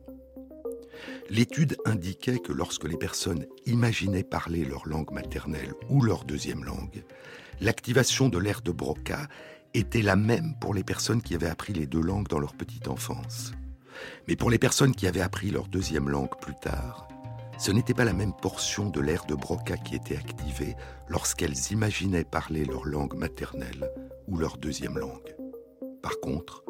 L'étude 1.29 1.77
indiquait 1.85 2.39
que 2.39 2.51
lorsque 2.51 2.87
les 2.87 2.97
personnes 2.97 3.45
imaginaient 3.65 4.23
parler 4.23 4.65
leur 4.65 4.87
langue 4.87 5.11
maternelle 5.11 5.73
ou 5.89 6.01
leur 6.01 6.25
deuxième 6.25 6.63
langue, 6.63 7.03
l'activation 7.61 8.29
de 8.29 8.37
l'aire 8.37 8.61
de 8.61 8.71
Broca 8.71 9.27
était 9.73 10.01
la 10.01 10.15
même 10.15 10.55
pour 10.59 10.73
les 10.73 10.83
personnes 10.83 11.21
qui 11.21 11.35
avaient 11.35 11.47
appris 11.47 11.73
les 11.73 11.87
deux 11.87 12.01
langues 12.01 12.27
dans 12.27 12.39
leur 12.39 12.53
petite 12.53 12.87
enfance. 12.87 13.53
Mais 14.27 14.35
pour 14.35 14.49
les 14.49 14.59
personnes 14.59 14.95
qui 14.95 15.07
avaient 15.07 15.21
appris 15.21 15.51
leur 15.51 15.67
deuxième 15.67 16.09
langue 16.09 16.39
plus 16.41 16.55
tard, 16.61 17.07
ce 17.57 17.71
n'était 17.71 17.93
pas 17.93 18.05
la 18.05 18.13
même 18.13 18.33
portion 18.33 18.89
de 18.89 18.99
l'aire 18.99 19.25
de 19.25 19.35
Broca 19.35 19.77
qui 19.77 19.95
était 19.95 20.17
activée 20.17 20.75
lorsqu'elles 21.07 21.71
imaginaient 21.71 22.23
parler 22.23 22.65
leur 22.65 22.85
langue 22.85 23.15
maternelle 23.15 23.89
ou 24.27 24.37
leur 24.37 24.57
deuxième 24.57 24.97
langue. 24.97 25.35
Par 26.01 26.19
contre, 26.19 26.63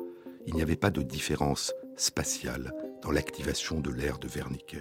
il 0.46 0.54
n'y 0.54 0.62
avait 0.62 0.76
pas 0.76 0.92
de 0.92 1.02
différence 1.02 1.74
spatiale 1.96 2.74
dans 3.04 3.12
l'activation 3.12 3.80
de 3.80 3.91
l'aire 3.91 4.18
de 4.18 4.28
Wernicke. 4.28 4.78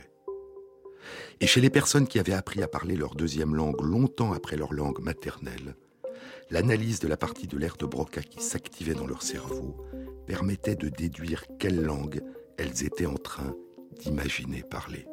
Et 1.40 1.46
chez 1.46 1.60
les 1.60 1.70
personnes 1.70 2.06
qui 2.06 2.18
avaient 2.18 2.32
appris 2.32 2.62
à 2.62 2.68
parler 2.68 2.96
leur 2.96 3.14
deuxième 3.14 3.54
langue 3.54 3.80
longtemps 3.80 4.32
après 4.32 4.56
leur 4.56 4.72
langue 4.72 5.00
maternelle, 5.00 5.76
l'analyse 6.50 7.00
de 7.00 7.08
la 7.08 7.16
partie 7.16 7.48
de 7.48 7.58
l'aire 7.58 7.76
de 7.76 7.86
Broca 7.86 8.22
qui 8.22 8.40
s'activait 8.40 8.94
dans 8.94 9.06
leur 9.06 9.22
cerveau 9.22 9.76
permettait 10.26 10.76
de 10.76 10.88
déduire 10.88 11.44
quelle 11.58 11.82
langue 11.82 12.22
qu'elles 12.56 12.84
étaient 12.84 13.06
en 13.06 13.16
train 13.16 13.54
d'imaginer 13.98 14.62
parler. 14.62 15.06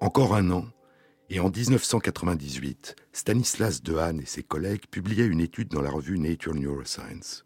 Encore 0.00 0.34
un 0.34 0.50
an, 0.50 0.66
et 1.30 1.40
en 1.40 1.50
1998, 1.50 2.94
Stanislas 3.12 3.82
Dehaene 3.82 4.20
et 4.20 4.26
ses 4.26 4.42
collègues 4.42 4.86
publiaient 4.90 5.26
une 5.26 5.40
étude 5.40 5.68
dans 5.68 5.82
la 5.82 5.90
revue 5.90 6.18
Nature 6.18 6.54
Neuroscience. 6.54 7.44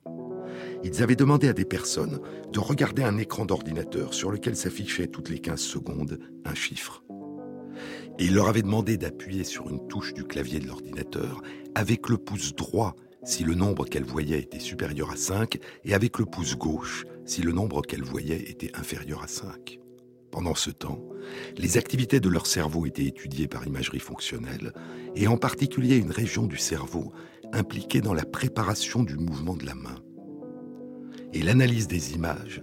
Ils 0.83 1.03
avaient 1.03 1.17
demandé 1.17 1.49
à 1.49 1.53
des 1.53 1.65
personnes 1.65 2.21
de 2.53 2.59
regarder 2.59 3.03
un 3.03 3.19
écran 3.19 3.45
d'ordinateur 3.45 4.15
sur 4.15 4.31
lequel 4.31 4.57
s'affichait 4.57 5.09
toutes 5.09 5.29
les 5.29 5.39
15 5.39 5.61
secondes 5.61 6.19
un 6.45 6.55
chiffre. 6.55 7.05
Et 8.19 8.25
ils 8.27 8.35
leur 8.35 8.49
avaient 8.49 8.63
demandé 8.63 8.97
d'appuyer 8.97 9.45
sur 9.45 9.69
une 9.69 9.87
touche 9.89 10.15
du 10.15 10.25
clavier 10.25 10.59
de 10.59 10.67
l'ordinateur 10.67 11.43
avec 11.75 12.09
le 12.09 12.17
pouce 12.17 12.55
droit 12.55 12.97
si 13.25 13.45
le 13.45 13.55
nombre 13.55 13.85
qu'elles 13.85 14.05
voyaient 14.05 14.41
était 14.41 14.59
supérieur 14.59 15.11
à 15.11 15.17
5 15.17 15.59
et 15.85 15.95
avec 15.95 16.19
le 16.19 16.25
pouce 16.25 16.57
gauche 16.57 17.05
si 17.27 17.43
le 17.43 17.53
nombre 17.53 17.83
qu'elles 17.83 18.03
voyaient 18.03 18.51
était 18.51 18.75
inférieur 18.75 19.23
à 19.23 19.29
5. 19.29 19.79
Pendant 20.31 20.55
ce 20.55 20.71
temps, 20.71 21.03
les 21.57 21.77
activités 21.77 22.21
de 22.21 22.29
leur 22.29 22.47
cerveau 22.47 22.87
étaient 22.87 23.05
étudiées 23.05 23.49
par 23.49 23.67
imagerie 23.67 23.99
fonctionnelle, 23.99 24.73
et 25.17 25.27
en 25.27 25.37
particulier 25.37 25.97
une 25.97 26.13
région 26.13 26.47
du 26.47 26.57
cerveau 26.57 27.13
impliquée 27.53 28.01
dans 28.01 28.15
la 28.15 28.25
préparation 28.25 29.03
du 29.03 29.17
mouvement 29.17 29.57
de 29.57 29.67
la 29.67 29.75
main. 29.75 29.97
Et 31.33 31.43
l'analyse 31.43 31.87
des 31.87 32.15
images 32.15 32.63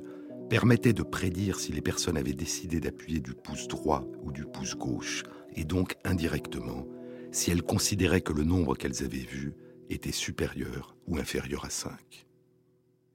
permettait 0.49 0.93
de 0.93 1.03
prédire 1.03 1.59
si 1.59 1.72
les 1.72 1.82
personnes 1.82 2.18
avaient 2.18 2.34
décidé 2.34 2.80
d'appuyer 2.80 3.20
du 3.20 3.34
pouce 3.34 3.68
droit 3.68 4.05
ou 4.22 4.32
du 4.32 4.45
pouce 4.45 4.76
gauche, 4.76 5.24
et 5.55 5.63
donc 5.63 5.95
indirectement, 6.03 6.86
si 7.32 7.51
elles 7.51 7.63
considéraient 7.63 8.22
que 8.22 8.34
le 8.34 8.43
nombre 8.43 8.76
qu'elles 8.76 9.03
avaient 9.03 9.18
vu 9.18 9.53
était 9.89 10.11
supérieur 10.11 10.95
ou 11.07 11.18
inférieur 11.18 11.65
à 11.65 11.70
5. 11.70 12.26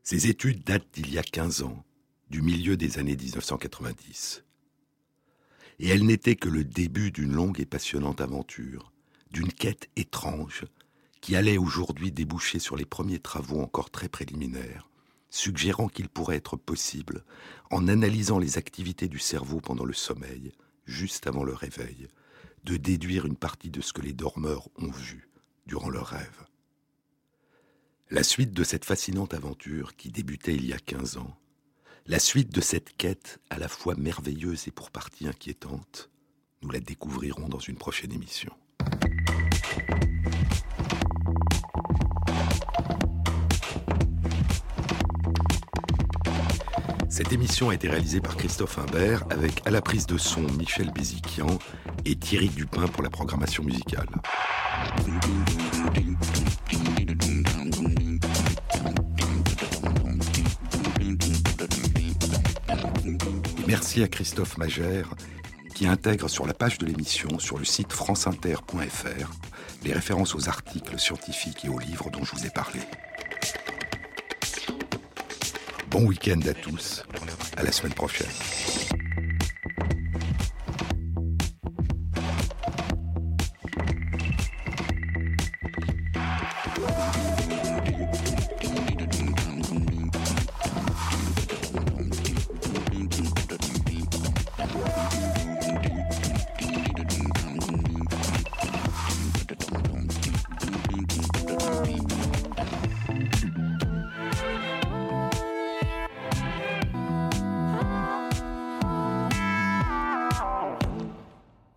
Ces 0.02 0.26
études 0.28 0.64
datent 0.64 0.88
d'il 0.94 1.12
y 1.12 1.18
a 1.18 1.22
15 1.22 1.62
ans, 1.62 1.84
du 2.30 2.40
milieu 2.42 2.76
des 2.76 2.98
années 2.98 3.16
1990. 3.16 4.44
Et 5.78 5.88
elles 5.88 6.04
n'étaient 6.04 6.36
que 6.36 6.48
le 6.48 6.64
début 6.64 7.10
d'une 7.10 7.32
longue 7.32 7.60
et 7.60 7.66
passionnante 7.66 8.20
aventure, 8.20 8.92
d'une 9.30 9.52
quête 9.52 9.88
étrange 9.96 10.64
qui 11.20 11.36
allait 11.36 11.58
aujourd'hui 11.58 12.10
déboucher 12.10 12.58
sur 12.58 12.76
les 12.76 12.84
premiers 12.84 13.20
travaux 13.20 13.60
encore 13.60 13.90
très 13.90 14.08
préliminaires, 14.08 14.88
suggérant 15.32 15.88
qu'il 15.88 16.08
pourrait 16.08 16.36
être 16.36 16.56
possible, 16.56 17.24
en 17.70 17.88
analysant 17.88 18.38
les 18.38 18.58
activités 18.58 19.08
du 19.08 19.18
cerveau 19.18 19.60
pendant 19.60 19.86
le 19.86 19.94
sommeil, 19.94 20.52
juste 20.84 21.26
avant 21.26 21.42
le 21.42 21.54
réveil, 21.54 22.08
de 22.64 22.76
déduire 22.76 23.24
une 23.24 23.36
partie 23.36 23.70
de 23.70 23.80
ce 23.80 23.94
que 23.94 24.02
les 24.02 24.12
dormeurs 24.12 24.68
ont 24.76 24.90
vu 24.90 25.30
durant 25.66 25.88
leur 25.88 26.08
rêve. 26.08 26.44
La 28.10 28.22
suite 28.22 28.52
de 28.52 28.62
cette 28.62 28.84
fascinante 28.84 29.32
aventure 29.32 29.96
qui 29.96 30.10
débutait 30.10 30.54
il 30.54 30.66
y 30.66 30.74
a 30.74 30.78
15 30.78 31.16
ans, 31.16 31.34
la 32.06 32.18
suite 32.18 32.52
de 32.52 32.60
cette 32.60 32.94
quête 32.96 33.40
à 33.48 33.58
la 33.58 33.68
fois 33.68 33.94
merveilleuse 33.94 34.68
et 34.68 34.70
pour 34.70 34.90
partie 34.90 35.26
inquiétante, 35.26 36.10
nous 36.60 36.70
la 36.70 36.80
découvrirons 36.80 37.48
dans 37.48 37.58
une 37.58 37.76
prochaine 37.76 38.12
émission. 38.12 38.52
Cette 47.12 47.30
émission 47.30 47.68
a 47.68 47.74
été 47.74 47.90
réalisée 47.90 48.22
par 48.22 48.38
Christophe 48.38 48.78
Imbert 48.78 49.24
avec 49.28 49.60
à 49.66 49.70
la 49.70 49.82
prise 49.82 50.06
de 50.06 50.16
son 50.16 50.40
Michel 50.56 50.90
Béziquian 50.92 51.58
et 52.06 52.16
Thierry 52.16 52.48
Dupin 52.48 52.86
pour 52.86 53.02
la 53.02 53.10
programmation 53.10 53.62
musicale. 53.62 54.08
merci 63.66 64.02
à 64.02 64.08
Christophe 64.08 64.56
Magère 64.56 65.10
qui 65.74 65.86
intègre 65.86 66.28
sur 66.28 66.46
la 66.46 66.54
page 66.54 66.78
de 66.78 66.86
l'émission, 66.86 67.38
sur 67.38 67.58
le 67.58 67.66
site 67.66 67.92
franceinter.fr, 67.92 69.30
les 69.84 69.92
références 69.92 70.34
aux 70.34 70.48
articles 70.48 70.98
scientifiques 70.98 71.66
et 71.66 71.68
aux 71.68 71.78
livres 71.78 72.08
dont 72.10 72.24
je 72.24 72.34
vous 72.34 72.46
ai 72.46 72.50
parlé. 72.50 72.80
Bon 75.92 76.04
week-end 76.06 76.40
à 76.48 76.54
tous, 76.54 77.04
à 77.54 77.62
la 77.62 77.70
semaine 77.70 77.92
prochaine. 77.92 78.26